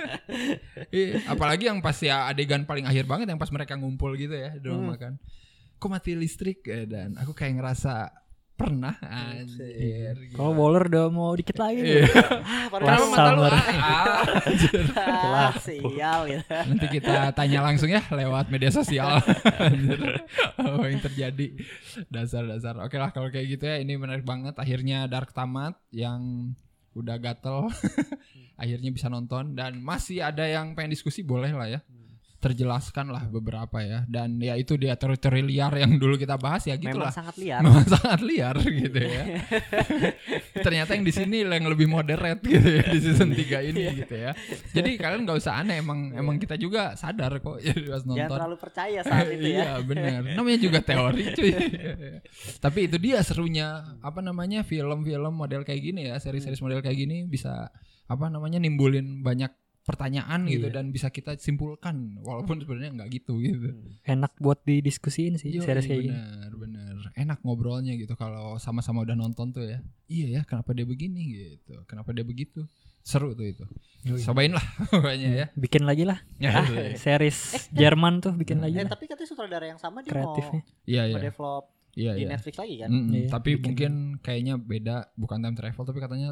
Iya, 0.99 1.09
apalagi 1.33 1.65
yang 1.73 1.81
pas 1.81 1.97
ya 1.97 2.29
adegan 2.29 2.69
paling 2.69 2.85
akhir 2.85 3.09
banget 3.09 3.27
yang 3.33 3.41
pas 3.41 3.49
mereka 3.49 3.81
ngumpul 3.81 4.13
gitu 4.21 4.37
ya 4.37 4.53
di 4.61 4.69
rumah 4.69 5.01
kan. 5.01 5.17
Kok 5.81 5.89
mati 5.89 6.13
listrik 6.13 6.61
Eh, 6.69 6.85
dan 6.85 7.17
aku 7.17 7.33
kayak 7.33 7.57
ngerasa 7.57 8.13
pernah 8.59 8.99
anjir. 9.07 10.19
Kalau 10.35 10.51
Waller 10.59 10.91
udah 10.91 11.07
mau 11.15 11.31
dikit 11.39 11.63
lagi 11.63 11.79
nih. 11.79 12.03
Iya. 12.03 12.11
ah, 12.43 12.67
Kenapa 12.75 13.07
mata 13.07 13.31
lu 13.31 13.43
ah, 13.47 13.55
anjir. 14.43 14.83
ah, 14.99 15.53
sial 15.63 16.21
gitu. 16.27 16.43
Nanti 16.51 16.87
kita 16.91 17.31
tanya 17.39 17.63
langsung 17.63 17.87
ya 17.87 18.03
lewat 18.11 18.51
media 18.51 18.75
sosial. 18.75 19.23
Anjir. 19.63 20.27
Apa 20.59 20.85
yang 20.91 20.99
terjadi? 20.99 21.55
Dasar-dasar. 22.11 22.83
Oke 22.83 22.99
lah 22.99 23.15
kalau 23.15 23.31
kayak 23.31 23.47
gitu 23.47 23.65
ya 23.71 23.79
ini 23.79 23.95
menarik 23.95 24.27
banget. 24.27 24.59
Akhirnya 24.59 25.07
Dark 25.07 25.31
tamat 25.31 25.79
yang 25.95 26.51
udah 26.99 27.17
gatel. 27.23 27.71
Akhirnya 28.63 28.91
bisa 28.91 29.07
nonton 29.07 29.55
dan 29.55 29.79
masih 29.79 30.19
ada 30.19 30.43
yang 30.43 30.75
pengen 30.75 30.99
diskusi 30.99 31.23
boleh 31.23 31.55
lah 31.55 31.71
ya. 31.71 31.81
Terjelaskan 32.39 33.11
lah 33.11 33.26
beberapa 33.26 33.82
ya 33.82 34.07
dan 34.07 34.39
ya 34.39 34.55
itu 34.55 34.78
dia 34.78 34.95
teritori 34.95 35.43
liar 35.43 35.74
yang 35.74 35.99
dulu 35.99 36.14
kita 36.14 36.39
bahas 36.39 36.62
ya 36.64 36.78
gitu 36.78 36.95
Memang 36.95 37.11
lah. 37.11 37.14
sangat 37.14 37.34
liar. 37.34 37.61
Memang 37.66 37.82
sangat 37.99 38.20
liar 38.22 38.57
gitu 38.62 39.01
ya. 39.03 39.24
Ternyata 40.64 40.95
yang 40.95 41.03
di 41.03 41.11
sini 41.11 41.43
yang 41.43 41.66
lebih 41.66 41.91
moderate 41.91 42.39
gitu 42.41 42.68
ya 42.78 42.84
di 42.86 42.99
season 43.03 43.34
3 43.34 43.70
ini 43.74 43.82
gitu 44.07 44.14
ya. 44.14 44.39
Jadi 44.70 44.91
kalian 44.95 45.26
nggak 45.26 45.39
usah 45.39 45.59
aneh 45.59 45.82
emang 45.82 46.14
emang 46.14 46.39
kita 46.39 46.55
juga 46.55 46.95
sadar 46.95 47.43
kok 47.43 47.59
jadi 47.59 47.91
pas 47.91 48.07
Jangan 48.07 48.14
nonton. 48.14 48.36
terlalu 48.39 48.57
percaya 48.57 49.01
saat 49.03 49.26
itu 49.34 49.49
ya. 49.51 49.59
Iya 49.59 49.70
benar. 49.82 50.20
Namanya 50.39 50.59
juga 50.62 50.78
teori 50.78 51.24
cuy. 51.34 51.53
Tapi 52.62 52.78
itu 52.86 52.97
dia 53.03 53.18
serunya 53.20 53.82
apa 53.99 54.22
namanya 54.22 54.62
film-film 54.62 55.34
model 55.34 55.66
kayak 55.66 55.82
gini 55.82 56.07
ya, 56.07 56.22
seri-seri 56.22 56.55
model 56.62 56.86
kayak 56.86 56.99
gini 56.99 57.26
bisa 57.26 57.66
apa 58.07 58.24
namanya 58.30 58.57
nimbulin 58.57 59.20
banyak 59.20 59.51
pertanyaan 59.89 60.45
gitu 60.45 60.68
Iya. 60.68 60.74
dan 60.74 60.91
bisa 60.91 61.09
kita 61.09 61.32
simpulkan 61.34 61.97
walaupun 62.20 62.61
sebenarnya 62.61 62.93
nggak 62.95 63.09
gitu 63.14 63.41
gitu. 63.41 63.72
Enak 64.05 64.36
buat 64.36 64.61
didiskusiin 64.62 65.34
sih 65.34 65.49
Yoi, 65.51 65.64
series 65.64 65.86
kayak 65.86 66.03
gini. 66.03 66.12
bener 66.12 66.53
bener 66.53 66.95
enak 67.16 67.41
ngobrolnya 67.41 67.95
gitu 67.95 68.12
kalau 68.12 68.55
sama-sama 68.57 69.01
udah 69.01 69.14
nonton 69.14 69.49
tuh 69.49 69.64
ya. 69.64 69.80
Iya 70.07 70.26
ya 70.30 70.41
kenapa 70.43 70.70
dia 70.70 70.84
begini 70.84 71.20
gitu? 71.30 71.80
Kenapa 71.84 72.12
dia 72.12 72.22
begitu? 72.22 72.68
Seru 73.01 73.32
tuh 73.32 73.49
itu. 73.49 73.64
Cobain 74.22 74.53
lah 74.53 74.62
pokoknya 74.93 75.28
ya. 75.34 75.47
Bikin 75.55 75.82
lagi 75.82 76.05
lah. 76.05 76.20
Ya, 76.36 76.61
series 76.95 77.72
Jerman 77.72 78.20
tuh 78.20 78.32
bikin 78.32 78.61
lagi 78.61 78.76
Eh, 78.76 78.84
lah. 78.84 78.93
tapi 78.93 79.09
katanya 79.09 79.26
sutradara 79.26 79.64
yang 79.66 79.80
sama 79.80 80.01
dia 80.01 80.12
kreatifnya. 80.12 80.61
iya 80.84 81.03
mau 81.07 81.11
iya. 81.11 81.24
develop 81.24 81.64
iya 81.95 82.12
di 82.12 82.22
iya. 82.22 82.28
Netflix 82.30 82.55
lagi 82.57 82.74
kan. 82.76 82.89
Mm-mm, 82.89 83.11
Iya, 83.11 83.28
tapi 83.28 83.51
bikin. 83.51 83.62
mungkin 83.64 83.93
kayaknya 84.20 84.55
beda 84.57 84.97
bukan 85.14 85.39
time 85.41 85.57
travel 85.57 85.82
tapi 85.82 85.99
katanya 85.99 86.30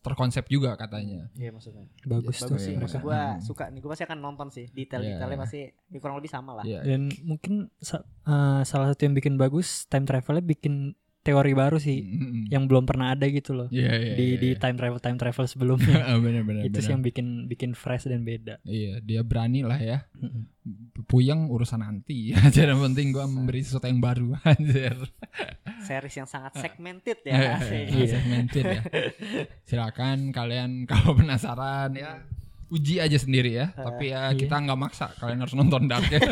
terkonsep 0.00 0.48
juga 0.48 0.72
katanya 0.74 1.28
Iya 1.32 1.52
maksudnya. 1.52 1.84
Bagus 2.02 2.40
tuh 2.40 2.56
Bagus 2.56 2.64
sih. 2.64 2.74
Maksud 2.74 2.98
mereka. 2.98 3.04
gua 3.04 3.20
Hmm. 3.30 3.40
suka 3.40 3.64
nih. 3.68 3.80
Gua 3.80 3.90
pasti 3.92 4.04
akan 4.04 4.18
nonton 4.18 4.48
sih. 4.48 4.66
Detail-detailnya 4.66 5.36
Iya. 5.36 5.42
pasti 5.44 5.60
ya 5.68 5.98
kurang 6.00 6.16
lebih 6.16 6.32
sama 6.32 6.56
lah. 6.56 6.64
Iya. 6.64 6.80
Dan 6.80 7.12
mungkin 7.22 7.68
eh, 8.24 8.60
salah 8.62 8.86
satu 8.88 9.04
yang 9.04 9.12
bikin 9.12 9.36
bagus 9.36 9.84
time 9.84 10.04
travelnya 10.04 10.40
bikin 10.40 10.96
teori 11.24 11.52
baru 11.52 11.76
sih 11.76 11.98
Mm-mm. 11.98 12.46
yang 12.46 12.64
belum 12.64 12.84
pernah 12.84 13.10
ada 13.10 13.24
gitu 13.24 13.50
loh 13.50 13.68
Iya, 13.68 13.90
iya, 13.90 14.14
di 14.14 14.24
iya, 14.26 14.36
di 14.36 14.48
iya. 14.52 14.60
time 14.60 14.76
travel 14.76 15.00
time 15.00 15.16
travel 15.16 15.48
sebelumnya. 15.50 16.04
bener 16.16 16.42
bener 16.42 16.62
itu 16.62 16.78
sih 16.78 16.92
yang 16.92 17.00
bikin 17.00 17.26
bikin 17.46 17.72
fresh 17.72 18.04
dan 18.04 18.22
beda. 18.22 18.60
iya 18.62 19.00
dia 19.00 19.20
berani 19.20 19.60
lah 19.60 19.76
ya 19.76 20.04
Mm-mm. 20.14 20.44
puyeng 21.04 21.48
urusan 21.48 21.80
nanti 21.80 22.30
aja 22.36 22.62
yang 22.62 22.80
penting 22.82 23.10
gua 23.10 23.24
memberi 23.24 23.60
sesuatu 23.60 23.84
yang 23.84 23.98
baru 23.98 24.36
anjir 24.46 24.94
Series 25.80 26.14
yang 26.14 26.24
sangat 26.26 26.56
segmented 26.56 27.18
Eh, 27.22 27.32
ya. 27.32 27.56
asik. 27.56 27.86
eh, 27.90 28.06
segmented 28.06 28.64
ya. 28.64 28.80
Silakan 29.62 30.28
kalian 30.30 30.84
kalau 30.84 31.12
penasaran 31.14 31.92
ya 31.92 32.20
uji 32.74 32.98
aja 32.98 33.14
sendiri 33.14 33.54
ya. 33.54 33.70
Tapi 33.70 34.10
ya 34.10 34.28
Iya. 34.28 34.36
kita 34.36 34.56
nggak 34.58 34.76
maksa 34.76 35.06
kalian 35.14 35.38
harus 35.38 35.54
nonton 35.54 35.86
Dark 35.86 36.06
ya. 36.08 36.18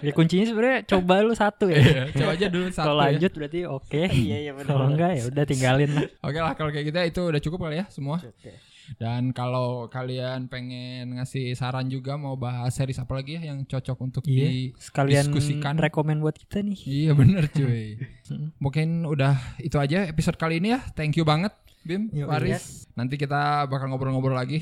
Ya 0.00 0.12
kuncinya 0.12 0.44
sebenarnya 0.44 0.78
coba 0.86 1.14
lu 1.20 1.34
satu 1.34 1.66
ya. 1.66 1.76
Iya, 1.76 2.02
Coba 2.12 2.30
aja 2.32 2.46
dulu 2.46 2.66
satu 2.68 2.86
Kalau 2.86 3.00
ya. 3.00 3.06
lanjut 3.10 3.32
berarti 3.32 3.60
oke. 3.64 4.02
Iya 4.06 4.36
iya 4.40 4.52
benar. 4.52 4.68
Kalau 4.68 4.86
enggak 4.86 5.10
ya 5.12 5.22
udah 5.26 5.44
tinggalin 5.44 5.90
lah. 5.90 6.06
Oke 6.22 6.38
lah 6.38 6.52
kalau 6.54 6.70
kayak 6.70 6.86
gitu 6.86 6.96
ya, 6.96 7.06
itu 7.06 7.22
udah 7.24 7.40
cukup 7.40 7.58
kali 7.62 7.76
ya 7.76 7.86
semua. 7.88 8.20
Oke. 8.20 8.52
Dan 8.92 9.30
kalau 9.30 9.86
kalian 9.86 10.46
pengen 10.46 11.14
ngasih 11.14 11.54
saran 11.54 11.86
juga 11.86 12.14
mau 12.14 12.34
bahas 12.34 12.70
series 12.70 12.98
apa 12.98 13.14
lagi 13.14 13.38
ya 13.38 13.46
yang 13.46 13.62
cocok 13.62 13.96
untuk 14.00 14.22
Iya, 14.26 14.74
sekalian 14.76 15.30
didiskusikan. 15.30 15.78
rekomen 15.78 16.18
buat 16.18 16.34
kita 16.34 16.58
nih. 16.60 16.78
Iya 16.82 17.12
bener 17.14 17.46
cuy. 17.48 18.02
Mungkin 18.64 19.04
udah 19.04 19.34
itu 19.58 19.74
aja 19.76 20.04
episode 20.04 20.34
kali 20.34 20.58
ini 20.58 20.74
ya. 20.74 20.82
Thank 20.92 21.14
you 21.14 21.24
banget 21.24 21.54
Bim, 21.80 22.10
Yo, 22.10 22.26
Faris. 22.26 22.90
Nanti 22.92 23.14
kita 23.14 23.64
bakal 23.64 23.88
ngobrol-ngobrol 23.88 24.34
lagi. 24.34 24.60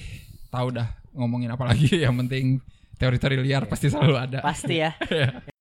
Tahu 0.49 0.69
dah 0.73 0.89
ngomongin 1.13 1.53
apa 1.53 1.65
lagi. 1.69 1.89
Yang 2.05 2.15
penting 2.27 2.45
teori-teori 2.99 3.37
liar 3.45 3.65
pasti 3.71 3.93
selalu 3.93 4.15
ada. 4.17 4.39
Pasti 4.41 4.81
ya. 4.81 4.93